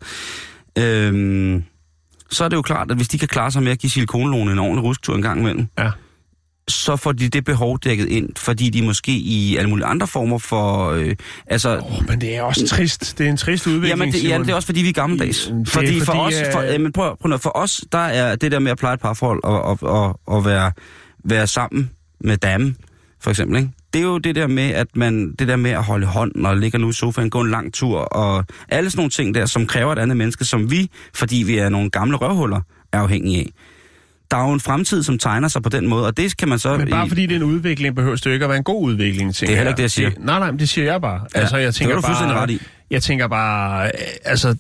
Øhm, 0.78 1.64
så 2.30 2.44
er 2.44 2.50
det 2.50 2.56
jo 2.56 2.62
klart, 2.62 2.92
at 2.92 2.98
hvis 2.98 3.08
de 3.08 3.18
kan 3.18 3.28
klare 3.28 3.52
sig 3.52 3.64
med 3.64 3.72
at 3.72 3.80
give 3.80 3.90
silikonlån 3.90 4.50
en 4.50 4.60
ordentlig 4.60 4.84
rusktur 4.84 5.16
en 5.16 5.22
gang 5.22 5.40
imellem, 5.40 5.68
Ja. 5.80 5.90
Så 6.74 6.96
får 6.96 7.12
de 7.12 7.30
det 7.30 7.46
behov 7.46 7.80
dækket 7.80 8.08
ind, 8.08 8.30
fordi 8.38 8.70
de 8.70 8.82
måske 8.82 9.12
i 9.12 9.58
alle 9.58 9.70
mulige 9.70 9.86
andre 9.86 10.08
former 10.08 10.38
for... 10.38 10.90
Øh, 10.90 11.16
altså, 11.48 11.78
Oh, 11.78 12.10
men 12.10 12.22
det 12.22 12.36
er 12.36 12.42
også 12.42 12.68
trist. 12.68 13.18
Det 13.18 13.26
er 13.26 13.30
en 13.30 13.38
trist 13.38 13.68
udvikling, 13.68 13.90
Jamen, 13.90 14.14
det, 14.14 14.24
ja, 14.24 14.38
det 14.40 14.50
er 14.50 14.56
også 14.56 14.66
fordi, 14.66 14.82
vi 14.82 14.90
er 14.90 14.94
gammeldags. 14.94 15.46
Det 15.46 15.68
er 15.68 15.72
fordi, 15.72 16.00
for 16.00 16.14
os, 16.14 16.34
for, 16.52 16.60
øh, 16.60 16.68
jamen, 16.68 16.92
prøv, 16.92 17.18
prøv, 17.18 17.30
nu, 17.30 17.38
for 17.38 17.58
os, 17.58 17.84
der 17.92 17.98
er 17.98 18.36
det 18.36 18.52
der 18.52 18.60
med 18.60 18.72
at 18.72 18.78
pleje 18.78 18.94
et 18.94 19.00
parforhold 19.00 19.44
og, 19.44 19.62
og, 19.62 19.78
og, 19.82 20.20
og 20.26 20.46
være, 20.46 20.72
være 21.24 21.48
sammen 21.48 21.90
med 22.20 22.38
damen, 22.38 22.78
for 23.22 23.30
eksempel, 23.30 23.58
ikke? 23.58 23.72
Det 23.94 24.00
er 24.00 24.04
jo 24.04 24.18
det 24.18 24.36
der 24.36 24.48
med, 24.48 24.70
at 24.70 24.88
man, 24.96 25.36
det 25.40 25.48
der 25.48 25.56
med 25.56 25.72
at 25.72 25.84
holde 25.84 26.06
hånden 26.06 26.46
og 26.46 26.58
ligge 26.58 26.78
nu 26.78 26.90
i 26.90 26.94
sofaen, 26.94 27.30
gå 27.30 27.42
en 27.42 27.52
lang 27.52 27.74
tur, 27.74 28.00
og 28.00 28.46
alle 28.70 28.90
sådan 28.90 29.00
nogle 29.00 29.10
ting 29.10 29.36
der, 29.36 29.46
som 29.46 29.68
kræver 29.68 29.94
et 29.94 30.00
andet 30.00 30.18
menneske, 30.18 30.46
som 30.46 30.72
vi, 30.72 30.90
fordi 31.14 31.36
vi 31.36 31.58
er 31.58 31.70
nogle 31.70 31.90
gamle 31.90 32.18
røvhuller, 32.18 32.62
er 32.94 33.00
afhængige 33.00 33.40
af. 33.40 33.50
Der 34.32 34.38
er 34.38 34.48
jo 34.48 34.54
en 34.54 34.60
fremtid, 34.60 35.04
som 35.04 35.18
tegner 35.18 35.48
sig 35.48 35.64
på 35.64 35.70
den 35.70 35.88
måde, 35.88 36.06
og 36.08 36.18
det 36.18 36.38
kan 36.38 36.50
man 36.50 36.60
så... 36.60 36.78
Men 36.78 36.90
bare 36.90 37.06
i- 37.06 37.10
fordi 37.10 37.22
det 37.26 37.32
er 37.32 37.36
en 37.36 37.44
udvikling, 37.44 37.96
behøver 37.96 38.16
det 38.16 38.26
ikke 38.26 38.46
at 38.46 38.50
være 38.50 38.58
en 38.58 38.64
god 38.64 38.84
udvikling, 38.86 39.36
tænker 39.36 39.48
Det 39.48 39.54
er 39.54 39.58
heller 39.58 39.70
ikke 39.72 39.78
det, 39.78 39.84
jeg 39.84 39.92
siger. 39.92 40.12
nej, 40.20 40.40
nej, 40.40 40.52
men 40.52 40.60
det 40.60 40.70
siger 40.70 40.92
jeg 40.92 41.02
bare. 41.02 41.22
Ja, 41.36 41.40
altså, 41.40 41.58
jeg 41.58 41.68
det 41.68 41.76
tænker 41.76 41.96
har 41.96 42.02
du 42.02 42.08
bare, 42.08 42.42
ret 42.44 42.50
i. 42.50 42.60
Jeg 42.92 43.04
tænker 43.04 43.28
bare, 43.28 43.86
øh, 43.86 43.92
altså, 44.26 44.56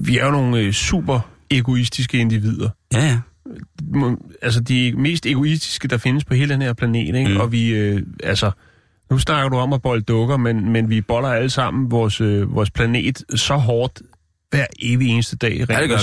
vi 0.00 0.18
er 0.18 0.24
jo 0.24 0.30
nogle 0.30 0.58
øh, 0.60 0.72
super 0.72 1.20
egoistiske 1.50 2.18
individer. 2.18 2.68
Ja, 2.92 3.06
ja. 3.06 3.18
Altså, 4.42 4.60
de 4.60 4.92
mest 4.96 5.26
egoistiske, 5.26 5.88
der 5.88 5.98
findes 5.98 6.24
på 6.24 6.34
hele 6.34 6.54
den 6.54 6.62
her 6.62 6.72
planet, 6.72 7.16
ikke? 7.16 7.30
Mm. 7.30 7.36
Og 7.36 7.52
vi, 7.52 7.68
øh, 7.68 8.02
altså, 8.24 8.50
nu 9.10 9.18
snakker 9.18 9.48
du 9.48 9.56
om 9.56 9.72
at 9.72 9.82
bolde 9.82 10.02
dukker, 10.02 10.36
men, 10.36 10.72
men 10.72 10.90
vi 10.90 11.00
boller 11.00 11.28
alle 11.28 11.50
sammen 11.50 11.90
vores, 11.90 12.20
øh, 12.20 12.54
vores 12.54 12.70
planet 12.70 13.22
så 13.34 13.54
hårdt 13.54 14.02
hver 14.50 14.66
evig 14.82 15.08
eneste 15.08 15.36
dag, 15.36 15.50
det 15.52 15.60
rent 15.60 15.68
gør 15.88 15.96
vi. 15.96 16.02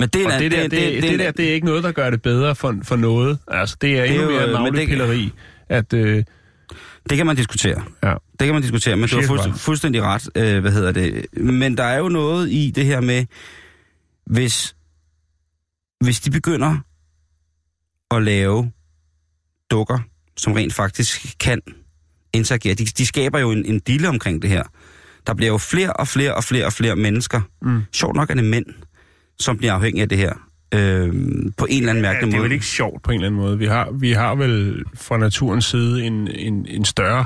Men 0.00 0.08
det, 0.08 0.22
er 0.26 0.38
det, 0.38 0.50
der, 0.52 0.62
det, 0.62 0.70
det, 0.70 1.02
det, 1.02 1.18
der, 1.18 1.30
det 1.30 1.48
er 1.50 1.54
ikke 1.54 1.66
noget, 1.66 1.84
der 1.84 1.92
gør 1.92 2.10
det 2.10 2.22
bedre 2.22 2.54
for, 2.54 2.76
for 2.82 2.96
noget. 2.96 3.38
Altså, 3.48 3.76
det 3.80 3.98
er, 3.98 4.04
endnu 4.04 4.30
mere 4.30 4.32
øh, 4.34 4.40
men 4.40 4.48
det- 4.48 4.52
navlepilleri, 4.54 5.32
at... 5.68 5.92
Øh, 5.92 6.24
Det 7.10 7.16
kan 7.16 7.26
man 7.26 7.36
diskutere. 7.36 7.82
ja. 8.02 8.14
Det 8.38 8.46
kan 8.46 8.54
man 8.54 8.62
diskutere, 8.62 8.96
men 8.96 9.08
du 9.08 9.14
har 9.14 9.22
Shit, 9.22 9.28
fuldstændig, 9.28 9.60
fuldstændig 9.60 10.02
ret. 10.02 10.28
Øh, 10.36 10.60
hvad 10.60 10.72
hedder 10.72 10.92
det? 10.92 11.26
Men 11.32 11.76
der 11.76 11.84
er 11.84 11.98
jo 11.98 12.08
noget 12.08 12.50
i 12.52 12.72
det 12.74 12.84
her 12.86 13.00
med, 13.00 13.24
hvis, 14.26 14.76
hvis 16.04 16.20
de 16.20 16.30
begynder 16.30 16.76
at 18.10 18.22
lave 18.22 18.70
dukker, 19.70 19.98
som 20.36 20.52
rent 20.52 20.74
faktisk 20.74 21.38
kan 21.40 21.60
interagere. 22.32 22.74
De, 22.74 22.84
de 22.84 23.06
skaber 23.06 23.38
jo 23.38 23.50
en, 23.50 23.64
en 23.66 23.78
dille 23.80 24.08
omkring 24.08 24.42
det 24.42 24.50
her. 24.50 24.62
Der 25.26 25.34
bliver 25.34 25.50
jo 25.52 25.58
flere 25.58 25.92
og 25.92 26.08
flere 26.08 26.34
og 26.34 26.44
flere 26.44 26.66
og 26.66 26.72
flere 26.72 26.96
mennesker. 26.96 27.40
Mm. 27.62 27.82
Sjovt 27.92 28.16
nok 28.16 28.30
er 28.30 28.34
det 28.34 28.44
mænd, 28.44 28.66
som 29.38 29.56
bliver 29.58 29.72
afhængige 29.72 30.02
af 30.02 30.08
det 30.08 30.18
her. 30.18 30.32
Øh, 30.74 31.12
på 31.56 31.66
en 31.70 31.78
eller 31.78 31.90
anden 31.90 32.04
Ja, 32.04 32.10
mærkelig 32.10 32.26
det 32.26 32.32
er 32.34 32.36
måde. 32.38 32.42
vel 32.42 32.52
ikke 32.52 32.66
sjovt 32.66 33.02
på 33.02 33.10
en 33.10 33.14
eller 33.14 33.26
anden 33.26 33.40
måde. 33.40 33.58
Vi 33.58 33.66
har, 33.66 33.90
vi 33.90 34.12
har 34.12 34.34
vel 34.34 34.82
fra 34.94 35.16
naturens 35.16 35.64
side 35.64 36.04
en, 36.04 36.28
en, 36.28 36.66
en 36.68 36.84
større 36.84 37.24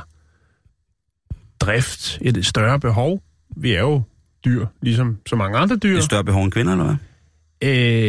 drift, 1.60 2.18
et 2.22 2.46
større 2.46 2.80
behov. 2.80 3.22
Vi 3.56 3.72
er 3.72 3.80
jo 3.80 4.02
dyr, 4.44 4.66
ligesom 4.82 5.18
så 5.26 5.36
mange 5.36 5.58
andre 5.58 5.76
dyr. 5.76 5.96
Et 5.98 6.04
større 6.04 6.24
behov 6.24 6.44
end 6.44 6.52
kvinder, 6.52 6.72
eller 6.72 6.84
hvad? 6.84 6.96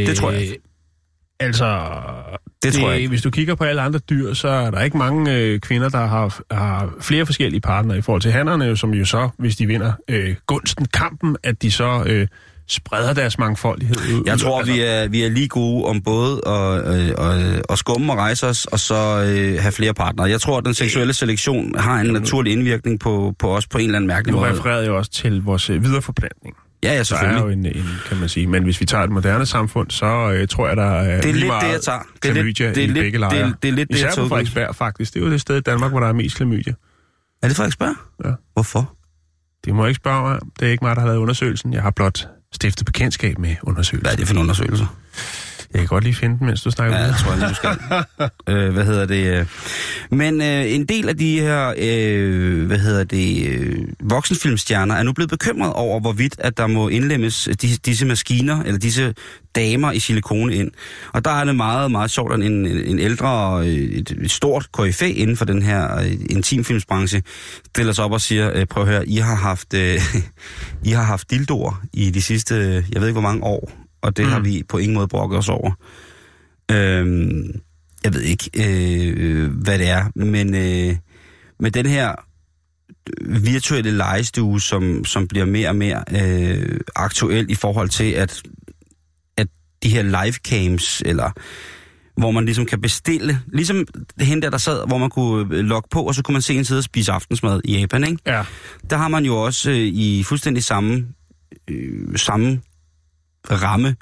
Øh, 0.02 0.08
Det 0.08 0.18
tror 0.18 0.32
jeg 0.32 0.42
ikke. 0.42 0.58
Altså, 1.40 1.92
Det 2.64 2.74
tror 2.74 2.90
jeg 2.90 2.98
ikke. 2.98 3.10
hvis 3.10 3.22
du 3.22 3.30
kigger 3.32 3.56
på 3.56 3.64
alle 3.64 3.82
andre 3.82 4.00
dyr, 4.00 4.34
så 4.34 4.48
er 4.48 4.72
der 4.72 4.82
ikke 4.82 4.98
mange 4.98 5.36
øh, 5.38 5.60
kvinder, 5.60 5.90
der 5.90 6.06
har, 6.06 6.42
har 6.56 6.94
flere 7.02 7.26
forskellige 7.26 7.62
partnere 7.62 7.98
i 7.98 8.02
forhold 8.02 8.22
til 8.22 8.32
hannerne, 8.32 8.78
som 8.78 8.94
jo 8.94 9.06
så, 9.06 9.30
hvis 9.38 9.56
de 9.56 9.68
vinder 9.68 9.94
øh, 10.08 10.36
gunsten, 10.48 10.86
kampen, 10.86 11.38
at 11.44 11.62
de 11.62 11.72
så 11.72 12.04
øh, 12.08 12.28
spreder 12.70 13.14
deres 13.14 13.38
mangfoldighed 13.38 13.96
ud. 13.98 14.24
Jeg 14.26 14.40
tror, 14.40 14.60
altså, 14.60 14.74
vi 14.74 14.80
er, 14.82 15.08
vi 15.08 15.24
er 15.24 15.30
lige 15.30 15.48
gode 15.48 15.86
om 15.86 16.02
både 16.02 16.42
at, 16.48 16.96
øh, 17.00 17.10
at, 17.18 17.62
at 17.70 17.78
skumme 17.78 18.14
og 18.14 18.18
rejse 18.18 18.48
os, 18.48 18.66
og 18.66 18.80
så 18.80 18.96
øh, 18.96 19.62
have 19.62 19.72
flere 19.72 19.94
partnere. 19.94 20.30
Jeg 20.30 20.42
tror, 20.42 20.58
at 20.58 20.66
den 20.66 20.74
seksuelle 20.74 21.14
selektion 21.14 21.76
har 21.80 22.00
en 22.00 22.08
naturlig 22.08 22.54
indvirkning 22.54 23.00
på, 23.00 23.34
på 23.40 23.56
os 23.56 23.68
på 23.68 23.78
en 23.78 23.86
eller 23.86 23.96
anden 23.98 24.08
mærkelig 24.08 24.36
måde. 24.36 24.52
refererede 24.52 24.84
jeg 24.84 24.92
også 24.92 25.12
til 25.12 25.42
vores 25.44 25.70
øh, 25.70 25.84
videreforplantning. 25.84 26.56
Ja, 26.84 26.88
ja, 26.88 26.94
Der 26.94 27.00
er 27.00 27.04
selvfølgelig. 27.04 27.42
jo 27.44 27.48
en, 27.50 27.66
en, 27.66 27.86
kan 28.08 28.18
man 28.18 28.30
sige, 28.30 28.48
men 28.48 28.64
hvis 28.64 28.82
vi 28.82 28.86
tager 28.86 29.04
et 29.04 29.10
moderne 29.12 29.46
samfund, 29.46 29.92
så 29.92 30.06
øh, 30.32 30.48
tror 30.48 30.68
jeg, 30.68 30.78
der 30.78 30.84
er 30.86 31.22
Det 31.22 31.30
er 31.30 31.34
lidt 31.34 31.48
meget 31.48 31.66
det, 31.66 31.72
jeg 31.72 31.82
tager. 31.82 32.00
Det 32.24 32.30
er 32.38 32.44
lidt- 32.44 32.58
det 32.58 32.78
er 32.78 32.82
i 32.82 32.86
lidt- 32.86 32.94
begge 32.94 33.18
lejre. 33.20 33.36
det 33.36 33.42
er- 33.42 33.52
det 33.62 33.68
er 33.68 33.72
lidt 33.74 33.90
det, 33.90 33.96
Især 33.96 34.08
jeg 34.08 34.16
tager 34.16 34.26
på. 34.26 34.30
Frederiksberg, 34.30 34.76
faktisk. 34.76 35.14
Det 35.14 35.22
er 35.22 35.26
jo 35.26 35.32
det 35.32 35.42
sted 35.42 35.58
i 35.58 35.62
Danmark, 35.62 35.92
hvor 35.92 36.00
der 36.00 36.08
er 36.08 36.14
mest 36.14 36.36
klamydia. 36.36 36.74
Er 37.44 37.48
det 37.48 37.58
Frederiksberg? 37.58 37.96
Ja. 38.26 38.32
Hvorfor? 38.54 38.94
Det 39.66 39.76
må 39.76 39.84
jeg 39.84 39.90
ikke 39.90 39.96
spørge 40.00 40.22
mig. 40.30 40.40
Det 40.60 40.68
er 40.68 40.72
ikke 40.72 40.86
mig, 40.86 40.96
der 40.96 41.00
har 41.02 41.08
lavet 41.08 41.20
undersøgelsen. 41.20 41.74
Jeg 41.74 41.82
har 41.82 41.92
blot 41.92 42.28
stiftet 42.54 42.86
bekendtskab 42.86 43.38
med 43.38 43.56
undersøgelser. 43.64 44.04
Hvad 44.04 44.12
er 44.12 44.16
det 44.16 44.28
for 44.28 44.34
en 44.34 44.40
undersøgelse? 44.40 44.88
Jeg 45.74 45.80
kan 45.80 45.88
godt 45.88 46.04
lige 46.04 46.14
finde 46.16 46.38
den, 46.40 46.46
mens 46.48 46.62
du 46.62 46.72
snakker 46.72 46.98
Ja, 46.98 47.04
videre. 47.04 47.18
tror, 47.20 47.34
jeg, 47.34 47.50
du 47.50 47.56
skal. 47.56 47.78
øh, 48.56 48.74
hvad 48.74 48.86
hedder 48.86 49.06
det? 49.06 49.40
øh. 49.40 49.46
Men 50.12 50.42
øh, 50.42 50.72
en 50.74 50.86
del 50.86 51.10
af 51.10 51.18
de 51.18 51.40
her, 51.40 51.74
øh, 51.78 52.66
hvad 52.68 52.78
hedder 52.78 53.04
det, 53.04 53.48
øh, 53.48 53.78
voksenfilmstjerner 54.04 54.96
er 54.96 55.04
nu 55.04 55.14
blevet 55.14 55.30
bekymret 55.30 55.74
over, 55.74 56.00
hvorvidt 56.00 56.36
at 56.40 56.58
der 56.58 56.68
må 56.68 56.88
indlemmes 56.88 57.50
de, 57.62 57.68
disse 57.86 58.06
maskiner, 58.06 58.64
eller 58.64 58.80
disse 58.80 59.14
damer 59.56 59.92
i 59.92 60.00
silikone 60.00 60.56
ind. 60.56 60.72
Og 61.14 61.26
der 61.26 61.32
er 61.32 61.46
det 61.46 61.56
meget, 61.56 61.92
meget 61.92 62.12
sjovt, 62.12 62.34
at 62.34 62.40
en, 62.40 62.66
en 62.66 63.00
ældre, 63.00 63.60
øh, 63.60 63.68
et, 63.74 64.12
et 64.22 64.32
stort 64.32 64.68
KFA 64.78 65.06
inden 65.06 65.38
for 65.38 65.46
den 65.46 65.62
her 65.62 66.00
øh, 66.00 66.12
intimfilmsbranche, 66.30 67.22
stiller 67.66 67.94
sig 67.94 68.04
op 68.06 68.12
og 68.12 68.22
siger, 68.22 68.66
prøv 68.66 68.84
at 68.84 68.90
høre, 68.90 69.08
I 69.10 69.16
har 69.18 69.36
haft, 69.36 69.74
I 70.90 70.90
har 70.92 71.04
haft 71.04 71.32
dildoer 71.32 71.82
i 71.94 72.10
de 72.10 72.22
sidste, 72.22 72.56
jeg 72.94 73.02
ved 73.02 73.08
ikke 73.08 73.20
hvor 73.22 73.30
mange 73.30 73.44
år, 73.44 73.72
og 74.02 74.18
det 74.18 74.26
mm. 74.26 74.32
har 74.32 74.40
vi 74.40 74.64
på 74.70 74.78
ingen 74.78 74.96
måde 74.96 75.08
brokket 75.08 75.40
os 75.40 75.50
over. 75.50 75.72
Øhm, 76.72 77.62
jeg 78.04 78.14
ved 78.14 78.22
ikke, 78.22 78.50
øh, 78.56 79.52
hvad 79.52 79.80
det 79.80 79.90
er, 79.90 80.06
men 80.16 80.56
øh, 80.56 80.96
med 81.60 81.72
den 81.72 81.86
her 81.86 82.16
virtuelle 83.26 83.92
legestue, 83.92 84.62
som, 84.62 85.06
som 85.06 85.28
bliver 85.28 85.46
mere 85.46 85.70
og 85.70 85.76
mere 85.76 86.04
øh, 86.12 86.80
aktuel 86.96 87.52
i 87.52 87.56
forhold 87.56 87.90
til, 87.90 88.12
at, 88.12 88.44
at 89.38 89.48
de 89.84 89.90
her 89.90 90.04
livecams, 90.04 91.04
eller 91.06 91.32
hvor 92.18 92.32
man 92.32 92.46
ligesom 92.46 92.66
kan 92.66 92.82
bestille, 92.82 93.40
ligesom 93.54 93.88
hende 94.20 94.42
der, 94.42 94.50
der 94.50 94.58
sad, 94.58 94.88
hvor 94.88 94.98
man 94.98 95.10
kunne 95.10 95.56
øh, 95.56 95.64
logge 95.66 95.88
på, 95.92 96.02
og 96.02 96.16
så 96.16 96.24
kunne 96.24 96.34
man 96.34 96.42
se 96.42 96.54
en 96.54 96.66
sidde 96.66 96.80
og 96.80 96.84
spise 96.84 97.12
aftensmad 97.12 97.62
i 97.66 97.80
Japan, 97.80 98.04
ikke? 98.04 98.18
Ja. 98.26 98.44
Der 98.90 98.98
har 98.98 99.08
man 99.08 99.26
jo 99.26 99.36
også 99.36 99.72
øh, 99.72 99.78
i 99.78 100.24
fuldstændig 100.24 100.64
samme, 100.64 101.08
øh, 101.68 102.18
samme 102.18 102.62
ramme, 103.52 103.96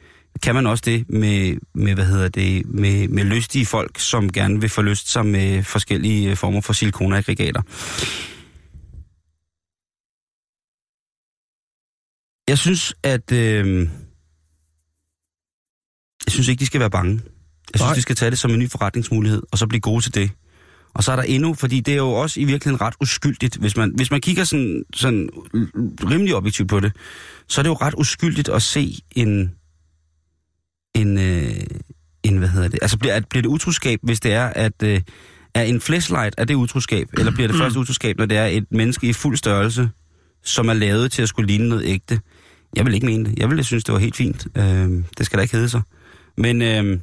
kan 0.44 0.56
man 0.56 0.68
også 0.68 0.84
det 0.86 1.10
med, 1.10 1.58
med 1.74 1.94
hvad 1.94 2.06
hedder 2.06 2.30
det, 2.30 2.66
med, 2.66 3.08
med 3.08 3.24
lystige 3.24 3.66
folk, 3.66 4.00
som 4.00 4.32
gerne 4.32 4.62
vil 4.62 4.70
forlyste 4.70 5.12
sig 5.12 5.26
med 5.26 5.64
forskellige 5.64 6.30
øh, 6.30 6.38
former 6.38 6.62
for 6.62 6.74
silikonaggregater. 6.74 7.62
Jeg 12.50 12.58
synes, 12.58 12.94
at... 13.04 13.32
Øh, 13.32 13.90
jeg 16.26 16.32
synes 16.32 16.48
ikke, 16.48 16.60
de 16.60 16.66
skal 16.66 16.80
være 16.80 16.90
bange. 16.90 17.14
Jeg 17.14 17.80
synes, 17.80 17.90
Nej. 17.90 17.94
de 17.94 18.02
skal 18.02 18.16
tage 18.16 18.32
det 18.32 18.40
som 18.40 18.52
en 18.52 18.60
ny 18.60 18.70
forretningsmulighed, 18.70 19.42
og 19.52 19.58
så 19.58 19.68
blive 19.68 19.82
gode 19.82 20.02
til 20.02 20.16
det. 20.16 20.32
Og 20.94 21.04
så 21.04 21.12
er 21.12 21.16
der 21.16 21.24
endnu, 21.24 21.54
fordi 21.54 21.80
det 21.80 21.92
er 21.92 21.98
jo 21.98 22.10
også 22.10 22.40
i 22.40 22.44
virkeligheden 22.44 22.82
ret 22.82 22.94
uskyldigt, 23.02 23.58
hvis 23.58 23.78
man, 23.78 23.92
hvis 23.96 24.12
man 24.12 24.22
kigger 24.22 24.44
sådan, 24.44 24.84
sådan 24.96 25.30
rimelig 26.12 26.36
objektivt 26.36 26.70
på 26.70 26.80
det, 26.80 26.92
så 27.48 27.62
er 27.62 27.64
det 27.64 27.70
jo 27.70 27.74
ret 27.82 27.94
uskyldigt 27.98 28.50
at 28.50 28.62
se 28.62 28.96
en, 29.16 29.52
en, 30.96 31.18
øh, 31.18 31.52
en 32.24 32.38
hvad 32.38 32.50
hedder 32.50 32.68
det, 32.68 32.80
altså 32.82 32.98
bliver, 32.98 33.20
bliver 33.30 33.42
det 33.42 33.50
utroskab, 33.50 34.00
hvis 34.04 34.20
det 34.20 34.34
er, 34.34 34.46
at 34.48 34.84
øh, 34.84 35.02
er 35.56 35.64
en 35.64 35.82
flashlight, 35.82 36.36
er 36.38 36.46
det 36.46 36.54
utroskab, 36.56 37.08
eller 37.18 37.32
bliver 37.32 37.48
det 37.48 37.56
Mm. 37.56 37.62
først 37.62 37.78
utroskab, 37.78 38.18
når 38.18 38.26
det 38.26 38.38
er 38.38 38.46
et 38.46 38.66
menneske 38.72 39.08
i 39.10 39.14
fuld 39.14 39.38
størrelse, 39.38 39.90
som 40.44 40.70
er 40.70 40.74
lavet 40.74 41.12
til 41.12 41.22
at 41.22 41.30
skulle 41.30 41.48
ligne 41.48 41.70
noget 41.70 41.84
ægte? 41.86 42.20
Jeg 42.76 42.86
vil 42.86 42.94
ikke 42.94 43.06
mene 43.06 43.26
det. 43.30 43.40
Jeg 43.40 43.50
ville 43.50 43.64
synes, 43.64 43.84
det 43.84 43.94
var 43.94 44.00
helt 44.00 44.16
fint. 44.16 44.48
Øh, 44.56 44.64
det 45.18 45.26
skal 45.26 45.38
da 45.38 45.42
ikke 45.42 45.56
hedde 45.56 45.70
sig. 45.70 45.82
Men 46.38 46.62
øh, 46.62 47.00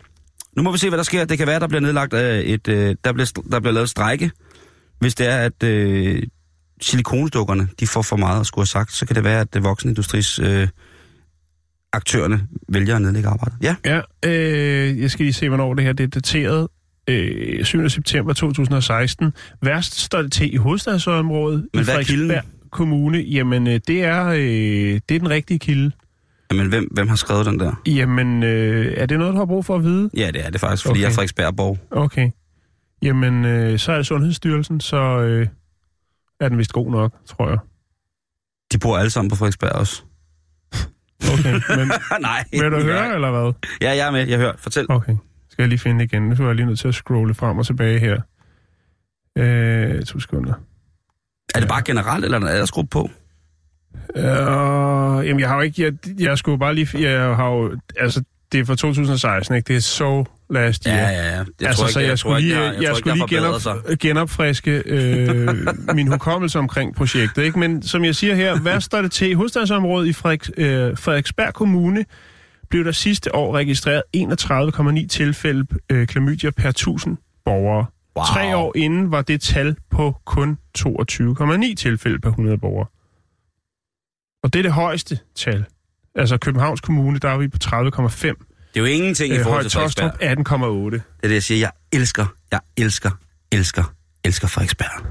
nu 0.56 0.62
må 0.62 0.72
vi 0.72 0.78
se, 0.78 0.88
hvad 0.88 0.98
der 0.98 1.04
sker. 1.04 1.24
Det 1.24 1.38
kan 1.38 1.46
være, 1.46 1.60
der 1.60 1.68
bliver 1.68 1.80
nedlagt 1.80 2.14
øh, 2.14 2.38
et, 2.38 2.68
øh, 2.68 2.96
der, 3.04 3.12
bliver, 3.12 3.42
der 3.50 3.60
bliver 3.60 3.72
lavet 3.72 3.88
strække, 3.88 4.30
hvis 4.98 5.14
det 5.14 5.28
er, 5.28 5.36
at 5.36 5.62
øh, 5.62 6.22
silikondukkerne, 6.80 7.68
de 7.80 7.86
får 7.86 8.02
for 8.02 8.16
meget 8.16 8.40
at 8.40 8.46
skulle 8.46 8.62
have 8.62 8.66
sagt, 8.66 8.92
så 8.92 9.06
kan 9.06 9.16
det 9.16 9.24
være, 9.24 9.40
at 9.40 9.54
det 9.54 9.64
voksenindustris 9.64 10.38
øh, 10.38 10.68
aktørerne 11.92 12.46
vælger 12.68 12.96
at 12.96 13.02
nedlægge 13.02 13.28
arbejdet. 13.28 13.58
Ja, 13.62 13.76
Ja, 13.84 14.00
øh, 14.24 15.00
jeg 15.00 15.10
skal 15.10 15.24
lige 15.24 15.32
se, 15.32 15.48
hvornår 15.48 15.74
det 15.74 15.84
her 15.84 15.92
det 15.92 16.04
er 16.04 16.08
dateret. 16.08 16.68
Øh, 17.08 17.64
7. 17.64 17.88
september 17.88 18.32
2016. 18.32 19.32
Værst 19.62 20.00
står 20.00 20.22
det 20.22 20.32
til 20.32 20.54
i 20.54 20.56
hovedstadsområdet 20.56 21.68
Men 21.74 21.82
i 21.82 21.84
hvad 21.84 21.94
er 21.94 22.02
kilden? 22.02 22.38
Kommune. 22.70 23.18
Jamen, 23.18 23.66
øh, 23.66 23.80
det 23.88 24.04
er, 24.04 24.26
øh, 24.26 25.00
det 25.08 25.14
er 25.14 25.18
den 25.18 25.30
rigtige 25.30 25.58
kilde. 25.58 25.90
Men 26.56 26.68
hvem, 26.68 26.88
hvem 26.92 27.08
har 27.08 27.16
skrevet 27.16 27.46
den 27.46 27.60
der? 27.60 27.82
Jamen, 27.86 28.42
øh, 28.42 28.94
er 28.96 29.06
det 29.06 29.18
noget, 29.18 29.32
du 29.32 29.38
har 29.38 29.46
brug 29.46 29.64
for 29.64 29.76
at 29.76 29.84
vide? 29.84 30.10
Ja, 30.16 30.30
det 30.30 30.46
er 30.46 30.50
det 30.50 30.60
faktisk, 30.60 30.82
fordi 30.86 30.90
okay. 30.90 30.98
Okay. 30.98 31.02
jeg 31.02 31.08
er 31.08 31.14
Frederiksbergborg. 31.14 31.78
Okay. 31.90 32.30
Jamen, 33.02 33.44
øh, 33.44 33.78
så 33.78 33.92
er 33.92 33.96
det 33.96 34.06
Sundhedsstyrelsen, 34.06 34.80
så 34.80 34.96
øh, 34.96 35.46
er 36.40 36.48
den 36.48 36.58
vist 36.58 36.72
god 36.72 36.90
nok, 36.90 37.12
tror 37.26 37.48
jeg. 37.48 37.58
De 38.72 38.78
bor 38.78 38.98
alle 38.98 39.10
sammen 39.10 39.30
på 39.30 39.36
Frederiksberg 39.36 39.72
også. 39.72 40.02
Okay, 41.32 41.52
men 41.78 41.90
Nej. 42.20 42.44
vil 42.50 42.60
du 42.70 42.80
høre, 42.80 43.02
jeg. 43.02 43.14
eller 43.14 43.30
hvad? 43.30 43.52
Ja, 43.80 43.96
jeg 43.96 44.06
er 44.06 44.10
med. 44.10 44.28
Jeg 44.28 44.38
hører. 44.38 44.52
Fortæl. 44.58 44.86
Okay. 44.88 45.16
Skal 45.50 45.62
jeg 45.62 45.68
lige 45.68 45.78
finde 45.78 45.98
det 45.98 46.12
igen? 46.12 46.22
Nu 46.22 46.34
er 46.34 46.46
jeg 46.46 46.54
lige 46.54 46.66
nødt 46.66 46.78
til 46.78 46.88
at 46.88 46.94
scrolle 46.94 47.34
frem 47.34 47.58
og 47.58 47.66
tilbage 47.66 47.98
her. 47.98 48.20
Øh, 49.38 50.02
to 50.02 50.20
sekunder. 50.20 50.54
Er 51.54 51.60
det 51.60 51.68
bare 51.68 51.82
generelt, 51.82 52.24
eller 52.24 52.38
er 52.38 52.42
der 52.42 52.48
aldersgruppe 52.48 52.88
på? 52.90 53.10
Øh, 54.16 55.26
jamen, 55.26 55.40
jeg 55.40 55.48
har 55.48 55.56
jo 55.56 55.60
ikke... 55.60 55.82
Jeg, 55.82 55.92
jeg 56.20 56.38
skulle 56.38 56.58
bare 56.58 56.74
lige... 56.74 57.10
Jeg 57.10 57.36
har 57.36 57.48
jo... 57.48 57.76
Altså, 57.96 58.22
det 58.52 58.60
er 58.60 58.64
fra 58.64 58.76
2016, 58.76 59.56
ikke? 59.56 59.68
Det 59.68 59.76
er 59.76 59.80
så 59.80 60.24
last 60.50 60.84
year. 60.84 60.96
Ja, 60.96 61.08
ja, 61.08 61.16
ja. 61.16 61.30
Jeg 61.30 61.44
altså, 61.60 61.82
tror 61.82 61.88
så 61.88 62.00
jeg, 62.00 62.08
jeg, 62.08 62.18
skulle 62.18 62.32
tror 62.32 62.38
ikke, 62.38 62.48
lige, 62.48 62.60
jeg, 62.60 62.74
jeg, 62.74 62.82
jeg, 62.82 62.88
jeg 62.88 62.96
skulle 62.96 63.14
lige 63.14 63.36
jeg 63.36 63.42
forbedrer 63.42 63.58
sig. 63.58 63.74
genop, 63.84 63.98
genopfriske 63.98 64.82
øh, 64.86 65.48
min 65.94 66.08
hukommelse 66.08 66.58
omkring 66.58 66.94
projektet. 66.94 67.42
Ikke? 67.42 67.58
Men 67.58 67.82
som 67.82 68.04
jeg 68.04 68.14
siger 68.14 68.34
her, 68.34 68.58
hvad 68.58 68.80
står 68.80 69.02
det 69.02 69.12
til? 69.12 69.30
I 69.30 69.32
hovedstadsområdet 69.32 70.08
i 70.08 70.12
Frederik, 70.12 70.50
øh, 70.56 70.96
Frederiksberg 70.96 71.54
Kommune 71.54 72.04
blev 72.70 72.84
der 72.84 72.92
sidste 72.92 73.34
år 73.34 73.54
registreret 73.54 74.02
31,9 74.16 75.06
tilfælde 75.06 75.66
øh, 75.90 76.06
klamydia 76.06 76.50
per 76.50 76.68
1000 76.68 77.16
borgere. 77.44 77.86
Wow. 78.16 78.24
Tre 78.24 78.56
år 78.56 78.72
inden 78.76 79.10
var 79.10 79.22
det 79.22 79.40
tal 79.40 79.76
på 79.90 80.16
kun 80.24 80.58
22,9 80.78 81.74
tilfælde 81.74 82.18
per 82.18 82.28
100 82.28 82.58
borgere. 82.58 82.86
Og 84.44 84.52
det 84.52 84.58
er 84.58 84.62
det 84.62 84.72
højeste 84.72 85.18
tal. 85.34 85.64
Altså 86.14 86.38
Københavns 86.38 86.80
Kommune, 86.80 87.18
der 87.18 87.28
er 87.28 87.38
vi 87.38 87.48
på 87.48 87.58
30,5. 87.64 87.72
Det 87.74 88.36
er 88.74 88.80
jo 88.80 88.84
ingenting 88.84 89.34
i 89.34 89.36
Øh, 89.36 89.42
forhold 89.42 89.62
til 89.62 89.70
Frederiksberg. 89.70 90.12
18,8. 90.22 90.94
Det 90.94 91.02
er 91.22 91.28
det, 91.28 91.34
jeg 91.34 91.42
siger. 91.42 91.58
Jeg 91.60 91.70
elsker, 91.92 92.26
jeg 92.50 92.60
elsker, 92.76 93.10
elsker, 93.52 93.94
elsker 94.24 94.48
Frederiksberg. 94.48 95.04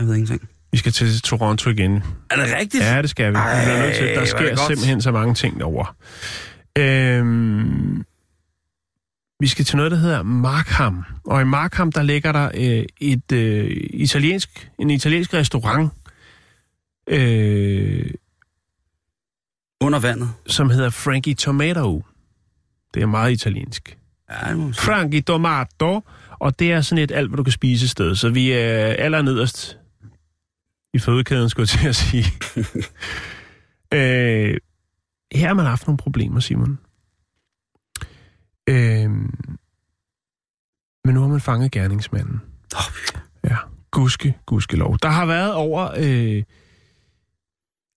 Jeg 0.00 0.08
ved 0.08 0.14
ingenting. 0.14 0.48
Vi 0.72 0.78
skal 0.78 0.92
til 0.92 1.20
Toronto 1.22 1.70
igen. 1.70 1.92
Er 2.30 2.36
det 2.36 2.54
rigtigt? 2.60 2.84
Ja, 2.84 3.02
det 3.02 3.10
skal 3.10 3.24
vi. 3.24 3.28
vi 3.38 3.42
bliver 3.64 3.82
nødt 3.82 3.94
til. 3.96 4.06
Ej, 4.06 4.14
Der 4.14 4.20
er 4.20 4.24
sker 4.24 4.56
simpelthen 4.66 5.02
så 5.02 5.12
mange 5.12 5.34
ting 5.34 5.58
derovre. 5.60 5.86
Øhm, 6.78 8.04
vi 9.40 9.46
skal 9.46 9.64
til 9.64 9.76
noget, 9.76 9.92
der 9.92 9.98
hedder 9.98 10.22
Markham. 10.22 11.04
Og 11.24 11.40
i 11.40 11.44
Markham, 11.44 11.92
der 11.92 12.02
ligger 12.02 12.32
der 12.32 12.50
øh, 12.54 12.84
et 13.00 13.32
øh, 13.32 13.70
italiensk, 13.90 14.70
en 14.78 14.90
italiensk 14.90 15.34
restaurant, 15.34 15.90
øh, 17.08 18.10
Under 19.80 19.98
vandet. 19.98 20.30
som 20.46 20.70
hedder 20.70 20.90
Frankie 20.90 21.34
Tomato. 21.34 22.04
Det 22.94 23.02
er 23.02 23.06
meget 23.06 23.32
italiensk. 23.32 23.96
Ja. 24.30 24.52
Frankie 24.72 25.20
Tomato, 25.20 26.00
og 26.40 26.58
det 26.58 26.72
er 26.72 26.80
sådan 26.80 27.04
et 27.04 27.10
alt, 27.12 27.28
hvad 27.28 27.36
du 27.36 27.42
kan 27.42 27.52
spise 27.52 27.88
sted. 27.88 28.14
Så 28.14 28.28
vi 28.28 28.50
er 28.52 28.86
allernederst 28.86 29.78
i 30.94 30.98
fødekæden, 30.98 31.48
skulle 31.50 31.68
jeg 31.72 31.78
til 31.80 31.88
at 31.88 31.96
sige. 31.96 32.24
øh, 33.94 34.56
her 35.34 35.46
har 35.46 35.54
man 35.54 35.66
haft 35.66 35.86
nogle 35.86 35.98
problemer, 35.98 36.40
Simon. 36.40 36.78
Øh, 38.68 39.10
men 41.04 41.14
nu 41.14 41.20
har 41.20 41.28
man 41.28 41.40
fanget 41.40 41.72
gerningsmanden. 41.72 42.40
Åh, 42.76 42.80
Ja, 43.50 43.56
guske, 43.90 44.36
guske 44.46 44.76
lov. 44.76 44.98
Der 45.02 45.08
har 45.08 45.26
været 45.26 45.54
over... 45.54 45.90
Øh, 45.96 46.42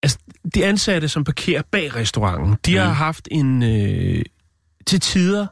altså, 0.04 0.20
de 0.56 0.66
ansatte, 0.66 1.08
som 1.08 1.24
parkerer 1.24 1.62
bag 1.72 1.96
restauranten, 1.96 2.58
de 2.66 2.72
Mm. 2.72 2.78
har 2.78 2.94
haft 2.94 3.28
en... 3.32 3.64
Øh, 3.64 4.24
til 4.88 5.00
tider 5.00 5.48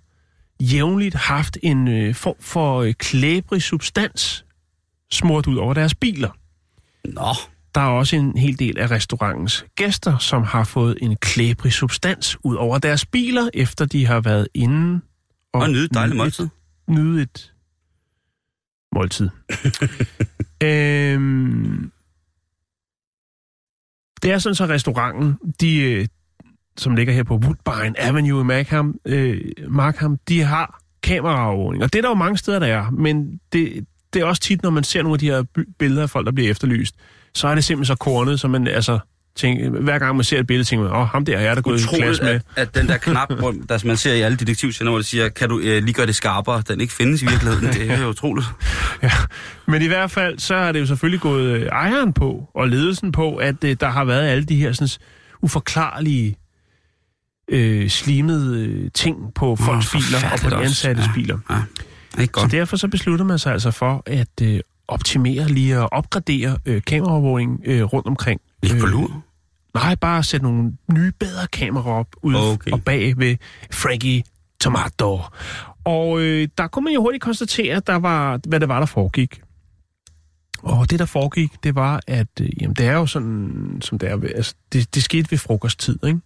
jævnligt 0.61 1.15
haft 1.15 1.57
en 1.63 1.87
øh, 1.87 2.15
form 2.15 2.35
for 2.39 2.81
øh, 2.81 2.93
klæbrig 2.93 3.61
substans 3.61 4.45
smurt 5.11 5.47
ud 5.47 5.55
over 5.57 5.73
deres 5.73 5.95
biler. 5.95 6.29
Nå, 7.05 7.33
Der 7.75 7.81
er 7.81 7.85
også 7.85 8.15
en 8.15 8.37
hel 8.37 8.59
del 8.59 8.77
af 8.77 8.91
restaurantens 8.91 9.65
gæster, 9.75 10.17
som 10.17 10.43
har 10.43 10.63
fået 10.63 10.97
en 11.01 11.15
klæbrig 11.15 11.73
substans 11.73 12.37
ud 12.43 12.55
over 12.55 12.77
deres 12.77 13.05
biler, 13.05 13.49
efter 13.53 13.85
de 13.85 14.05
har 14.05 14.21
været 14.21 14.47
inde 14.53 15.01
og 15.53 15.69
nyde 15.69 15.85
et 15.85 15.93
dejligt 15.93 16.17
måltid. 16.17 16.47
nyde 16.87 17.21
et 17.21 17.53
måltid. 18.95 19.29
øhm, 20.63 21.91
det 24.21 24.31
er 24.31 24.37
sådan 24.37 24.55
så 24.55 24.65
restauranten, 24.65 25.37
de, 25.61 25.77
øh, 25.81 26.07
som 26.77 26.95
ligger 26.95 27.13
her 27.13 27.23
på 27.23 27.35
Woodbine 27.35 27.99
Avenue 27.99 28.41
i 28.41 28.43
Markham, 28.43 28.99
øh, 29.05 29.41
Markham 29.69 30.17
de 30.27 30.41
har 30.41 30.81
kameraovervågning. 31.03 31.83
Og 31.83 31.93
det 31.93 31.99
er 31.99 32.01
der 32.01 32.09
jo 32.09 32.15
mange 32.15 32.37
steder, 32.37 32.59
der 32.59 32.67
er, 32.67 32.89
men 32.89 33.39
det, 33.53 33.85
det 34.13 34.21
er 34.21 34.25
også 34.25 34.41
tit, 34.41 34.63
når 34.63 34.69
man 34.69 34.83
ser 34.83 35.01
nogle 35.01 35.15
af 35.15 35.19
de 35.19 35.25
her 35.25 35.43
billeder 35.79 36.03
af 36.03 36.09
folk, 36.09 36.25
der 36.25 36.31
bliver 36.31 36.51
efterlyst, 36.51 36.95
så 37.33 37.47
er 37.47 37.55
det 37.55 37.63
simpelthen 37.63 37.95
så 37.95 37.99
kornet, 37.99 38.39
så 38.39 38.47
man 38.47 38.67
altså 38.67 38.99
tænker, 39.35 39.69
hver 39.69 39.99
gang 39.99 40.15
man 40.15 40.23
ser 40.23 40.39
et 40.39 40.47
billede, 40.47 40.67
tænker 40.69 40.83
man, 40.89 40.93
åh, 40.95 41.07
ham 41.07 41.25
der 41.25 41.37
er 41.37 41.41
jeg 41.41 41.55
der 41.55 41.61
gået 41.61 41.81
i 41.81 41.95
klasse 41.95 42.23
med. 42.23 42.31
at, 42.31 42.41
at 42.55 42.75
den 42.75 42.87
der 42.87 42.97
knap, 42.97 43.33
hvor, 43.39 43.55
der 43.69 43.87
man 43.87 43.97
ser 43.97 44.13
i 44.13 44.21
alle 44.21 44.37
detektivscener, 44.37 44.91
hvor 44.91 44.97
det 44.97 45.05
siger, 45.05 45.29
kan 45.29 45.49
du 45.49 45.59
øh, 45.59 45.83
lige 45.83 45.93
gøre 45.93 46.05
det 46.05 46.15
skarpere, 46.15 46.63
den 46.67 46.81
ikke 46.81 46.93
findes 46.93 47.21
i 47.21 47.25
virkeligheden. 47.25 47.67
Det 47.73 47.91
er 47.91 48.01
jo 48.01 48.09
utroligt. 48.09 48.47
Ja, 49.03 49.11
men 49.67 49.81
i 49.81 49.87
hvert 49.87 50.11
fald, 50.11 50.39
så 50.39 50.55
er 50.55 50.71
det 50.71 50.79
jo 50.79 50.85
selvfølgelig 50.85 51.19
gået 51.21 51.43
øh, 51.45 51.65
ejeren 51.65 52.13
på, 52.13 52.49
og 52.55 52.69
ledelsen 52.69 53.11
på, 53.11 53.35
at 53.35 53.63
øh, 53.63 53.75
der 53.79 53.89
har 53.89 54.03
været 54.05 54.27
alle 54.27 54.43
de 54.43 54.55
her 54.55 54.71
sådan, 54.73 54.89
uforklarlige 55.41 56.35
øh, 57.51 57.89
slimede 57.89 58.65
øh, 58.67 58.91
ting 58.93 59.33
på 59.35 59.55
folks 59.55 59.93
Nå, 59.93 59.99
biler 59.99 60.31
og 60.31 60.39
på 60.39 60.49
de 60.49 60.55
ansattes 60.55 61.05
Ja. 61.05 61.11
biler. 61.13 61.37
Ja, 61.49 61.55
ikke 62.19 62.31
Så 62.35 62.41
godt. 62.41 62.51
derfor 62.51 62.77
så 62.77 62.87
beslutter 62.87 63.25
man 63.25 63.39
sig 63.39 63.53
altså 63.53 63.71
for 63.71 64.03
at 64.05 64.27
øh, 64.41 64.59
optimere 64.87 65.47
lige 65.47 65.79
og 65.79 65.93
opgradere 65.93 66.57
øh, 66.65 66.81
kameraovervågning 66.87 67.61
øh, 67.65 67.83
rundt 67.83 68.07
omkring. 68.07 68.41
Lige 68.63 68.79
på 68.79 68.85
Øh, 68.85 68.91
lur. 68.91 69.23
Nej, 69.73 69.95
bare 69.95 70.23
sætte 70.23 70.43
nogle 70.43 70.73
nye, 70.93 71.11
bedre 71.19 71.47
kameraer 71.47 71.93
op 71.93 72.07
ude 72.21 72.37
Okay. 72.51 72.71
og 72.71 72.83
bag 72.83 73.17
ved 73.17 73.37
Frankie 73.73 74.23
Tomato. 74.61 75.19
Og 75.83 76.21
øh, 76.21 76.47
der 76.57 76.67
kunne 76.67 76.83
man 76.83 76.93
jo 76.93 77.01
hurtigt 77.01 77.23
konstatere, 77.23 77.75
at 77.75 77.87
der 77.87 77.95
var, 77.95 78.39
hvad 78.47 78.59
det 78.59 78.67
var, 78.67 78.79
der 78.79 78.85
foregik. 78.85 79.41
Og 80.63 80.89
det, 80.89 80.99
der 80.99 81.05
foregik, 81.05 81.51
det 81.63 81.75
var, 81.75 82.01
at 82.07 82.27
øh, 82.41 82.61
jamen, 82.61 82.75
det 82.75 82.85
er 82.85 82.93
jo 82.93 83.05
sådan, 83.05 83.77
som 83.81 83.99
det 83.99 84.09
er. 84.09 84.17
Altså, 84.35 84.55
det, 84.73 84.95
det 84.95 85.03
skete 85.03 85.31
ved 85.31 85.37
frokosttid, 85.37 85.97
ikke? 86.07 86.19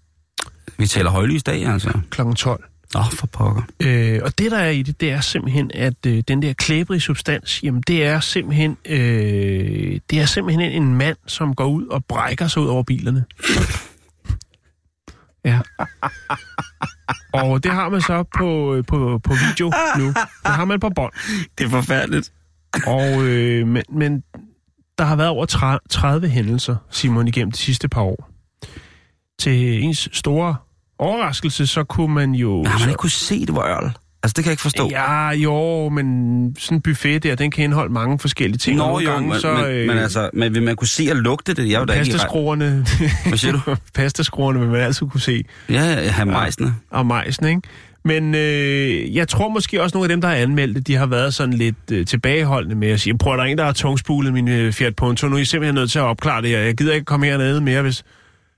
Vi 0.78 0.88
taler 0.88 1.10
højlysdag, 1.10 1.66
altså. 1.66 2.00
Klokken 2.10 2.36
12. 2.36 2.64
Nå, 2.96 3.04
for 3.12 3.28
pokker. 3.28 3.62
Øh, 3.80 4.20
og 4.24 4.38
det, 4.38 4.52
der 4.52 4.58
er 4.58 4.70
i 4.70 4.82
det, 4.82 5.02
det 5.02 5.12
er 5.12 5.22
simpelthen, 5.22 5.72
at 5.74 6.06
øh, 6.08 6.24
den 6.28 6.42
der 6.42 6.54
klæbrige 6.54 7.00
substans, 7.00 7.64
jamen 7.64 7.84
det 7.88 8.06
er 8.06 8.20
simpelthen, 8.20 8.78
øh, 8.86 10.00
det 10.10 10.20
er 10.22 10.26
simpelthen 10.26 10.72
en 10.72 10.96
mand, 10.96 11.18
som 11.28 11.56
går 11.56 11.66
ud 11.66 11.88
og 11.88 12.06
brækker 12.06 12.48
sig 12.48 12.62
ud 12.62 12.68
over 12.68 12.84
bilerne. 12.84 13.26
Ja. 15.46 15.60
Og 17.34 17.64
det 17.64 17.72
har 17.72 17.90
man 17.90 18.02
så 18.02 18.24
på, 18.38 18.76
øh, 18.76 18.86
på, 18.86 19.20
på 19.24 19.34
video 19.50 19.72
nu. 19.98 20.08
Det 20.08 20.16
har 20.46 20.66
man 20.66 20.80
på 20.80 20.90
bånd. 20.90 21.14
Det 21.58 21.66
er 21.66 21.70
forfærdeligt. 21.70 22.32
Og, 22.88 23.24
øh, 23.24 23.68
men, 23.68 23.84
men 23.90 24.24
der 24.98 25.04
har 25.04 25.16
været 25.16 25.30
over 25.30 25.46
30 25.90 26.28
hændelser, 26.28 26.76
Simon, 26.90 27.28
igennem 27.28 27.52
de 27.52 27.58
sidste 27.58 27.90
par 27.90 28.02
år. 28.02 28.30
Til 29.40 29.84
ens 29.84 30.10
store 30.14 30.56
overraskelse, 31.00 31.68
så 31.68 31.84
kunne 31.84 32.14
man 32.14 32.32
jo... 32.32 32.58
Men 32.58 32.66
har 32.66 32.80
man 32.80 32.90
ikke 32.90 32.98
kunne 32.98 33.10
se, 33.10 33.46
det 33.46 33.56
var 33.56 33.68
ørl? 33.68 33.92
Altså, 34.26 34.34
det 34.34 34.44
kan 34.44 34.50
jeg 34.50 34.54
ikke 34.54 34.62
forstå. 34.62 34.90
Ja, 34.92 35.30
jo, 35.30 35.90
men 35.90 36.56
sådan 36.60 36.78
en 36.78 36.82
buffet 36.82 37.24
der, 37.24 37.36
den 37.36 37.52
kan 37.52 37.64
indeholde 37.64 37.94
mange 37.94 38.20
forskellige 38.20 38.58
ting. 38.58 38.82
og 38.82 38.92
Nå 38.92 39.00
jo, 39.00 39.12
gange, 39.12 39.30
men, 39.30 39.40
så, 39.40 39.54
men, 39.54 39.66
øh, 39.66 39.88
men 39.88 39.98
altså, 39.98 40.30
men 40.34 40.54
vil 40.54 40.64
man 40.64 40.76
kunne 40.76 40.88
se 40.88 41.08
og 41.12 41.16
lugte 41.16 41.54
det? 41.54 41.70
Jeg 41.70 41.80
jo 41.80 41.86
da. 41.86 41.94
Pastaskruerne, 41.94 42.86
Hvad 43.28 43.38
siger 43.38 43.52
du? 43.52 43.76
pastaskruerne 43.96 44.60
vil 44.60 44.70
man 44.70 44.82
altid 44.82 45.08
kunne 45.08 45.22
se. 45.22 45.44
Ja, 45.70 45.84
ja, 45.84 46.10
have 46.10 46.26
majsene. 46.26 46.76
Og 46.90 47.06
majsen, 47.06 47.48
ikke? 47.48 47.62
Men 48.06 48.36
øh, 48.36 49.16
jeg 49.16 49.28
tror 49.28 49.50
måske 49.50 49.82
også, 49.82 49.98
nogle 49.98 50.06
af 50.06 50.10
dem, 50.10 50.22
der 50.22 50.28
har 50.28 50.36
anmeldt 50.36 50.76
det, 50.76 50.88
de 50.88 50.96
har 50.96 51.06
været 51.06 51.34
sådan 51.34 51.54
lidt 51.54 51.92
øh, 51.92 52.06
tilbageholdende 52.06 52.76
med 52.76 52.88
at 52.88 53.00
sige, 53.00 53.18
prøv, 53.18 53.38
der 53.38 53.44
er 53.44 53.48
en, 53.48 53.58
der 53.58 53.66
har 53.66 53.74
tungspulet 53.74 54.34
min 54.34 54.48
øh, 54.48 54.74
Fiat 54.74 54.96
Punto, 54.96 55.28
nu 55.28 55.36
er 55.36 55.40
I 55.40 55.46
simpelthen 55.46 55.76
nødt 55.76 55.92
til 55.92 56.00
at 56.00 56.06
opklare 56.06 56.42
det 56.42 56.50
her. 56.50 56.60
Jeg 56.60 56.78
gider 56.78 56.94
ikke 56.94 57.06
komme 57.06 57.26
hernede 57.26 57.62
mere, 57.62 57.82
hvis, 57.82 58.04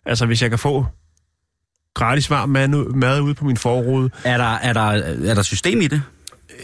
altså, 0.05 0.25
hvis 0.25 0.41
jeg 0.41 0.49
kan 0.49 0.59
få 0.59 0.85
gratis 1.97 2.29
varm 2.29 2.49
mad, 2.49 2.93
mad 2.93 3.21
ude 3.21 3.33
på 3.33 3.45
min 3.45 3.57
forrude. 3.57 4.09
Er 4.23 4.37
der, 4.37 4.43
er, 4.43 4.73
der, 4.73 4.81
er 5.29 5.33
der 5.33 5.41
system 5.41 5.81
i 5.81 5.87
det? 5.87 6.01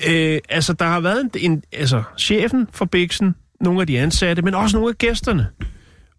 Øh, 0.09 0.39
altså, 0.49 0.73
der 0.73 0.85
har 0.85 0.99
været 0.99 1.21
en, 1.21 1.51
en, 1.51 1.63
altså, 1.73 2.03
chefen 2.17 2.67
for 2.71 2.85
Bixen, 2.85 3.35
nogle 3.61 3.81
af 3.81 3.87
de 3.87 3.99
ansatte, 3.99 4.41
men 4.41 4.53
også 4.53 4.77
nogle 4.77 4.89
af 4.89 4.97
gæsterne. 4.97 5.47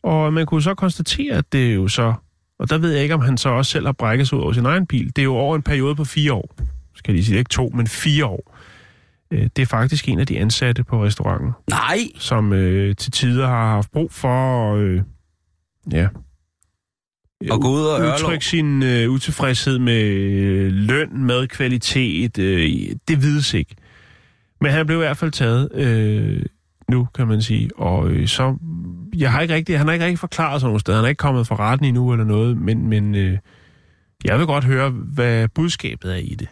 Og 0.03 0.33
man 0.33 0.47
kunne 0.47 0.63
så 0.63 0.75
konstatere, 0.75 1.35
at 1.35 1.53
det 1.53 1.71
er 1.71 1.75
jo 1.75 1.89
så... 1.89 2.15
Og 2.59 2.71
der 2.71 2.79
ved 2.79 2.93
jeg 2.93 3.03
ikke, 3.03 3.15
om 3.15 3.21
han 3.21 3.39
så 3.39 3.49
også 3.49 3.71
selv 3.71 3.87
har 3.87 3.93
brækket 3.93 4.29
sig 4.29 4.39
ud 4.39 4.43
over 4.43 4.53
sin 4.53 4.67
egen 4.67 4.87
bil. 4.87 5.07
Det 5.07 5.19
er 5.19 5.25
jo 5.25 5.35
over 5.35 5.57
en 5.57 5.63
periode 5.63 5.95
på 5.95 6.05
fire 6.05 6.33
år. 6.33 6.55
Skal 6.95 7.15
de 7.15 7.25
sige, 7.25 7.39
ikke 7.39 7.49
to, 7.49 7.71
men 7.75 7.87
fire 7.87 8.27
år. 8.27 8.57
Øh, 9.31 9.49
det 9.57 9.63
er 9.63 9.67
faktisk 9.67 10.09
en 10.09 10.21
af 10.21 10.27
de 10.27 10.39
ansatte 10.39 10.85
på 10.85 11.05
restauranten, 11.05 11.53
Nej! 11.71 11.99
som 12.19 12.53
øh, 12.53 12.97
til 12.97 13.13
tider 13.13 13.47
har 13.47 13.67
haft 13.67 13.93
brug 13.93 14.13
for... 14.13 14.75
Øh, 14.75 15.03
ja, 15.93 16.09
Og 17.51 17.61
gå 17.61 17.69
ud 17.71 17.83
og 17.83 18.01
udtrykke 18.07 18.45
sin 18.45 18.83
øh, 18.83 19.11
utilfredshed 19.11 19.79
med 19.79 20.03
øh, 20.03 20.73
løn, 20.73 21.25
madkvalitet, 21.25 22.39
øh, 22.39 22.71
det 23.09 23.23
vides 23.23 23.55
ikke. 23.55 23.75
Men 24.61 24.71
han 24.71 24.87
blev 24.87 24.99
i 24.99 25.01
hvert 25.01 25.17
fald 25.17 25.31
taget 25.31 25.69
øh, 25.75 26.43
nu, 26.89 27.09
kan 27.15 27.29
man 27.29 27.43
sige. 27.43 27.71
Og 27.77 28.11
øh, 28.11 28.29
så, 28.29 28.57
jeg 29.17 29.33
har 29.33 29.41
ikke 29.41 29.55
rigtig, 29.55 29.79
han 29.79 29.87
har 29.87 29.93
ikke 29.93 30.05
rigtig 30.05 30.19
forklaret 30.19 30.61
sig 30.61 30.67
nogen 30.69 30.81
steder. 30.81 30.99
Han 30.99 31.05
er 31.05 31.09
ikke 31.09 31.19
kommet 31.19 31.47
fra 31.47 31.57
retten 31.57 31.87
endnu 31.87 32.13
eller 32.13 32.25
noget, 32.25 32.57
men, 32.57 32.89
men 32.89 33.15
øh, 33.15 33.39
jeg 34.25 34.39
vil 34.39 34.47
godt 34.47 34.65
høre, 34.65 34.91
hvad 34.91 35.49
budskabet 35.49 36.13
er 36.13 36.17
i 36.17 36.35
det. 36.39 36.49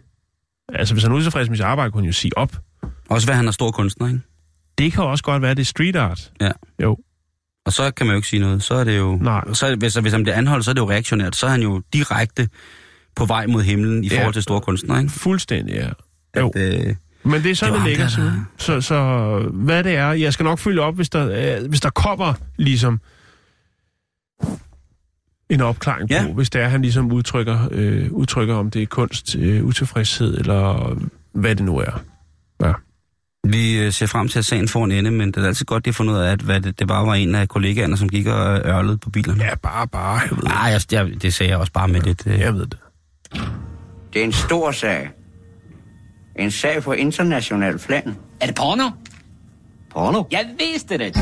Altså, 0.68 0.94
hvis 0.94 1.02
han 1.02 1.12
er 1.12 1.16
utilfreds 1.16 1.48
med 1.48 1.56
sit 1.56 1.64
arbejde, 1.64 1.90
kunne 1.90 2.02
han 2.02 2.06
jo 2.06 2.12
sige 2.12 2.38
op. 2.38 2.56
Også 3.08 3.26
hvad 3.26 3.34
han 3.34 3.48
er 3.48 3.52
stor 3.52 3.70
kunstner, 3.70 4.08
ikke? 4.08 4.20
Det 4.78 4.92
kan 4.92 5.04
også 5.04 5.24
godt 5.24 5.42
være, 5.42 5.54
det 5.54 5.60
er 5.60 5.64
street 5.64 5.96
art. 5.96 6.32
Ja. 6.40 6.50
Jo, 6.82 6.98
Og 7.66 7.72
så 7.72 7.90
kan 7.90 8.06
man 8.06 8.14
jo 8.14 8.16
ikke 8.16 8.28
sige 8.28 8.40
noget. 8.40 8.62
Så 8.62 8.74
er 8.74 8.84
det 8.84 8.98
jo... 8.98 9.18
Nej. 9.20 9.52
Så, 9.52 9.76
hvis, 9.76 9.94
hvis 9.94 10.12
han 10.12 10.22
bliver 10.22 10.36
anholdt, 10.36 10.64
så 10.64 10.70
er 10.70 10.74
det 10.74 10.80
jo 10.80 10.90
reaktionært. 10.90 11.36
Så 11.36 11.46
er 11.46 11.50
han 11.50 11.62
jo 11.62 11.82
direkte 11.92 12.48
på 13.16 13.24
vej 13.24 13.46
mod 13.46 13.62
himlen 13.62 14.04
i 14.04 14.08
Ja. 14.08 14.18
forhold 14.18 14.32
til 14.34 14.42
store 14.42 14.60
kunstnere, 14.60 15.00
ikke? 15.00 15.12
fuldstændig, 15.12 15.74
ja. 15.74 15.88
Jo. 16.40 16.52
At, 16.54 16.86
øh, 16.88 16.94
Men 17.24 17.42
det 17.42 17.50
er 17.50 17.54
sådan, 17.54 17.74
Det 17.74 17.82
ligger, 17.84 18.08
der. 18.08 18.44
Så, 18.58 18.80
så 18.80 19.38
hvad 19.52 19.84
det 19.84 19.96
er, 19.96 20.12
jeg 20.12 20.32
skal 20.32 20.44
nok 20.44 20.58
følge 20.58 20.80
op, 20.80 20.94
hvis 20.96 21.10
der, 21.10 21.58
øh, 21.62 21.68
hvis 21.68 21.80
der 21.80 21.90
kommer 21.90 22.34
ligesom 22.56 23.00
en 25.50 25.60
opklaring 25.60 26.10
Ja. 26.10 26.24
på, 26.26 26.32
hvis 26.32 26.50
det 26.50 26.60
er, 26.62 26.68
han 26.68 26.82
ligesom 26.82 27.12
udtrykker, 27.12 27.68
øh, 27.70 28.12
udtrykker 28.12 28.54
om 28.54 28.70
det 28.70 28.82
er 28.82 28.86
kunst, 28.86 29.36
øh, 29.36 29.64
utilfredshed, 29.64 30.38
eller 30.38 30.94
hvad 31.34 31.56
det 31.56 31.64
nu 31.64 31.78
er. 31.78 32.02
Ja. 32.62 32.72
Vi 33.48 33.78
øh, 33.78 33.92
ser 33.92 34.06
frem 34.06 34.28
til, 34.28 34.38
at 34.38 34.44
sagen 34.44 34.68
får 34.68 34.84
en 34.84 34.92
ende, 34.92 35.10
men 35.10 35.32
det 35.32 35.42
er 35.42 35.46
altid 35.46 35.66
godt, 35.66 35.80
at 35.80 35.84
de 35.84 35.90
har 35.90 35.92
fundet 35.92 36.14
ud 36.14 36.18
af, 36.18 36.32
at 36.32 36.40
hvad 36.40 36.60
det, 36.60 36.78
det 36.78 36.88
bare 36.88 37.06
var 37.06 37.14
en 37.14 37.34
af 37.34 37.48
kollegaerne, 37.48 37.96
som 37.96 38.08
gik 38.08 38.26
og 38.26 38.58
øh, 38.58 38.66
ørlede 38.66 38.98
på 38.98 39.10
bilerne. 39.10 39.44
ja, 39.44 39.54
bare, 39.54 39.88
bare, 39.88 40.18
jeg 40.20 40.30
ved, 40.30 40.42
Nej, 40.42 40.56
jeg, 40.56 40.80
jeg, 40.92 41.22
det 41.22 41.34
sagde 41.34 41.50
jeg 41.50 41.58
også 41.58 41.72
bare 41.72 41.88
med 41.88 42.00
lidt... 42.00 42.26
Øh, 42.26 42.40
jeg 42.40 42.54
ved 42.54 42.66
det. 42.66 42.78
Det 44.12 44.20
er 44.20 44.24
en 44.24 44.32
stor 44.32 44.72
sag. 44.72 45.10
En 46.38 46.50
sag 46.50 46.82
for 46.82 46.92
international 46.92 47.78
plan. 47.78 48.16
Er 48.40 48.46
det 48.46 48.54
porno? 48.54 48.90
Porno? 49.90 50.24
Jeg 50.30 50.46
vidste 50.58 50.98
det. 50.98 51.16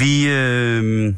Vi, 0.00 0.28
øh, 0.28 1.14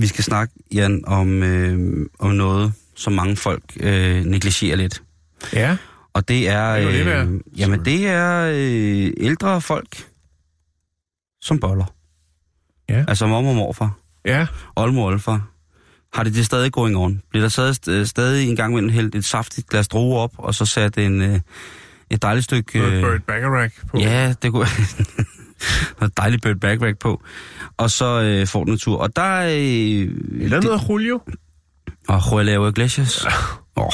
vi 0.00 0.06
skal 0.06 0.24
snakke, 0.24 0.54
Jan, 0.74 1.04
om, 1.06 1.42
øh, 1.42 2.06
om 2.18 2.30
noget, 2.30 2.72
som 2.96 3.12
mange 3.12 3.36
folk 3.36 3.62
øh, 3.80 4.24
negligerer 4.24 4.76
lidt. 4.76 5.02
Ja, 5.52 5.76
Og 6.14 6.28
det 6.28 6.48
er... 6.48 6.76
Det 6.76 7.06
være? 7.06 7.26
Øh, 7.26 7.40
jamen, 7.58 7.84
det 7.84 8.06
er 8.06 8.50
øh, 8.54 9.12
ældre 9.16 9.60
folk, 9.60 10.06
som 11.40 11.58
boller. 11.60 11.84
Ja. 12.88 13.04
Altså 13.08 13.26
mormor 13.26 13.50
og 13.50 13.56
morfar, 13.56 13.98
ja, 14.24 14.46
oldemor 14.76 15.10
og. 15.10 15.40
Har 16.14 16.24
det 16.24 16.34
det 16.34 16.46
stadig 16.46 16.72
going 16.72 16.96
on? 16.96 17.22
Bliver 17.30 17.44
der 17.44 17.48
stadig, 17.48 18.08
stadig 18.08 18.48
en 18.48 18.56
gang 18.56 18.72
imellem 18.72 18.90
hældt 18.90 19.14
et 19.14 19.24
saftigt 19.24 19.68
glas 19.68 19.88
druer 19.88 20.20
op, 20.20 20.32
og 20.38 20.54
så 20.54 20.64
sat 20.64 20.98
en, 20.98 21.22
øh, 21.22 21.40
et 22.10 22.22
dejligt 22.22 22.44
stykke... 22.44 22.78
noget 22.78 23.04
Burt 23.04 23.24
Bacharach 23.24 23.74
på. 23.86 23.98
Ja, 23.98 24.34
det 24.42 24.52
kunne 24.52 24.66
noget 26.00 26.16
dejligt 26.16 26.42
Burt 26.42 26.60
Bacharach 26.60 26.98
på. 26.98 27.22
Og 27.76 27.90
så 27.90 28.20
øh, 28.22 28.46
får 28.46 28.64
den 28.64 28.72
en 28.72 28.78
tur. 28.78 28.98
Og 28.98 29.16
der 29.16 29.22
er... 29.22 29.46
Øh, 29.46 30.08
Eller 30.40 30.62
noget 30.62 30.88
Julio. 30.88 31.20
Og 32.08 32.20
Julio 32.32 32.66
Iglesias. 32.68 33.26
Åh. 33.76 33.84
Oh. 33.84 33.92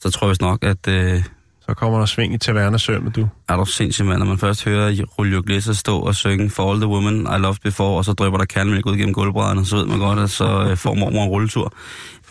Så 0.00 0.10
tror 0.10 0.28
jeg 0.28 0.36
nok, 0.40 0.64
at... 0.64 0.88
Øh, 0.88 1.22
Så 1.68 1.74
kommer 1.74 1.98
der 1.98 2.06
sving 2.06 2.34
i 2.34 2.38
tavernesømmet, 2.38 3.16
du. 3.16 3.28
er 3.48 3.56
du 3.56 3.64
sindssygt, 3.64 4.08
mand, 4.08 4.18
når 4.18 4.26
man 4.26 4.38
først 4.38 4.64
hører 4.64 4.88
Julio 5.18 5.40
Iglesias 5.42 5.76
stå 5.78 5.98
og 5.98 6.14
synge 6.14 6.50
For 6.50 6.70
All 6.70 6.80
the 6.80 6.88
Women 6.88 7.20
I 7.20 7.38
Loved 7.38 7.56
Before, 7.62 7.96
og 7.98 8.04
så 8.04 8.12
drøber 8.12 8.38
der 8.38 8.44
kærlemælk 8.44 8.86
ud 8.86 8.96
gennem 8.96 9.14
gulvbrædderne, 9.14 9.66
så 9.66 9.76
ved 9.76 9.86
man 9.86 9.98
godt, 9.98 10.18
at 10.18 10.30
så 10.30 10.66
øh, 10.70 10.76
får 10.76 10.94
mormor 10.94 11.22
en 11.24 11.28
rulletur. 11.28 11.72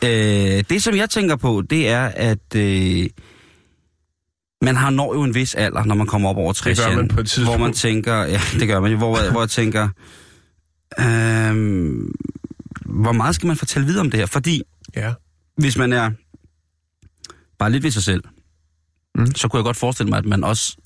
Øh, 0.04 0.10
det, 0.70 0.84
som 0.84 0.96
jeg 0.96 1.10
tænker 1.10 1.36
på, 1.36 1.64
det 1.70 1.90
er, 1.90 2.06
at 2.06 2.56
øh, 2.56 3.10
man 4.62 4.76
har 4.76 4.90
når 4.90 5.14
jo 5.16 5.24
en 5.24 5.36
vis 5.36 5.56
alder, 5.56 5.84
når 5.84 5.96
man 5.96 6.08
kommer 6.08 6.30
op 6.30 6.38
over 6.38 6.54
60 6.54 6.78
Det 6.78 6.88
gør 6.88 6.96
man 6.96 7.08
på 7.08 7.20
et 7.20 7.30
tidspunkt. 7.30 7.58
Hvor 7.60 7.66
man 7.66 7.74
tænker, 7.74 8.16
ja, 8.24 8.42
det 8.60 8.68
gør 8.68 8.80
man 8.80 8.92
jo, 8.92 8.98
hvor, 8.98 9.32
hvor 9.32 9.42
jeg 9.42 9.50
tænker, 9.50 9.90
øh, 11.00 11.56
hvor 13.02 13.12
meget 13.12 13.36
skal 13.36 13.48
man 13.48 13.58
fortælle 13.58 13.86
videre 13.86 14.02
om 14.02 14.12
det 14.12 14.20
her? 14.20 14.26
Fordi 14.26 14.62
Ja. 14.96 15.14
hvis 15.58 15.78
man 15.78 15.94
er 15.94 16.12
bare 17.60 17.72
lidt 17.72 17.84
ved 17.84 17.92
sig 17.92 18.04
selv, 18.04 18.24
Mm. 19.16 19.36
så 19.36 19.48
kunne 19.48 19.58
jeg 19.58 19.64
godt 19.64 19.78
forestille 19.78 20.10
mig, 20.10 20.18
at 20.18 20.26
man 20.26 20.44
også 20.44 20.78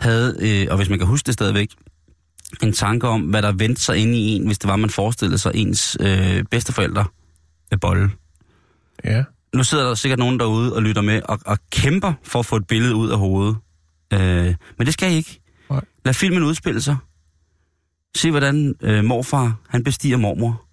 havde, 0.00 0.36
øh, 0.40 0.66
og 0.70 0.76
hvis 0.76 0.88
man 0.88 0.98
kan 0.98 1.08
huske 1.08 1.26
det 1.26 1.34
stadigvæk, 1.34 1.68
en 2.62 2.72
tanke 2.72 3.08
om, 3.08 3.20
hvad 3.20 3.42
der 3.42 3.52
vendte 3.52 3.82
sig 3.82 3.96
inde 3.96 4.18
i 4.18 4.22
en, 4.36 4.46
hvis 4.46 4.58
det 4.58 4.68
var, 4.68 4.76
man 4.76 4.90
forestillede 4.90 5.38
sig 5.38 5.52
ens 5.54 5.96
øh, 6.00 6.44
bedsteforældre 6.50 7.04
med 7.70 7.78
bolle. 7.78 8.10
Ja. 9.04 9.24
Nu 9.54 9.64
sidder 9.64 9.86
der 9.86 9.94
sikkert 9.94 10.18
nogen 10.18 10.38
derude 10.40 10.74
og 10.74 10.82
lytter 10.82 11.02
med 11.02 11.22
og, 11.24 11.38
og 11.46 11.58
kæmper 11.70 12.12
for 12.22 12.38
at 12.38 12.46
få 12.46 12.56
et 12.56 12.66
billede 12.66 12.94
ud 12.94 13.10
af 13.10 13.18
hovedet. 13.18 13.56
Øh, 14.12 14.54
men 14.78 14.86
det 14.86 14.92
skal 14.94 15.12
I 15.12 15.14
ikke. 15.16 15.40
Nej. 15.70 15.80
Lad 16.04 16.14
filmen 16.14 16.42
udspille 16.42 16.80
sig. 16.82 16.96
Se, 18.16 18.30
hvordan 18.30 18.74
øh, 18.82 19.04
morfar 19.04 19.56
han 19.68 19.84
bestiger 19.84 20.16
mormor 20.16 20.64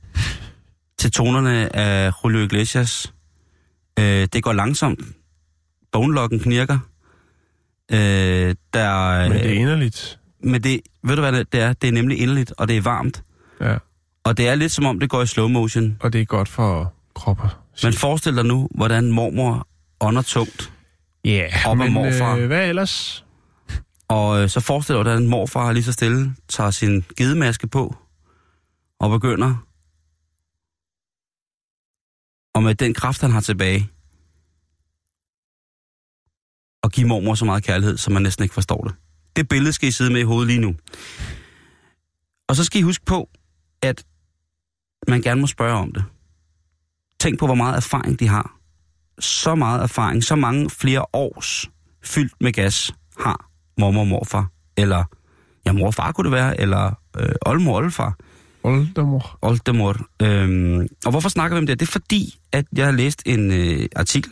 til 1.01 1.11
tonerne 1.11 1.75
af 1.75 2.11
Julio 2.23 2.39
Iglesias. 2.39 3.13
Øh, 3.99 4.27
det 4.33 4.43
går 4.43 4.53
langsomt. 4.53 4.99
Bonelokken 5.91 6.39
knirker. 6.39 6.79
Øh, 7.91 8.55
der, 8.73 9.21
Men 9.29 9.31
det 9.31 9.45
er 9.45 9.59
inderligt. 9.59 10.19
men 10.43 10.63
det, 10.63 10.81
ved 11.03 11.15
du 11.15 11.21
hvad 11.21 11.31
det 11.31 11.61
er? 11.61 11.73
Det 11.73 11.87
er 11.87 11.91
nemlig 11.91 12.19
inderligt, 12.19 12.53
og 12.57 12.67
det 12.67 12.77
er 12.77 12.81
varmt. 12.81 13.23
Ja. 13.61 13.77
Og 14.23 14.37
det 14.37 14.47
er 14.47 14.55
lidt 14.55 14.71
som 14.71 14.85
om, 14.85 14.99
det 14.99 15.09
går 15.09 15.21
i 15.21 15.27
slow 15.27 15.47
motion. 15.47 15.97
Og 15.99 16.13
det 16.13 16.21
er 16.21 16.25
godt 16.25 16.49
for 16.49 16.93
kroppen. 17.15 17.49
Men 17.83 17.93
forestil 17.93 18.35
dig 18.35 18.45
nu, 18.45 18.69
hvordan 18.75 19.11
mormor 19.11 19.67
ånder 20.01 20.21
tungt. 20.21 20.71
Ja, 21.25 21.47
Op 21.65 21.71
ad 21.79 21.83
men 21.83 21.93
morfar. 21.93 22.35
øh, 22.35 22.47
hvad 22.47 22.69
ellers? 22.69 23.25
Og 24.07 24.41
øh, 24.43 24.49
så 24.49 24.59
forestil 24.59 24.93
dig, 24.95 25.03
hvordan 25.03 25.27
morfar 25.27 25.71
lige 25.71 25.83
så 25.83 25.91
stille 25.91 26.35
tager 26.49 26.71
sin 26.71 27.05
gedemaske 27.17 27.67
på 27.67 27.95
og 28.99 29.09
begynder, 29.09 29.55
og 32.53 32.63
med 32.63 32.75
den 32.75 32.93
kraft, 32.93 33.21
han 33.21 33.31
har 33.31 33.41
tilbage, 33.41 33.89
og 36.83 36.91
give 36.91 37.07
mormor 37.07 37.35
så 37.35 37.45
meget 37.45 37.63
kærlighed, 37.63 37.97
som 37.97 38.13
man 38.13 38.21
næsten 38.21 38.43
ikke 38.43 38.53
forstår 38.53 38.83
det. 38.83 38.95
Det 39.35 39.47
billede 39.47 39.73
skal 39.73 39.89
I 39.89 39.91
sidde 39.91 40.11
med 40.11 40.21
i 40.21 40.23
hovedet 40.23 40.47
lige 40.47 40.59
nu. 40.59 40.75
Og 42.49 42.55
så 42.55 42.63
skal 42.63 42.79
I 42.79 42.83
huske 42.83 43.05
på, 43.05 43.29
at 43.81 44.05
man 45.07 45.21
gerne 45.21 45.41
må 45.41 45.47
spørge 45.47 45.77
om 45.77 45.91
det. 45.91 46.03
Tænk 47.19 47.39
på, 47.39 47.45
hvor 47.45 47.55
meget 47.55 47.77
erfaring 47.77 48.19
de 48.19 48.27
har. 48.27 48.57
Så 49.19 49.55
meget 49.55 49.83
erfaring, 49.83 50.23
så 50.23 50.35
mange 50.35 50.69
flere 50.69 51.05
års 51.13 51.69
fyldt 52.03 52.33
med 52.41 52.53
gas 52.53 52.93
har 53.19 53.49
mormor 53.77 54.01
og 54.01 54.07
morfar. 54.07 54.47
Eller, 54.77 55.03
ja, 55.65 55.71
mor 55.71 55.87
og 55.87 55.93
far 55.93 56.11
kunne 56.11 56.25
det 56.25 56.31
være, 56.31 56.59
eller 56.59 56.93
øh, 57.17 57.35
oldemor 57.45 57.71
og 57.71 57.77
oldefar. 57.77 58.17
Oldemor. 58.64 59.38
Oldemor. 59.41 59.95
Øhm, 60.22 60.88
og 61.05 61.12
hvorfor 61.12 61.30
snakker 61.30 61.57
vi 61.57 61.59
om 61.59 61.68
det? 61.68 61.80
Det 61.80 61.88
er 61.88 61.91
fordi, 61.91 62.39
at 62.51 62.66
jeg 62.76 62.86
har 62.86 62.91
læst 62.91 63.24
en 63.26 63.51
øh, 63.51 63.88
artikel, 63.95 64.32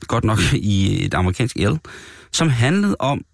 godt 0.00 0.24
nok 0.24 0.38
i 0.74 1.04
et 1.04 1.14
amerikansk 1.14 1.56
el, 1.56 1.80
som 2.32 2.48
handlede 2.48 2.96
om, 2.98 3.24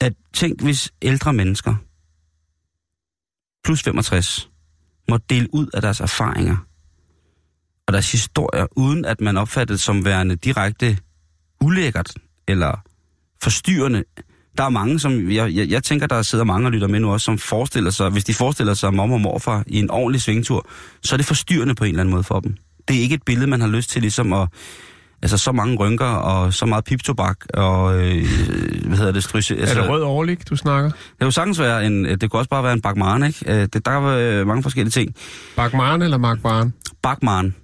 at 0.00 0.14
tænk, 0.34 0.62
hvis 0.62 0.92
ældre 1.02 1.32
mennesker, 1.32 1.74
plus 3.64 3.82
65, 3.82 4.50
må 5.10 5.16
dele 5.16 5.54
ud 5.54 5.66
af 5.74 5.82
deres 5.82 6.00
erfaringer 6.00 6.56
og 7.86 7.92
deres 7.92 8.12
historier, 8.12 8.66
uden 8.76 9.04
at 9.04 9.20
man 9.20 9.36
opfatter 9.36 9.76
som 9.76 10.04
værende 10.04 10.36
direkte 10.36 10.98
ulækkert 11.60 12.14
eller 12.48 12.82
forstyrrende. 13.42 14.04
Der 14.58 14.64
er 14.64 14.68
mange, 14.68 15.00
som, 15.00 15.30
jeg, 15.30 15.54
jeg, 15.54 15.68
jeg 15.68 15.82
tænker, 15.82 16.06
der 16.06 16.22
sidder 16.22 16.44
mange 16.44 16.68
og 16.68 16.72
lytter 16.72 16.88
med 16.88 17.00
nu 17.00 17.12
også, 17.12 17.24
som 17.24 17.38
forestiller 17.38 17.90
sig, 17.90 18.10
hvis 18.10 18.24
de 18.24 18.34
forestiller 18.34 18.74
sig 18.74 18.94
mor 18.94 19.12
og 19.12 19.20
morfar 19.20 19.64
i 19.66 19.78
en 19.78 19.90
ordentlig 19.90 20.22
svingtur, 20.22 20.68
så 21.02 21.14
er 21.14 21.16
det 21.16 21.26
forstyrrende 21.26 21.74
på 21.74 21.84
en 21.84 21.88
eller 21.90 22.00
anden 22.00 22.12
måde 22.14 22.24
for 22.24 22.40
dem. 22.40 22.56
Det 22.88 22.96
er 22.96 23.00
ikke 23.00 23.14
et 23.14 23.22
billede, 23.22 23.46
man 23.46 23.60
har 23.60 23.68
lyst 23.68 23.90
til 23.90 24.00
ligesom 24.02 24.32
at, 24.32 24.48
altså 25.22 25.38
så 25.38 25.52
mange 25.52 25.76
rynker 25.76 26.06
og 26.06 26.54
så 26.54 26.66
meget 26.66 26.84
piptobak 26.84 27.36
og, 27.54 27.94
øh, 27.94 28.24
hvad 28.86 28.98
hedder 28.98 29.12
det, 29.12 29.22
stryse. 29.24 29.56
Altså, 29.56 29.76
Er 29.76 29.80
det 29.80 29.90
rød 29.90 30.02
overlig, 30.02 30.38
du 30.50 30.56
snakker? 30.56 30.90
Det 30.90 31.18
kan 31.18 31.26
jo 31.26 31.30
sagtens 31.30 31.60
være 31.60 31.86
en, 31.86 32.04
det 32.04 32.30
kunne 32.30 32.40
også 32.40 32.50
bare 32.50 32.62
være 32.64 32.72
en 32.72 32.80
bakmaren, 32.80 33.22
ikke? 33.22 33.44
Øh, 33.46 33.68
Det, 33.72 33.84
der 33.86 33.90
er 33.90 34.40
øh, 34.40 34.46
mange 34.46 34.62
forskellige 34.62 34.90
ting. 34.90 35.14
Bakmaren 35.56 36.02
eller 36.02 36.18
Markbaren? 36.18 36.74
Bakmaren. 37.02 37.54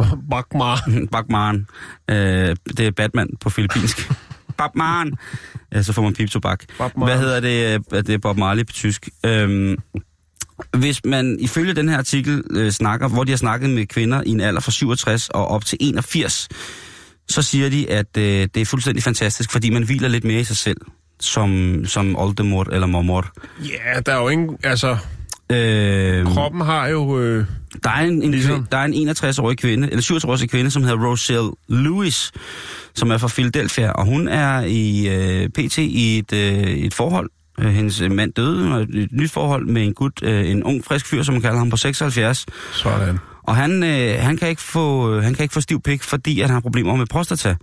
Bakmaren. 0.30 1.08
Bakmaren. 1.12 1.66
Øh, 2.10 2.56
det 2.76 2.80
er 2.80 2.90
Batman 2.90 3.28
på 3.40 3.50
filippinsk. 3.50 4.12
Bakmaren. 4.60 5.12
Ja, 5.74 5.82
så 5.82 5.92
får 5.92 6.02
man 6.02 6.14
piptobak. 6.14 6.64
Hvad 6.96 7.18
hedder 7.18 7.40
det? 7.40 7.80
Øh, 7.94 8.02
Det 8.06 8.14
er 8.14 8.18
Bob 8.18 8.36
Marley 8.36 8.66
på 8.66 8.72
tysk. 8.72 9.08
Øhm, 9.26 9.76
hvis 10.76 11.04
man 11.04 11.36
ifølge 11.40 11.74
den 11.74 11.88
her 11.88 11.98
artikel 11.98 12.42
øh, 12.50 12.70
snakker, 12.70 13.08
hvor 13.08 13.24
de 13.24 13.32
har 13.32 13.36
snakket 13.36 13.70
med 13.70 13.86
kvinder 13.86 14.22
i 14.26 14.28
en 14.30 14.40
alder 14.40 14.60
fra 14.60 14.70
67 14.70 15.28
og 15.28 15.48
op 15.48 15.64
til 15.64 15.78
81, 15.80 16.48
så 17.28 17.42
siger 17.42 17.70
de, 17.70 17.90
at 17.90 18.16
øh, 18.18 18.24
det 18.54 18.56
er 18.56 18.64
fuldstændig 18.64 19.02
fantastisk, 19.02 19.52
fordi 19.52 19.70
man 19.70 19.82
hviler 19.82 20.08
lidt 20.08 20.24
mere 20.24 20.40
i 20.40 20.44
sig 20.44 20.56
selv, 20.56 20.76
som, 21.20 21.80
som 21.86 22.16
oldemor 22.16 22.66
eller 22.72 22.86
mormor. 22.86 23.26
Ja, 23.64 24.00
der 24.06 24.12
er 24.14 24.20
jo 24.20 24.28
ingen... 24.28 24.56
Altså, 24.62 24.96
Øh, 25.52 26.26
kroppen 26.26 26.60
har 26.60 26.86
jo... 26.88 27.20
Øh, 27.20 27.44
Der 27.84 27.90
er 27.90 28.00
en, 28.04 28.22
en, 28.22 28.30
ligesom. 28.30 28.66
der 28.72 28.78
er 28.78 28.84
en 28.84 29.08
61-årig 29.10 29.58
kvinde, 29.58 29.90
eller 29.90 30.02
67-årig 30.02 30.50
kvinde, 30.50 30.70
som 30.70 30.82
hedder 30.82 31.06
Roselle 31.06 31.50
Lewis, 31.68 32.32
som 32.94 33.10
er 33.10 33.18
fra 33.18 33.28
Philadelphia, 33.28 33.90
og 33.90 34.04
hun 34.04 34.28
er 34.28 34.60
i 34.60 35.08
øh, 35.08 35.48
PT 35.48 35.78
i 35.78 36.18
et, 36.18 36.32
øh, 36.32 36.62
et 36.62 36.94
forhold. 36.94 37.30
Øh, 37.60 37.66
hendes 37.72 38.00
mand 38.10 38.32
døde, 38.32 38.74
og 38.74 38.82
et, 38.82 38.94
et 38.94 39.12
nyt 39.12 39.30
forhold 39.30 39.66
med 39.66 39.82
en 39.82 39.94
gut, 39.94 40.22
øh, 40.22 40.50
en 40.50 40.64
ung, 40.64 40.84
frisk 40.84 41.06
fyr, 41.06 41.22
som 41.22 41.34
man 41.34 41.42
kalder 41.42 41.58
ham 41.58 41.70
på 41.70 41.76
76. 41.76 42.46
sådan. 42.72 43.18
Og 43.42 43.56
han, 43.56 43.82
øh, 43.82 44.22
han, 44.22 44.36
kan 44.36 44.48
ikke 44.48 44.62
få, 44.62 45.14
øh, 45.14 45.22
han 45.22 45.34
kan 45.34 45.42
ikke 45.42 45.52
få 45.52 45.60
stiv 45.60 45.82
pik, 45.82 46.02
fordi 46.02 46.40
at 46.40 46.46
han 46.46 46.54
har 46.54 46.60
problemer 46.60 46.96
med 46.96 47.06
prostata. 47.06 47.56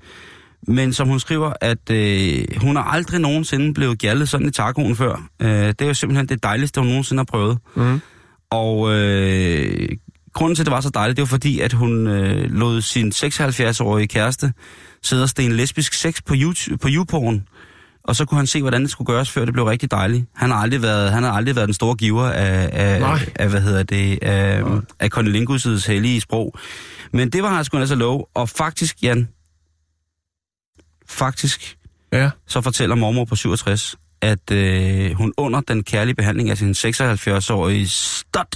Men 0.67 0.93
som 0.93 1.07
hun 1.07 1.19
skriver, 1.19 1.53
at 1.61 1.89
øh, 1.91 2.45
hun 2.57 2.75
har 2.75 2.83
aldrig 2.83 3.19
nogensinde 3.19 3.73
blevet 3.73 3.99
gjaldet 3.99 4.29
sådan 4.29 4.47
i 4.47 4.51
tacoen 4.51 4.95
før. 4.95 5.29
Øh, 5.39 5.49
det 5.49 5.81
er 5.81 5.87
jo 5.87 5.93
simpelthen 5.93 6.29
det 6.29 6.43
dejligste, 6.43 6.81
hun 6.81 6.87
nogensinde 6.87 7.19
har 7.19 7.25
prøvet. 7.25 7.57
Mm. 7.75 8.01
Og 8.49 8.93
øh, 8.93 9.89
grunden 10.33 10.55
til, 10.55 10.61
at 10.61 10.65
det 10.65 10.71
var 10.73 10.81
så 10.81 10.89
dejligt, 10.89 11.17
det 11.17 11.21
var 11.21 11.27
fordi, 11.27 11.59
at 11.59 11.73
hun 11.73 12.07
øh, 12.07 12.51
lod 12.51 12.81
sin 12.81 13.11
76-årige 13.15 14.07
kæreste 14.07 14.53
sidde 15.03 15.23
og 15.23 15.29
stene 15.29 15.53
lesbisk 15.55 15.93
sex 15.93 16.21
på, 16.25 16.33
YouTube, 16.37 16.77
på 16.77 16.87
YouPorn. 16.91 17.47
Og 18.03 18.15
så 18.15 18.25
kunne 18.25 18.37
han 18.37 18.47
se, 18.47 18.61
hvordan 18.61 18.81
det 18.81 18.91
skulle 18.91 19.05
gøres, 19.05 19.29
før 19.31 19.45
det 19.45 19.53
blev 19.53 19.65
rigtig 19.65 19.91
dejligt. 19.91 20.25
Han 20.35 20.51
har 20.51 20.57
aldrig 20.57 20.81
været, 20.81 21.11
han 21.11 21.23
har 21.23 21.31
aldrig 21.31 21.55
været 21.55 21.67
den 21.67 21.73
store 21.73 21.95
giver 21.95 22.23
af, 22.29 22.69
af, 22.73 23.19
af 23.35 23.49
hvad 23.49 23.61
hedder 23.61 23.83
det, 23.83 24.19
af, 24.23 24.63
af 24.99 25.09
Cornelingus' 25.17 25.87
hellige 25.91 26.21
sprog. 26.21 26.55
Men 27.13 27.29
det 27.29 27.43
var 27.43 27.49
han 27.55 27.65
sgu 27.65 27.77
altså 27.77 27.95
lov. 27.95 28.29
Og 28.33 28.49
faktisk, 28.49 29.03
Jan, 29.03 29.27
faktisk, 31.09 31.77
Ja. 32.13 32.29
så 32.47 32.61
fortæller 32.61 32.95
mormor 32.95 33.25
på 33.25 33.35
67, 33.35 33.95
at 34.21 34.51
øh, 34.51 35.11
hun 35.11 35.33
under 35.37 35.61
den 35.61 35.83
kærlige 35.83 36.15
behandling 36.15 36.49
af 36.49 36.57
sin 36.57 36.71
76-årige 36.71 37.87
stot 37.87 38.55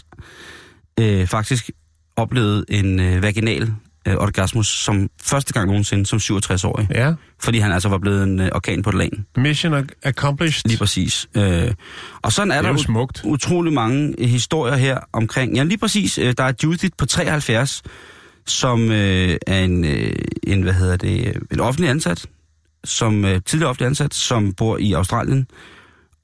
øh, 1.00 1.28
faktisk 1.28 1.70
oplevede 2.16 2.66
en 2.70 3.00
øh, 3.00 3.22
vaginal 3.24 3.74
øh, 4.08 4.16
orgasmus 4.16 4.68
som 4.68 5.10
første 5.22 5.54
gang 5.54 5.68
nogensinde 5.68 6.06
som 6.06 6.18
67-årig. 6.18 6.88
Ja. 6.92 7.14
Fordi 7.40 7.58
han 7.60 7.72
altså 7.72 7.90
var 7.90 7.98
blevet 7.98 8.24
en 8.24 8.40
øh, 8.40 8.50
orkan 8.56 8.82
på 8.84 8.92
lagen. 8.92 9.26
Mission 9.38 9.74
ac- 9.74 10.00
accomplished. 10.04 10.62
Lige 10.70 10.78
præcis. 10.78 11.28
Øh, 11.38 11.74
og 12.22 12.32
sådan 12.32 12.52
er, 12.52 12.56
er 12.56 12.62
der 12.62 12.74
ut- 12.74 12.84
smukt. 12.84 13.22
utrolig 13.26 13.74
mange 13.74 14.16
øh, 14.18 14.30
historier 14.30 14.76
her 14.76 14.98
omkring. 15.14 15.56
Ja, 15.56 15.64
lige 15.64 15.78
præcis. 15.78 16.18
Øh, 16.18 16.34
der 16.38 16.44
er 16.44 16.54
Judith 16.64 16.94
på 16.98 17.06
73, 17.06 17.82
som 18.46 18.92
øh, 18.92 19.38
er 19.48 19.60
en, 19.64 19.86
øh, 19.86 20.14
en, 20.44 20.62
hvad 20.62 20.74
hedder 20.74 20.98
det, 20.98 21.28
øh, 21.28 21.34
en 21.52 21.60
offentlig 21.60 21.90
ansat, 21.90 22.26
som 22.84 23.26
øh, 23.26 23.42
tidligere 23.46 23.70
offentlig 23.70 23.88
ansat, 23.88 24.14
som 24.14 24.54
bor 24.54 24.78
i 24.78 24.94
Australien. 24.94 25.48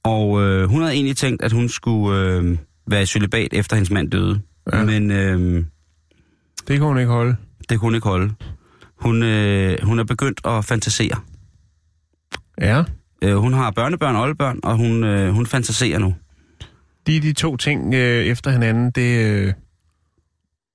Og 0.04 0.42
øh, 0.42 0.68
hun 0.68 0.80
havde 0.82 0.94
egentlig 0.94 1.16
tænkt, 1.16 1.42
at 1.42 1.52
hun 1.52 1.68
skulle 1.68 2.20
øh, 2.20 2.56
være 2.86 3.02
i 3.02 3.06
celibat 3.06 3.48
efter 3.52 3.76
hendes 3.76 3.90
mand 3.90 4.10
døde. 4.10 4.40
Ja. 4.72 4.82
Men 4.84 5.10
øh, 5.10 5.64
Det 6.68 6.76
kan 6.78 6.80
hun 6.80 6.98
ikke 6.98 7.10
holde. 7.12 7.36
Det 7.68 7.80
kunne 7.80 7.86
hun 7.86 7.94
ikke 7.94 8.08
holde. 8.08 8.34
Hun, 9.00 9.22
øh, 9.22 9.78
hun 9.82 9.98
er 9.98 10.04
begyndt 10.04 10.40
at 10.44 10.64
fantasere. 10.64 11.16
Ja. 12.60 12.82
Øh, 13.22 13.36
hun 13.36 13.52
har 13.52 13.70
børnebørn 13.70 14.16
og 14.16 14.22
oldebørn, 14.22 14.60
og 14.62 14.76
hun, 14.76 15.04
øh, 15.04 15.32
hun 15.32 15.46
fantaserer 15.46 15.98
nu. 15.98 16.14
De, 17.06 17.20
de 17.20 17.32
to 17.32 17.56
ting 17.56 17.94
øh, 17.94 18.24
efter 18.24 18.50
hinanden, 18.50 18.90
det... 18.90 19.24
Øh, 19.26 19.52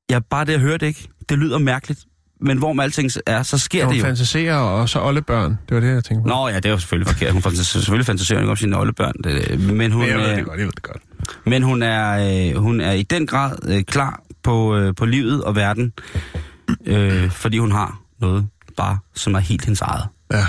Ja, 0.10 0.20
bare 0.20 0.46
det 0.46 0.60
høre 0.60 0.78
det 0.78 0.88
ikke. 0.88 1.08
Det 1.30 1.38
lyder 1.38 1.58
mærkeligt. 1.58 2.00
Men 2.42 2.58
hvor 2.58 2.74
med 2.74 2.84
alting 2.84 3.10
er, 3.26 3.44
så 3.44 3.58
sker 3.58 3.86
hun 3.86 3.94
det 3.94 4.00
jo. 4.00 4.06
fantaserer, 4.06 4.56
og 4.56 4.90
så 4.90 5.02
oldebørn. 5.02 5.58
Det 5.70 5.76
var 5.76 5.80
det, 5.82 5.88
jeg 5.94 6.04
tænkte 6.04 6.24
på. 6.24 6.28
Nå 6.30 6.48
ja, 6.48 6.56
det 6.56 6.66
er 6.66 6.70
jo 6.70 6.78
selvfølgelig 6.78 7.08
forkert. 7.08 7.34
Hun 7.34 7.42
fantaserer 7.42 7.82
selvfølgelig 7.82 8.06
fantaserer 8.06 8.40
ikke 8.40 8.50
om 8.52 8.56
sine 8.58 8.78
oldebørn. 8.80 9.14
Det, 9.24 9.60
men, 9.60 9.92
hun, 9.92 10.02
Men 10.02 10.10
jeg 10.10 10.20
ved 10.20 10.30
øh, 10.32 10.36
det 10.38 10.46
godt, 10.46 10.60
jeg 10.60 10.66
ved 10.66 10.74
det 10.74 10.84
godt. 10.84 11.02
men 11.46 11.64
hun 11.64 11.84
er, 11.84 12.50
øh, 12.52 12.56
hun 12.62 12.82
er 12.82 12.92
i 12.92 13.04
den 13.04 13.28
grad 13.28 13.56
øh, 13.70 13.84
klar 13.84 14.24
på, 14.44 14.76
øh, 14.78 14.96
på 14.96 15.06
livet 15.06 15.44
og 15.44 15.56
verden, 15.56 15.94
øh, 16.86 17.32
fordi 17.32 17.58
hun 17.58 17.72
har 17.72 18.02
noget 18.20 18.48
bare, 18.78 18.98
som 19.16 19.36
er 19.36 19.40
helt 19.40 19.66
hendes 19.66 19.82
eget. 19.82 20.04
Ja. 20.32 20.46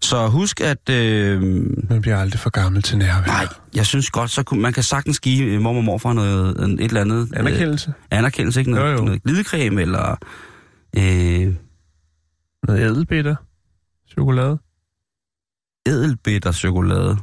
Så 0.00 0.28
husk, 0.28 0.60
at... 0.60 0.88
Øh, 0.90 1.42
Man 1.90 2.00
bliver 2.00 2.18
aldrig 2.18 2.40
for 2.40 2.50
gammel 2.50 2.82
til 2.82 2.98
nærvær. 2.98 3.26
nej, 3.26 3.46
jeg 3.74 3.86
synes 3.86 4.10
godt, 4.10 4.30
så 4.30 4.42
kunne, 4.42 4.60
man 4.62 4.72
kan 4.72 4.82
sagtens 4.82 5.20
give 5.20 5.44
øh, 5.44 5.60
mormor 5.60 5.78
og 5.80 5.84
morfar 5.84 6.12
noget, 6.12 6.50
et 6.80 6.80
eller 6.80 7.00
andet... 7.00 7.28
Øh, 7.32 7.38
Anerkendelse. 7.40 7.92
anerkendelse, 8.10 8.60
ikke? 8.60 8.70
Noget, 8.70 8.92
Jo, 8.92 8.96
jo. 8.98 9.04
noget 9.04 9.22
glidecreme, 9.22 9.82
eller... 9.82 10.16
Øh, 10.96 11.54
Noget 12.68 12.80
ædelbitter. 12.80 13.36
Chokolade. 14.10 14.58
edelbitter 15.86 16.52
chokolade. 16.52 17.16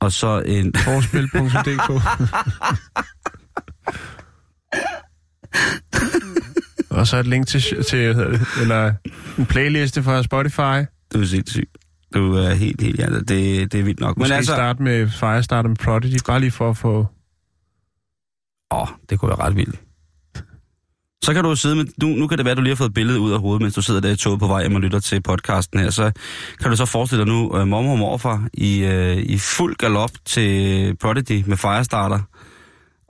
Og 0.00 0.12
så 0.12 0.40
en... 0.46 0.72
Forspil.dk 0.76 1.90
Og 6.96 7.06
så 7.06 7.16
et 7.16 7.26
link 7.26 7.46
til, 7.46 7.84
til 7.84 8.16
det, 8.16 8.46
eller 8.60 8.92
en 9.38 9.46
playliste 9.46 10.02
fra 10.02 10.22
Spotify. 10.22 10.88
Du 11.14 11.20
er 11.20 11.26
sindssyg. 11.26 11.68
Du 12.14 12.34
er 12.34 12.54
helt, 12.54 12.80
helt 12.82 12.96
hjertet. 12.96 13.28
Det, 13.28 13.72
det 13.72 13.80
er 13.80 13.84
vildt 13.84 14.00
nok. 14.00 14.16
Måske 14.16 14.28
Men 14.28 14.36
altså... 14.36 14.52
starte 14.52 14.82
med 14.82 15.10
Fire, 15.10 15.42
starte 15.42 15.68
med 15.68 15.76
Prodigy, 15.76 16.16
bare 16.26 16.40
lige 16.40 16.50
for 16.50 16.70
at 16.70 16.76
få... 16.76 17.06
Åh, 18.74 18.88
det 19.10 19.20
kunne 19.20 19.28
være 19.28 19.46
ret 19.46 19.56
vildt. 19.56 19.80
Så 21.24 21.34
kan 21.34 21.44
du 21.44 21.56
sidde 21.56 21.76
med... 21.76 21.84
Nu, 22.02 22.08
nu 22.08 22.26
kan 22.26 22.38
det 22.38 22.44
være, 22.44 22.52
at 22.52 22.56
du 22.56 22.62
lige 22.62 22.70
har 22.70 22.76
fået 22.76 22.88
et 22.88 22.94
billede 22.94 23.20
ud 23.20 23.32
af 23.32 23.40
hovedet, 23.40 23.62
mens 23.62 23.74
du 23.74 23.82
sidder 23.82 24.00
der 24.00 24.10
i 24.10 24.16
toget 24.16 24.40
på 24.40 24.46
vej 24.46 24.62
hjem 24.62 24.74
og 24.74 24.80
lytter 24.80 25.00
til 25.00 25.22
podcasten 25.22 25.80
her. 25.80 25.90
Så 25.90 26.12
kan 26.60 26.70
du 26.70 26.76
så 26.76 26.86
forestille 26.86 27.24
dig 27.24 27.32
nu 27.32 27.48
uh, 27.48 27.68
mormor 27.68 27.92
og 27.92 27.98
morfar 27.98 28.48
i, 28.54 28.84
uh, 28.84 29.16
i 29.16 29.38
fuld 29.38 29.76
galop 29.76 30.10
til 30.24 30.96
Prodigy 30.96 31.44
med 31.46 31.56
Firestarter. 31.56 32.20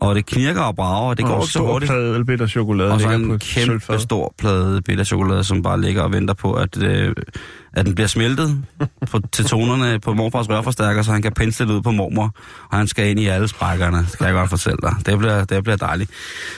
Og 0.00 0.14
det 0.14 0.26
knirker 0.26 0.60
og 0.60 0.76
brager, 0.76 1.08
og 1.10 1.16
det 1.16 1.24
går 1.26 1.32
og 1.32 1.38
ikke 1.42 1.46
så 1.46 1.58
stor 1.58 1.72
hurtigt. 1.72 1.90
plade 1.90 2.08
ædelbitter 2.10 2.46
chokolade 2.46 2.92
Og 2.92 3.00
så 3.00 3.10
en 3.10 3.22
kæmpe 3.38 3.40
sølvfad. 3.40 3.98
stor 3.98 4.34
plade 4.38 4.82
bitter 4.82 5.04
chokolade, 5.04 5.44
som 5.44 5.62
bare 5.62 5.80
ligger 5.80 6.02
og 6.02 6.12
venter 6.12 6.34
på, 6.34 6.52
at, 6.52 6.82
øh, 6.82 7.14
at 7.72 7.86
den 7.86 7.94
bliver 7.94 8.08
smeltet 8.08 8.62
på, 9.10 9.20
til 9.32 9.44
tonerne 9.44 10.00
på 10.00 10.14
morfars 10.14 10.48
rørforstærker, 10.48 11.02
så 11.02 11.12
han 11.12 11.22
kan 11.22 11.32
pensle 11.32 11.66
det 11.68 11.72
ud 11.72 11.82
på 11.82 11.90
mormor, 11.90 12.34
og 12.70 12.78
han 12.78 12.88
skal 12.88 13.08
ind 13.10 13.20
i 13.20 13.26
alle 13.26 13.48
sprækkerne, 13.48 13.96
det 13.98 14.18
kan 14.18 14.26
jeg 14.26 14.34
godt 14.34 14.50
fortælle 14.50 14.78
dig. 14.82 14.94
Det 15.06 15.18
bliver, 15.18 15.44
det 15.44 15.62
bliver 15.64 15.76
dejligt. 15.76 16.10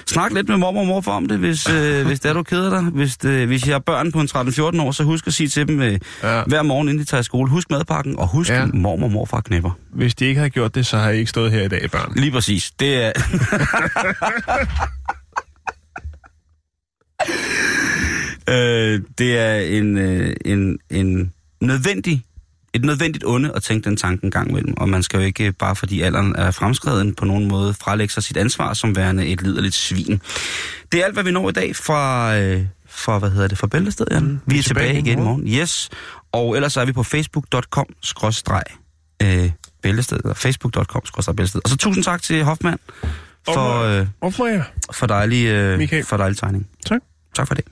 Snak 0.07 0.33
lidt 0.33 0.49
med 0.49 0.57
mormor 0.57 0.81
og 0.81 0.87
morfar 0.87 1.13
om 1.13 1.27
det, 1.29 1.39
hvis, 1.39 1.71
øh, 1.71 2.07
hvis 2.07 2.21
det 2.21 2.29
er, 2.29 2.33
du 2.33 2.43
keder 2.43 2.71
dig. 2.71 2.81
Hvis, 2.83 3.17
det, 3.17 3.47
hvis 3.47 3.67
I 3.67 3.71
har 3.71 3.79
børn 3.79 4.13
på 4.13 4.21
en 4.21 4.29
13-14 4.37 4.83
år, 4.83 4.91
så 4.93 5.03
husk 5.05 5.27
at 5.27 5.35
sige 5.35 5.49
til 5.49 5.69
dem 5.69 5.83
øh, 5.83 5.99
Ja. 6.23 6.43
hver 6.47 6.63
morgen, 6.63 6.89
inden 6.89 7.01
de 7.01 7.05
tager 7.11 7.21
i 7.21 7.25
skole, 7.25 7.51
husk 7.51 7.71
madpakken, 7.71 8.19
og 8.19 8.29
husk 8.29 8.51
Ja. 8.51 8.67
mormor 8.67 9.07
og 9.07 9.13
morfar 9.13 9.41
knæpper. 9.41 9.71
Hvis 9.93 10.15
de 10.15 10.25
ikke 10.25 10.39
havde 10.39 10.51
gjort 10.51 10.75
det, 10.75 10.87
så 10.87 10.97
har 10.99 11.09
jeg 11.09 11.17
ikke 11.19 11.31
stået 11.31 11.53
her 11.53 11.63
i 11.63 11.69
dag, 11.69 11.91
børn. 11.91 12.13
Lige 12.17 12.31
præcis. 12.31 12.71
Det 12.81 13.05
er, 13.05 13.13
øh, 18.49 19.01
det 19.19 19.39
er 19.39 19.55
en, 19.55 19.99
øh, 19.99 20.37
en, 20.45 20.79
en 20.91 21.33
nødvendig, 21.61 22.25
et 22.75 22.85
nødvendigt 22.85 23.25
onde 23.27 23.53
at 23.55 23.63
tænke 23.63 23.85
den 23.85 23.97
tanke 23.97 24.25
en 24.25 24.31
gang 24.31 24.51
imellem. 24.51 24.75
Og 24.77 24.89
man 24.89 25.03
skal 25.03 25.21
jo 25.21 25.27
ikke, 25.27 25.53
bare 25.53 25.77
fordi 25.77 26.01
alderen 26.01 26.37
er 26.37 26.51
fremskreden, 26.51 27.15
på 27.15 27.25
nogen 27.25 27.49
måde 27.49 27.75
frelægge 27.75 28.15
sig 28.15 28.23
sit 28.23 28.37
ansvar 28.37 28.75
som 28.75 28.97
værende 28.97 29.27
et 29.27 29.43
liderligt 29.43 29.75
svin. 29.75 30.21
Det 30.93 31.01
er 31.01 31.05
alt, 31.05 31.15
hvad 31.15 31.25
vi 31.25 31.31
når 31.31 31.49
i 31.49 31.53
dag 31.53 31.77
fra, 31.77 32.37
øh, 32.39 32.65
fra 32.89 33.19
hvad 33.19 33.31
hedder 33.31 33.49
det, 33.49 33.59
fra 33.59 33.67
Bæltestedet. 33.67 34.23
Mm, 34.23 34.41
vi 34.47 34.59
er 34.59 34.63
tilbage, 34.63 34.87
tilbage 34.87 34.99
igen 34.99 35.19
i 35.19 35.23
morgen. 35.23 35.49
Yes. 35.49 35.89
Og 36.33 36.57
ellers 36.57 36.77
er 36.77 36.85
vi 36.85 36.93
på 36.93 37.03
facebook.com 37.03 37.87
skråstreg 38.03 38.63
øh, 39.23 39.51
bæltestedet, 39.83 40.23
eller 40.25 40.35
facebook.com 40.35 41.03
bæltestedet. 41.37 41.65
Og 41.65 41.71
så 41.71 41.77
tusind 41.77 42.05
tak 42.05 42.23
til 42.23 42.45
Hoffmann 42.45 42.79
for, 43.45 43.83
øh, 44.01 44.07
for, 44.93 45.07
dejlig, 45.07 45.47
øh, 45.47 46.05
for 46.05 46.17
dejlig 46.17 46.39
tegning. 46.39 46.69
Tak. 46.87 47.01
Tak 47.37 47.47
for 47.49 47.55
det. 47.55 47.65